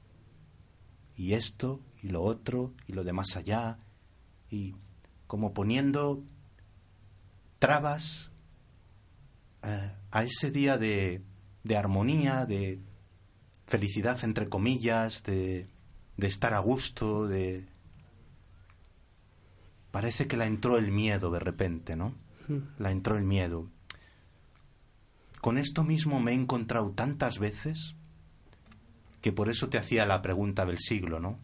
Y 1.16 1.34
esto, 1.34 1.82
y 2.02 2.10
lo 2.10 2.24
otro, 2.24 2.74
y 2.88 2.94
lo 2.94 3.04
de 3.04 3.14
más 3.14 3.36
allá, 3.36 3.80
y 4.50 4.76
como 5.28 5.54
poniendo 5.54 6.24
trabas 7.60 8.32
eh, 9.64 9.92
a 10.12 10.24
ese 10.24 10.52
día 10.52 10.78
de, 10.78 11.22
de 11.64 11.78
armonía, 11.78 12.46
de 12.46 12.80
felicidad 13.68 14.18
entre 14.24 14.50
comillas, 14.50 15.24
de, 15.24 15.68
de 16.18 16.28
estar 16.28 16.54
a 16.54 16.60
gusto, 16.60 17.28
de... 17.28 17.68
Parece 19.92 20.28
que 20.28 20.38
la 20.38 20.46
entró 20.46 20.78
el 20.78 20.92
miedo 20.92 21.32
de 21.32 21.40
repente, 21.40 21.96
¿no? 21.96 22.16
Hmm. 22.48 22.60
La 22.78 22.92
entró 22.92 23.18
el 23.18 23.24
miedo. 23.24 23.68
Con 25.42 25.58
esto 25.58 25.84
mismo 25.84 26.20
me 26.20 26.32
he 26.32 26.36
encontrado 26.36 26.92
tantas 26.92 27.40
veces 27.40 27.96
que 29.22 29.32
por 29.32 29.50
eso 29.50 29.70
te 29.70 29.78
hacía 29.78 30.06
la 30.06 30.22
pregunta 30.22 30.66
del 30.66 30.78
siglo, 30.78 31.20
¿no? 31.20 31.40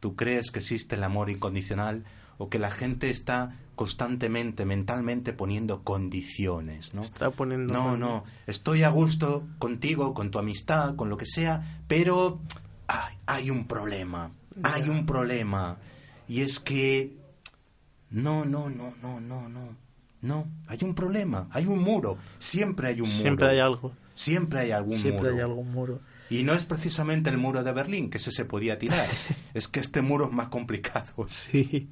¿Tú 0.00 0.16
crees 0.16 0.50
que 0.50 0.60
existe 0.60 0.96
el 0.96 1.04
amor 1.04 1.30
incondicional 1.30 2.04
o 2.38 2.48
que 2.48 2.58
la 2.58 2.70
gente 2.70 3.10
está 3.10 3.56
constantemente, 3.76 4.64
mentalmente 4.64 5.32
poniendo 5.32 5.84
condiciones, 5.84 6.94
¿no? 6.94 7.02
Está 7.02 7.30
poniendo... 7.30 7.72
No, 7.72 7.96
no, 7.96 8.24
estoy 8.46 8.82
a 8.82 8.88
gusto 8.88 9.46
contigo, 9.58 10.14
con 10.14 10.30
tu 10.30 10.38
amistad, 10.38 10.96
con 10.96 11.10
lo 11.10 11.18
que 11.18 11.26
sea, 11.26 11.82
pero 11.86 12.40
ay, 12.88 13.16
hay 13.26 13.50
un 13.50 13.66
problema, 13.66 14.32
hay 14.62 14.88
un 14.88 15.06
problema. 15.06 15.78
Y 16.26 16.40
es 16.40 16.58
que... 16.58 17.16
No, 18.10 18.44
no, 18.44 18.70
no, 18.70 18.94
no, 19.02 19.20
no, 19.20 19.48
no. 19.48 19.76
No, 20.22 20.48
hay 20.66 20.78
un 20.82 20.94
problema, 20.94 21.46
hay 21.52 21.66
un 21.66 21.80
muro, 21.80 22.16
siempre 22.38 22.88
hay 22.88 23.00
un 23.00 23.08
muro. 23.08 23.20
Siempre 23.20 23.48
hay 23.48 23.58
algo. 23.60 23.92
Siempre 24.14 24.60
hay 24.60 24.70
algún 24.72 24.98
Siempre 24.98 25.30
muro. 25.30 25.34
hay 25.34 25.40
algún 25.42 25.70
muro. 25.70 26.00
Y 26.30 26.42
no 26.42 26.54
es 26.54 26.64
precisamente 26.64 27.28
el 27.28 27.36
muro 27.36 27.62
de 27.62 27.72
Berlín, 27.72 28.08
que 28.08 28.16
ese 28.16 28.32
se 28.32 28.46
podía 28.46 28.78
tirar. 28.78 29.06
es 29.54 29.68
que 29.68 29.80
este 29.80 30.00
muro 30.00 30.24
es 30.24 30.32
más 30.32 30.48
complicado. 30.48 31.28
Sí. 31.28 31.90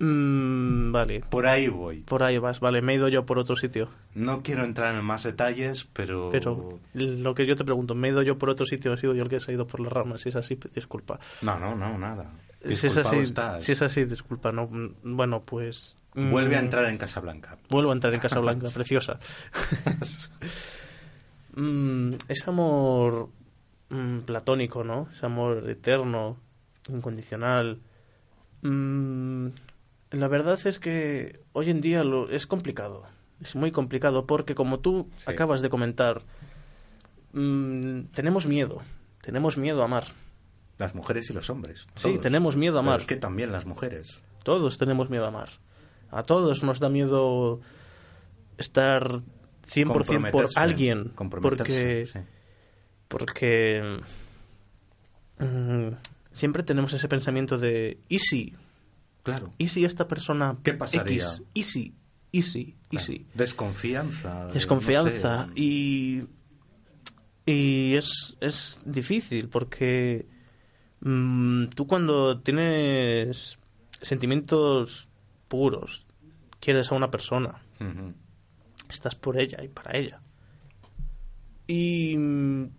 Mm, 0.00 0.92
vale. 0.92 1.20
Por 1.28 1.46
ahí 1.46 1.68
voy. 1.68 2.00
Por 2.00 2.22
ahí 2.22 2.38
vas. 2.38 2.58
Vale, 2.58 2.80
me 2.80 2.94
he 2.94 2.96
ido 2.96 3.08
yo 3.08 3.26
por 3.26 3.38
otro 3.38 3.54
sitio. 3.54 3.90
No 4.14 4.42
quiero 4.42 4.64
entrar 4.64 4.94
en 4.94 5.04
más 5.04 5.24
detalles, 5.24 5.84
pero... 5.92 6.30
Pero 6.32 6.80
lo 6.94 7.34
que 7.34 7.46
yo 7.46 7.54
te 7.54 7.64
pregunto, 7.64 7.94
¿me 7.94 8.08
he 8.08 8.10
ido 8.10 8.22
yo 8.22 8.38
por 8.38 8.48
otro 8.48 8.64
sitio? 8.64 8.94
¿He 8.94 8.96
sido 8.96 9.14
yo 9.14 9.22
el 9.22 9.28
que 9.28 9.40
se 9.40 9.50
ha 9.50 9.54
ido 9.54 9.66
por 9.66 9.80
las 9.80 9.92
ramas? 9.92 10.22
Si 10.22 10.30
es 10.30 10.36
así, 10.36 10.58
disculpa. 10.74 11.20
No, 11.42 11.58
no, 11.58 11.74
no, 11.76 11.98
nada. 11.98 12.32
Si 12.64 12.86
es, 12.86 12.96
así, 12.96 13.16
estás. 13.16 13.62
si 13.62 13.72
es 13.72 13.82
así, 13.82 14.04
disculpa. 14.04 14.52
No, 14.52 14.68
mm, 14.68 15.16
bueno, 15.16 15.42
pues... 15.44 15.98
mm, 16.14 16.30
Vuelve 16.30 16.56
a 16.56 16.60
entrar 16.60 16.86
en 16.86 16.96
Casablanca. 16.96 17.58
Vuelvo 17.68 17.90
a 17.90 17.94
entrar 17.94 18.14
en 18.14 18.20
Casablanca, 18.20 18.68
preciosa. 18.74 19.18
Mm, 21.52 22.14
ese 22.28 22.44
amor 22.48 23.28
mm, 23.88 24.20
platónico, 24.20 24.84
¿no? 24.84 25.08
Ese 25.12 25.26
amor 25.26 25.68
eterno, 25.68 26.36
incondicional. 26.88 27.80
La 30.10 30.28
verdad 30.28 30.58
es 30.66 30.78
que 30.78 31.40
hoy 31.52 31.70
en 31.70 31.80
día 31.80 32.02
lo, 32.04 32.28
es 32.30 32.46
complicado. 32.46 33.04
Es 33.40 33.54
muy 33.54 33.70
complicado 33.70 34.26
porque, 34.26 34.54
como 34.54 34.80
tú 34.80 35.08
Sí. 35.18 35.30
acabas 35.30 35.60
de 35.62 35.70
comentar, 35.70 36.22
mm, 37.32 38.02
tenemos 38.12 38.46
miedo. 38.46 38.80
Tenemos 39.22 39.56
miedo 39.56 39.82
a 39.82 39.84
amar. 39.84 40.04
Las 40.78 40.94
mujeres 40.94 41.30
y 41.30 41.32
los 41.32 41.48
hombres. 41.50 41.86
Sí, 41.94 42.18
tenemos 42.20 42.56
miedo 42.56 42.78
a 42.78 42.82
Pero 42.82 42.90
amar. 42.90 43.00
es 43.00 43.06
que 43.06 43.16
también 43.16 43.52
las 43.52 43.66
mujeres. 43.66 44.20
Todos 44.42 44.78
tenemos 44.78 45.10
miedo 45.10 45.24
a 45.26 45.28
amar. 45.28 45.50
A 46.10 46.22
todos 46.22 46.62
nos 46.62 46.80
da 46.80 46.88
miedo 46.88 47.60
estar 48.58 49.20
100% 49.68 50.30
por 50.32 50.48
alguien. 50.56 51.12
Porque, 51.14 52.06
sí. 52.06 52.18
porque 53.08 54.00
mm, 55.38 55.88
siempre 56.32 56.62
tenemos 56.62 56.92
ese 56.94 57.08
pensamiento 57.08 57.58
de 57.58 57.98
¿y 58.08 58.18
si? 58.18 58.54
Claro. 59.22 59.52
¿Y 59.58 59.68
si 59.68 59.84
esta 59.84 60.08
persona 60.08 60.56
¿Qué 60.62 60.72
pasaría? 60.74 61.24
X? 61.24 61.42
¿Y 61.54 61.62
si? 61.64 61.94
¿Y 62.32 62.42
si? 62.42 62.60
¿Y 62.60 62.96
claro. 62.96 63.06
si? 63.06 63.26
Desconfianza. 63.34 64.46
de- 64.46 64.54
Desconfianza. 64.54 65.46
no 65.46 65.54
sé. 65.54 65.60
Y, 65.60 66.22
y 67.46 67.94
es, 67.96 68.36
es 68.40 68.80
difícil 68.84 69.48
porque 69.48 70.26
mm, 71.00 71.66
tú 71.74 71.86
cuando 71.86 72.40
tienes 72.40 73.58
sentimientos 74.00 75.08
puros, 75.48 76.06
quieres 76.60 76.90
a 76.92 76.94
una 76.94 77.10
persona, 77.10 77.62
estás 78.88 79.14
por 79.16 79.40
ella 79.40 79.62
y 79.62 79.68
para 79.68 79.96
ella. 79.98 80.20
Y 81.66 82.16
mm, 82.16 82.70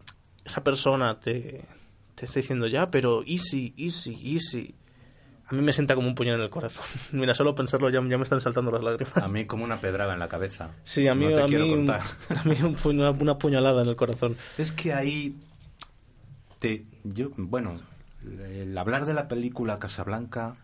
esa 0.45 0.63
persona 0.63 1.19
te, 1.19 1.65
te 2.15 2.25
está 2.25 2.39
diciendo 2.39 2.67
ya, 2.67 2.89
pero 2.89 3.23
easy, 3.25 3.73
easy, 3.77 4.17
easy. 4.33 4.75
A 5.51 5.53
mí 5.53 5.61
me 5.61 5.73
sienta 5.73 5.95
como 5.95 6.07
un 6.07 6.15
puñal 6.15 6.35
en 6.37 6.41
el 6.41 6.49
corazón. 6.49 6.85
Mira, 7.11 7.33
solo 7.33 7.53
pensarlo 7.53 7.89
ya, 7.89 7.99
ya 8.07 8.17
me 8.17 8.23
están 8.23 8.41
saltando 8.41 8.71
las 8.71 8.83
lágrimas. 8.83 9.17
A 9.17 9.27
mí 9.27 9.45
como 9.45 9.63
una 9.63 9.79
pedrada 9.81 10.13
en 10.13 10.19
la 10.19 10.27
cabeza. 10.29 10.71
Sí, 10.83 11.07
a 11.07 11.13
mí, 11.13 11.25
no 11.25 11.35
te 11.35 11.41
a 11.41 11.45
quiero 11.45 11.65
mí, 11.65 11.71
contar. 11.75 12.01
a 12.35 12.43
mí 12.47 12.55
un 12.63 12.75
puño- 12.75 13.11
una 13.19 13.37
puñalada 13.37 13.83
en 13.83 13.89
el 13.89 13.95
corazón. 13.95 14.37
Es 14.57 14.71
que 14.71 14.93
ahí 14.93 15.35
te 16.59 16.85
yo 17.03 17.29
bueno, 17.35 17.79
el 18.23 18.77
hablar 18.77 19.05
de 19.05 19.13
la 19.13 19.27
película 19.27 19.79
Casablanca 19.79 20.55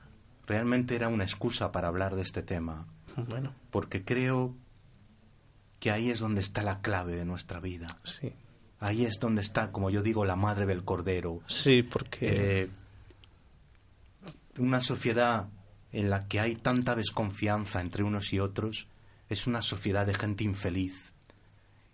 realmente 0.45 0.95
era 0.95 1.07
una 1.09 1.23
excusa 1.23 1.71
para 1.71 1.87
hablar 1.89 2.15
de 2.15 2.21
este 2.21 2.41
tema, 2.43 2.85
Bueno, 3.15 3.53
porque 3.71 4.05
creo 4.05 4.55
que 5.79 5.91
ahí 5.91 6.09
es 6.09 6.19
donde 6.19 6.41
está 6.41 6.63
la 6.63 6.81
clave 6.81 7.15
de 7.15 7.25
nuestra 7.25 7.59
vida. 7.59 7.87
sí. 8.03 8.31
Ahí 8.79 9.05
es 9.05 9.15
donde 9.19 9.41
está, 9.41 9.71
como 9.71 9.89
yo 9.89 10.03
digo, 10.03 10.23
la 10.23 10.35
madre 10.35 10.67
del 10.67 10.83
cordero. 10.83 11.41
Sí, 11.47 11.81
porque... 11.81 12.61
Eh, 12.61 12.69
una 14.57 14.81
sociedad 14.81 15.47
en 15.91 16.09
la 16.09 16.27
que 16.27 16.39
hay 16.39 16.55
tanta 16.55 16.95
desconfianza 16.95 17.81
entre 17.81 18.03
unos 18.03 18.33
y 18.33 18.39
otros 18.39 18.87
es 19.29 19.47
una 19.47 19.61
sociedad 19.61 20.05
de 20.05 20.13
gente 20.13 20.43
infeliz. 20.43 21.13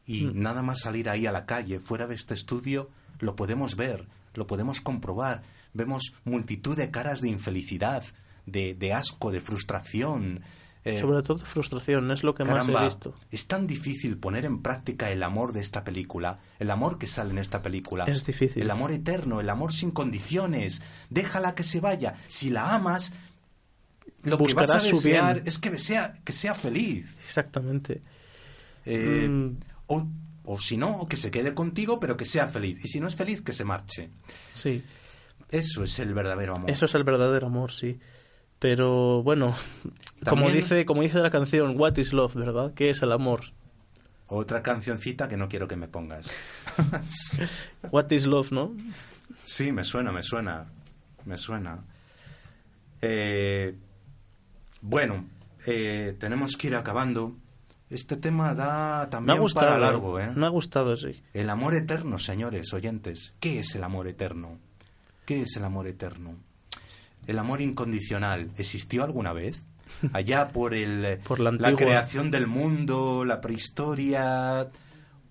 Y 0.06 0.26
Mm. 0.26 0.42
nada 0.42 0.62
más 0.62 0.82
salir 0.82 1.10
ahí 1.10 1.26
a 1.26 1.32
la 1.32 1.46
calle, 1.46 1.80
fuera 1.80 2.08
de 2.08 2.16
este 2.16 2.34
estudio, 2.34 2.90
lo 3.20 3.36
podemos 3.36 3.76
ver, 3.76 4.08
lo 4.34 4.48
podemos 4.48 4.82
comprobar. 4.82 5.44
Vemos 5.74 6.14
multitud 6.26 6.76
de 6.76 6.92
caras 6.92 7.22
de 7.22 7.30
infelicidad, 7.30 8.04
de, 8.46 8.74
de 8.76 8.94
asco, 8.94 9.32
de 9.32 9.42
frustración. 9.42 10.42
Eh, 10.86 10.98
sobre 10.98 11.22
todo 11.24 11.38
frustración, 11.40 12.12
es 12.12 12.24
lo 12.24 12.36
que 12.36 12.44
más 12.44 12.68
he 12.68 12.84
visto. 12.86 13.14
es 13.32 13.48
tan 13.48 13.68
difícil 13.68 14.18
poner 14.18 14.46
en 14.46 14.62
práctica 14.62 15.12
el 15.12 15.24
amor 15.24 15.54
de 15.54 15.62
esta 15.62 15.84
película, 15.84 16.40
el 16.60 16.70
amor 16.72 16.98
que 16.98 17.08
sale 17.08 17.32
en 17.32 17.38
esta 17.38 17.62
película. 17.62 18.06
Es 18.06 18.26
difícil. 18.26 18.62
El 18.62 18.70
amor 18.72 18.92
eterno, 18.92 19.40
el 19.40 19.50
amor 19.50 19.72
sin 19.74 19.92
condiciones. 19.92 20.82
Déjala 21.10 21.56
que 21.56 21.64
se 21.64 21.80
vaya. 21.80 22.16
Si 22.28 22.50
la 22.50 22.74
amas, 22.76 23.14
lo 24.24 24.38
que 24.38 24.54
vas 24.54 24.70
a 24.70 24.74
Buscarás 24.76 24.84
desear 24.84 25.42
es 25.46 25.60
que 25.60 25.78
sea, 25.78 26.14
que 26.24 26.32
sea 26.34 26.54
feliz. 26.56 27.16
Exactamente. 27.28 28.02
Eh, 28.86 29.28
Mm. 29.30 29.56
o, 29.88 30.08
o 30.46 30.60
si 30.60 30.76
no, 30.76 30.98
o 30.98 31.08
que 31.08 31.16
se 31.16 31.32
quede 31.32 31.54
contigo, 31.54 31.98
pero 32.00 32.18
que 32.18 32.26
sea 32.26 32.48
feliz. 32.48 32.84
Y 32.84 32.90
si 32.90 33.00
no 33.00 33.08
es 33.08 33.16
feliz, 33.16 33.42
que 33.42 33.54
se 33.54 33.64
marche. 33.64 34.10
Sí, 34.54 34.84
Eso 35.50 35.84
es 35.84 36.00
el 36.00 36.14
verdadero 36.14 36.56
amor. 36.56 36.70
eso 36.70 36.86
es 36.86 36.96
el 36.96 37.04
verdadero 37.06 37.48
amor, 37.48 37.72
sí. 37.72 38.00
Pero 38.64 39.22
bueno, 39.24 39.56
como 40.26 40.50
dice, 40.50 40.86
como 40.86 41.02
dice 41.02 41.20
la 41.20 41.30
canción 41.30 41.78
What 41.78 41.98
is 41.98 42.14
Love, 42.14 42.34
¿verdad? 42.34 42.74
¿Qué 42.74 42.92
es 42.92 43.02
el 43.02 43.12
amor? 43.12 43.42
Otra 44.28 44.64
cancioncita 44.64 45.28
que 45.28 45.36
no 45.36 45.50
quiero 45.50 45.68
que 45.68 45.76
me 45.76 45.90
pongas. 45.90 46.32
What 47.92 48.10
is 48.12 48.26
Love, 48.26 48.54
¿no? 48.54 48.74
Sí, 49.44 49.74
me 49.74 49.84
suena, 49.84 50.14
me 50.14 50.24
suena. 50.24 50.66
Me 51.26 51.38
suena. 51.38 51.84
Eh, 53.02 53.76
bueno, 54.80 55.26
eh, 55.68 56.16
tenemos 56.18 56.56
que 56.56 56.68
ir 56.68 56.78
acabando. 56.78 57.36
Este 57.90 58.16
tema 58.16 58.56
da 58.56 59.02
Me 59.04 59.12
también 59.12 59.38
ha 59.40 59.42
gustado. 59.42 59.66
para 59.68 59.78
largo, 59.78 60.22
¿eh? 60.22 60.32
Me 60.34 60.46
ha 60.46 60.50
gustado, 60.50 60.96
sí. 60.96 61.22
El 61.34 61.50
amor 61.50 61.76
eterno, 61.76 62.18
señores 62.18 62.72
oyentes. 62.74 63.34
¿Qué 63.42 63.60
es 63.60 63.76
el 63.76 63.84
amor 63.84 64.08
eterno? 64.08 64.58
¿Qué 65.26 65.42
es 65.42 65.58
el 65.58 65.66
amor 65.66 65.86
eterno? 65.88 66.38
El 67.28 67.40
amor 67.40 67.62
incondicional, 67.62 68.52
¿existió 68.58 69.04
alguna 69.04 69.34
vez? 69.34 69.66
Allá 70.14 70.48
por 70.50 70.74
el 70.74 71.20
Por 71.20 71.40
la 71.40 71.76
creación 71.76 72.32
del 72.32 72.48
mundo, 72.48 73.26
la 73.26 73.40
prehistoria, 73.42 74.70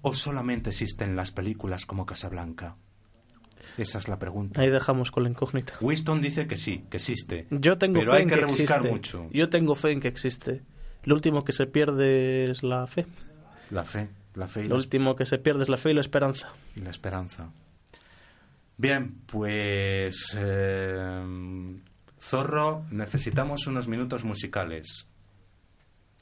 o 0.03 0.15
solamente 0.15 0.71
existen 0.71 1.17
las 1.17 1.31
películas 1.33 1.87
como 1.87 2.07
Casablanca. 2.07 2.77
Esa 3.79 3.99
es 3.99 4.09
la 4.09 4.19
pregunta. 4.19 4.61
Ahí 4.61 4.71
dejamos 4.71 5.11
con 5.11 5.23
la 5.23 5.31
incógnita. 5.31 5.75
Winston 5.81 6.21
dice 6.21 6.47
que 6.47 6.57
sí, 6.57 6.85
que 6.91 6.97
existe. 6.99 7.47
Yo 7.51 7.79
tengo 7.79 8.01
pero 8.01 8.13
fe 8.13 8.19
hay 8.19 8.23
en 8.25 8.29
que, 8.29 8.35
que 8.35 8.41
rebuscar 8.41 8.79
existe. 8.79 8.91
mucho. 8.91 9.29
Yo 9.33 9.49
tengo 9.49 9.75
fe 9.75 9.93
en 9.93 10.01
que 10.01 10.09
existe. 10.09 10.63
Lo 11.05 11.15
último 11.15 11.45
que 11.45 11.53
se 11.53 11.67
pierde 11.67 12.51
es 12.51 12.63
la 12.63 12.87
fe. 12.87 13.07
La 13.71 13.85
fe, 13.85 14.09
la 14.35 14.49
fe 14.49 14.61
y 14.61 14.63
Lo 14.65 14.71
la, 14.71 14.77
último 14.77 15.17
que 15.17 15.27
se 15.27 15.39
pierde 15.39 15.63
es 15.63 15.69
la 15.69 15.77
fe 15.79 15.91
y 15.91 15.95
la 15.95 16.01
esperanza. 16.01 16.53
y 16.77 16.81
la 16.81 16.91
esperanza. 16.91 17.51
Bien, 18.83 19.15
pues... 19.27 20.37
eh, 20.37 21.23
Zorro, 22.21 22.85
necesitamos 22.91 23.69
unos 23.69 23.87
minutos 23.87 24.25
musicales. 24.25 25.07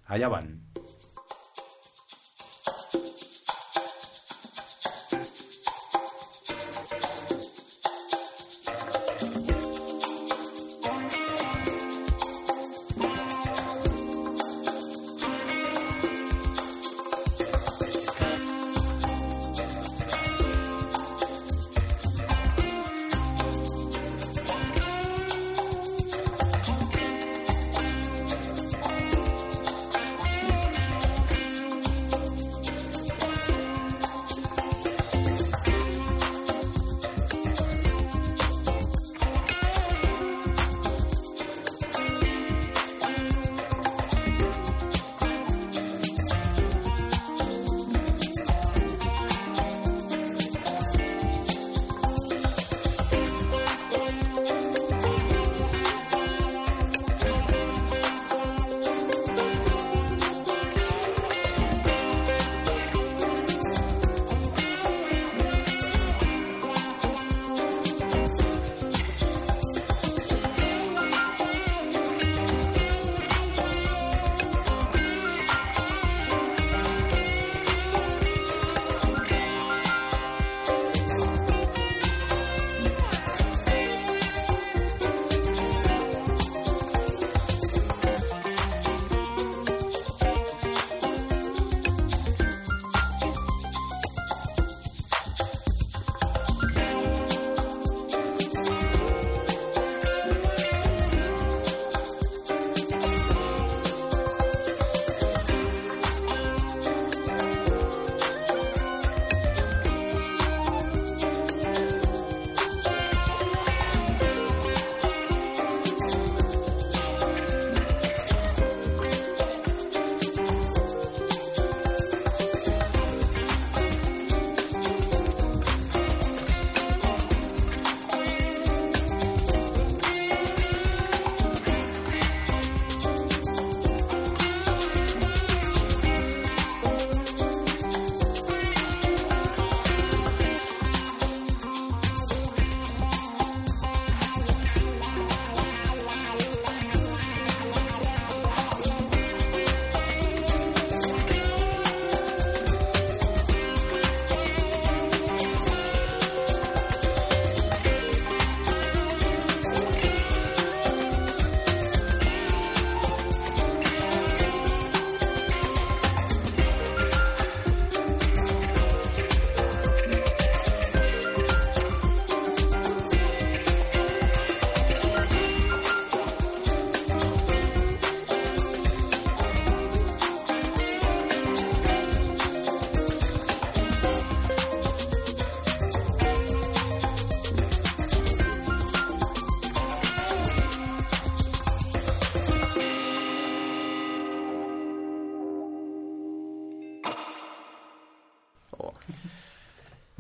Allá 0.05 0.29
van. 0.29 0.61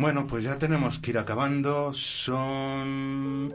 Bueno, 0.01 0.27
pues 0.27 0.45
ya 0.45 0.57
tenemos 0.57 0.99
que 0.99 1.11
ir 1.11 1.19
acabando. 1.19 1.93
Son 1.93 3.55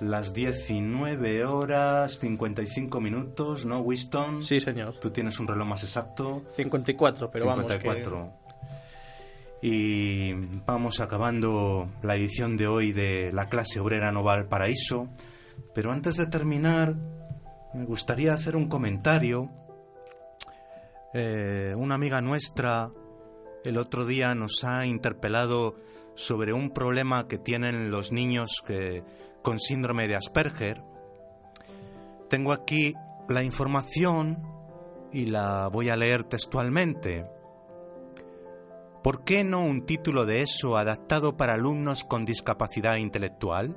las 0.00 0.32
19 0.32 1.44
horas 1.44 2.18
55 2.18 2.98
minutos, 2.98 3.66
¿no, 3.66 3.80
Winston? 3.80 4.42
Sí, 4.42 4.58
señor. 4.58 4.98
Tú 5.00 5.10
tienes 5.10 5.38
un 5.38 5.46
reloj 5.46 5.68
más 5.68 5.84
exacto. 5.84 6.44
54, 6.48 7.30
pero 7.30 7.44
54. 7.44 8.16
vamos. 8.16 8.34
Y 9.60 10.32
vamos 10.64 11.00
acabando 11.00 11.90
la 12.02 12.16
edición 12.16 12.56
de 12.56 12.66
hoy 12.66 12.92
de 12.92 13.30
la 13.30 13.50
clase 13.50 13.80
obrera 13.80 14.10
Noval 14.12 14.46
Paraíso. 14.48 15.10
Pero 15.74 15.92
antes 15.92 16.16
de 16.16 16.26
terminar, 16.26 16.94
me 17.74 17.84
gustaría 17.84 18.32
hacer 18.32 18.56
un 18.56 18.68
comentario. 18.68 19.50
Eh, 21.12 21.74
una 21.76 21.96
amiga 21.96 22.22
nuestra 22.22 22.90
el 23.64 23.78
otro 23.78 24.04
día 24.04 24.34
nos 24.34 24.62
ha 24.62 24.86
interpelado 24.86 25.74
sobre 26.14 26.52
un 26.52 26.70
problema 26.70 27.26
que 27.26 27.38
tienen 27.38 27.90
los 27.90 28.12
niños 28.12 28.62
con 29.42 29.58
síndrome 29.58 30.06
de 30.06 30.16
Asperger. 30.16 30.82
Tengo 32.28 32.52
aquí 32.52 32.94
la 33.28 33.42
información 33.42 34.42
y 35.12 35.26
la 35.26 35.68
voy 35.68 35.88
a 35.88 35.96
leer 35.96 36.24
textualmente. 36.24 37.26
¿Por 39.02 39.24
qué 39.24 39.44
no 39.44 39.64
un 39.64 39.86
título 39.86 40.24
de 40.24 40.42
eso 40.42 40.76
adaptado 40.76 41.36
para 41.36 41.54
alumnos 41.54 42.04
con 42.04 42.24
discapacidad 42.24 42.96
intelectual? 42.96 43.76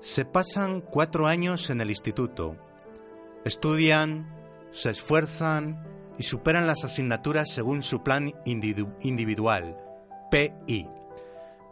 Se 0.00 0.24
pasan 0.24 0.80
cuatro 0.80 1.26
años 1.26 1.68
en 1.68 1.80
el 1.82 1.90
instituto. 1.90 2.56
Estudian, 3.44 4.34
se 4.70 4.90
esfuerzan 4.90 5.89
y 6.20 6.22
superan 6.22 6.66
las 6.66 6.84
asignaturas 6.84 7.50
según 7.50 7.80
su 7.80 8.02
plan 8.02 8.34
individu 8.44 8.92
individual, 9.00 9.78
PI. 10.30 10.86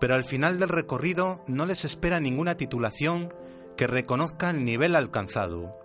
Pero 0.00 0.14
al 0.14 0.24
final 0.24 0.58
del 0.58 0.70
recorrido 0.70 1.44
no 1.46 1.66
les 1.66 1.84
espera 1.84 2.18
ninguna 2.18 2.54
titulación 2.56 3.30
que 3.76 3.86
reconozca 3.86 4.48
el 4.48 4.64
nivel 4.64 4.96
alcanzado. 4.96 5.76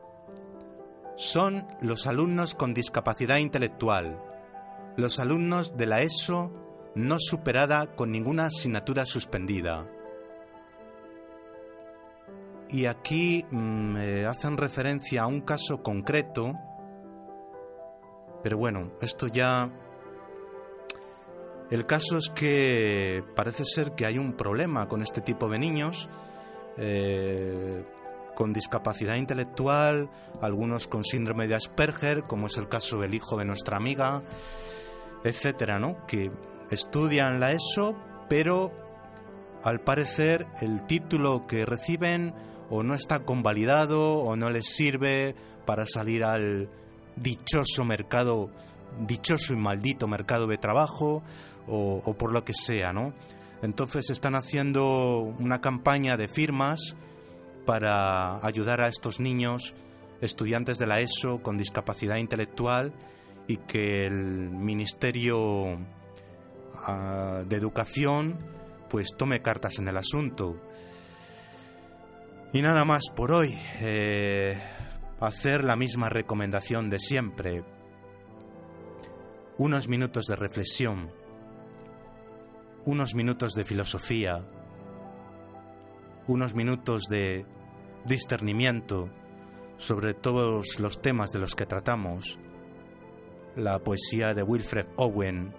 Son 1.18 1.68
los 1.82 2.08
alumnos 2.08 2.56
con 2.56 2.74
discapacidad 2.74 3.36
intelectual, 3.36 4.18
los 4.96 5.20
alumnos 5.20 5.76
de 5.76 5.86
la 5.86 6.02
ESO 6.02 6.54
no 6.96 7.18
superada 7.20 7.94
con 7.98 8.12
ninguna 8.12 8.46
asignatura 8.46 9.06
suspendida. 9.06 9.90
Y 12.70 12.86
aquí 12.86 13.46
mm, 13.52 13.98
hacen 14.30 14.56
referencia 14.56 15.24
a 15.24 15.28
un 15.28 15.42
caso 15.42 15.84
concreto, 15.84 16.54
pero 18.44 18.58
bueno, 18.58 18.92
esto 19.02 19.28
ya... 19.28 19.72
El 21.72 21.88
caso 21.88 22.18
es 22.18 22.30
que 22.30 23.24
parece 23.36 23.64
ser 23.66 23.94
que 23.94 24.06
hay 24.06 24.20
un 24.20 24.34
problema 24.34 24.88
con 24.88 25.02
este 25.02 25.22
tipo 25.22 25.50
de 25.50 25.58
niños, 25.58 26.08
eh, 26.78 27.84
con 28.36 28.54
discapacidad 28.54 29.16
intelectual, 29.16 30.10
algunos 30.42 30.88
con 30.88 31.04
síndrome 31.04 31.48
de 31.48 31.56
Asperger, 31.56 32.24
como 32.24 32.48
es 32.48 32.58
el 32.58 32.68
caso 32.68 33.00
del 33.00 33.16
hijo 33.16 33.38
de 33.38 33.46
nuestra 33.46 33.78
amiga, 33.78 34.22
etcétera, 35.24 35.80
¿no? 35.80 36.06
Que 36.06 36.32
estudian 36.70 37.40
la 37.40 37.54
ESO, 37.54 37.96
pero 38.30 38.72
al 39.64 39.80
parecer 39.80 40.46
el 40.62 40.86
título 40.86 41.48
que 41.48 41.66
reciben 41.66 42.36
o 42.70 42.84
no 42.84 42.94
está 42.94 43.24
convalidado 43.24 44.16
o 44.16 44.36
no 44.36 44.50
les 44.50 44.68
sirve 44.68 45.36
para 45.66 45.86
salir 45.86 46.24
al 46.24 46.70
dichoso 47.16 47.86
mercado, 47.86 48.50
dichoso 49.00 49.54
y 49.54 49.58
maldito 49.58 50.08
mercado 50.08 50.48
de 50.48 50.58
trabajo 50.58 51.24
o, 51.68 52.14
por 52.18 52.34
lo 52.34 52.44
que 52.44 52.54
sea, 52.54 52.94
¿no? 52.94 53.14
Entonces 53.62 54.10
están 54.10 54.36
haciendo 54.36 55.20
una 55.40 55.62
campaña 55.62 56.18
de 56.18 56.28
firmas 56.28 56.96
para 57.66 58.46
ayudar 58.46 58.82
a 58.82 58.90
estos 58.90 59.20
niños, 59.22 59.74
estudiantes 60.20 60.78
de 60.78 60.88
la 60.88 61.00
ESO 61.00 61.42
con 61.42 61.58
discapacidad 61.58 62.18
intelectual 62.18 62.94
y 63.48 63.58
que 63.58 64.06
el 64.06 64.50
Ministerio 64.50 65.78
ah, 66.76 67.44
de 67.48 67.56
Educación 67.56 68.38
pues 68.90 69.16
tome 69.18 69.42
cartas 69.42 69.80
en 69.80 69.88
el 69.88 69.98
asunto. 69.98 70.56
Y 72.52 72.62
nada 72.62 72.86
más 72.86 73.10
por 73.16 73.32
hoy. 73.32 73.58
Eh, 73.82 74.56
hacer 75.26 75.64
la 75.64 75.76
misma 75.76 76.10
recomendación 76.10 76.90
de 76.90 77.00
siempre. 77.00 77.64
Unos 79.58 79.88
minutos 79.88 80.26
de 80.26 80.36
reflexión. 80.36 81.12
Unos 82.86 83.16
minutos 83.16 83.54
de 83.54 83.64
filosofía. 83.64 84.46
Unos 86.28 86.56
minutos 86.56 87.04
de 87.10 87.46
discernimiento 88.06 89.10
sobre 89.78 90.14
todos 90.14 90.80
los 90.80 91.02
temas 91.02 91.32
de 91.32 91.40
los 91.40 91.56
que 91.56 91.66
tratamos 91.66 92.40
la 93.56 93.80
poesía 93.80 94.34
de 94.34 94.44
Wilfred 94.44 94.88
Owen, 94.96 95.54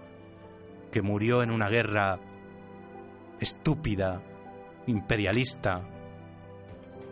que 0.91 1.01
murió 1.01 1.43
en 1.43 1.51
una 1.51 1.69
guerra 1.69 2.19
estúpida, 3.41 4.23
imperialista, 4.87 5.89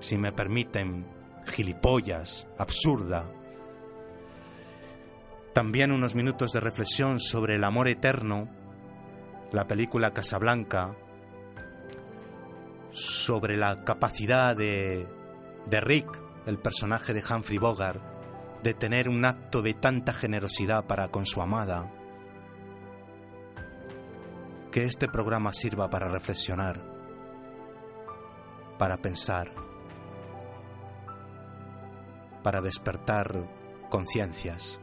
si 0.00 0.18
me 0.18 0.32
permiten, 0.32 1.06
gilipollas, 1.46 2.46
absurda. 2.58 3.30
También 5.52 5.92
unos 5.92 6.14
minutos 6.14 6.52
de 6.52 6.60
reflexión 6.60 7.20
sobre 7.20 7.56
el 7.56 7.64
amor 7.64 7.88
eterno, 7.88 8.48
la 9.52 9.66
película 9.66 10.12
Casablanca, 10.12 10.96
sobre 12.90 13.56
la 13.56 13.84
capacidad 13.84 14.56
de, 14.56 15.06
de 15.66 15.80
Rick, 15.80 16.08
el 16.46 16.58
personaje 16.58 17.12
de 17.12 17.22
Humphrey 17.22 17.58
Bogart, 17.58 18.00
de 18.62 18.74
tener 18.74 19.08
un 19.08 19.24
acto 19.24 19.60
de 19.62 19.74
tanta 19.74 20.12
generosidad 20.12 20.86
para 20.86 21.08
con 21.08 21.26
su 21.26 21.42
amada. 21.42 21.90
Que 24.70 24.84
este 24.84 25.08
programa 25.08 25.52
sirva 25.52 25.90
para 25.90 26.08
reflexionar, 26.08 26.80
para 28.78 28.96
pensar, 28.96 29.61
para 32.42 32.60
despertar 32.60 33.48
conciencias. 33.90 34.78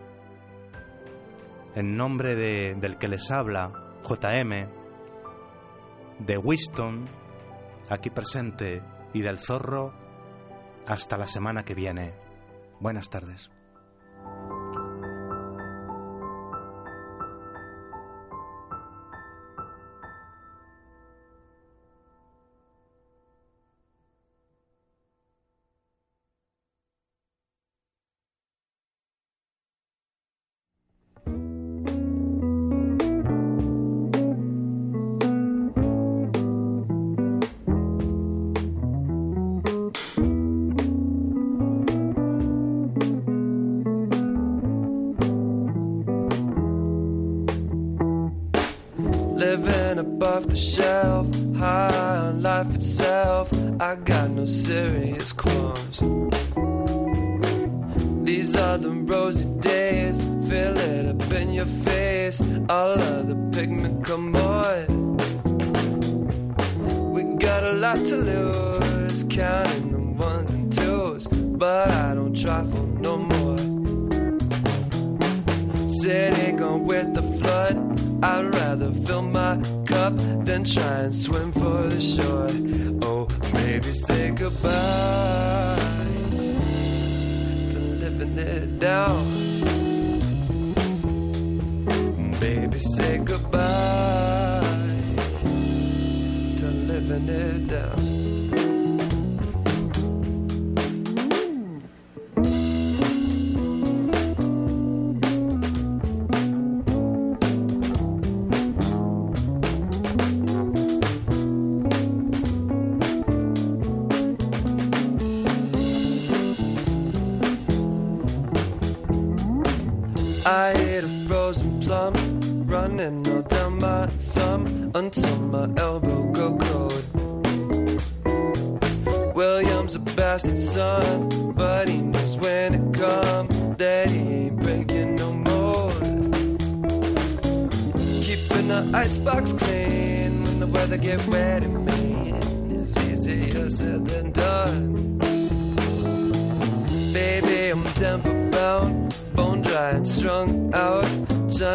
En 1.76 1.96
nombre 1.96 2.36
de, 2.36 2.76
del 2.76 2.98
que 2.98 3.08
les 3.08 3.32
habla, 3.32 3.72
JM, 4.04 4.68
de 6.20 6.38
Winston, 6.38 7.08
aquí 7.90 8.10
presente, 8.10 8.82
y 9.14 9.22
del 9.22 9.40
zorro, 9.40 9.94
hasta 10.88 11.18
la 11.18 11.28
semana 11.28 11.64
que 11.64 11.76
viene. 11.76 12.14
Buenas 12.80 13.10
tardes. 13.10 13.52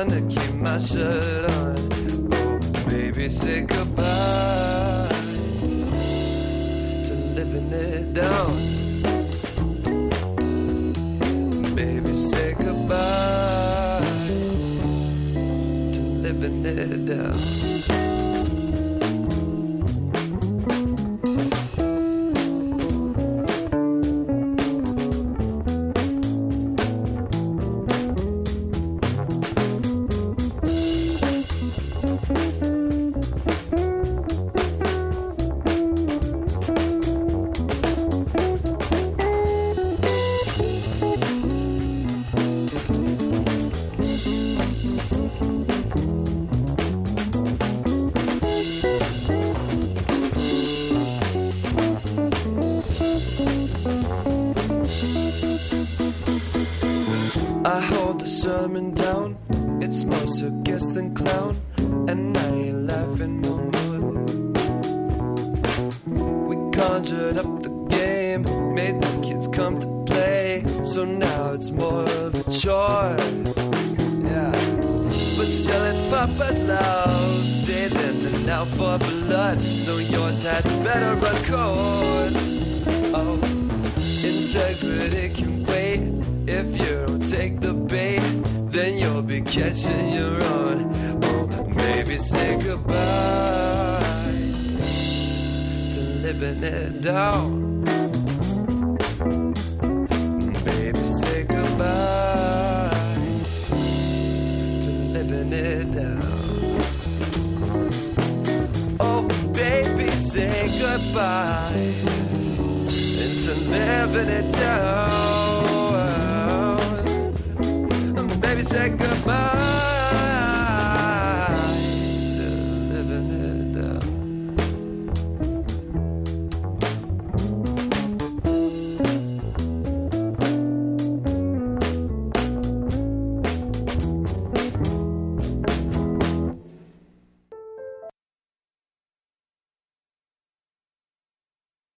trying 0.08 0.28
to 0.28 0.34
keep 0.34 0.54
my 0.54 0.78
shirt 0.78 1.50
on. 1.50 1.74
Oh, 2.32 2.88
baby, 2.88 3.28
say 3.28 3.62
goodbye 3.62 5.08
to 7.04 7.14
living 7.34 7.72
it 7.72 8.12
down. 8.12 8.56
Baby, 11.74 12.14
say 12.14 12.54
goodbye 12.54 14.04
to 15.92 16.00
living 16.00 16.66
it 16.66 17.06
down. 17.06 18.03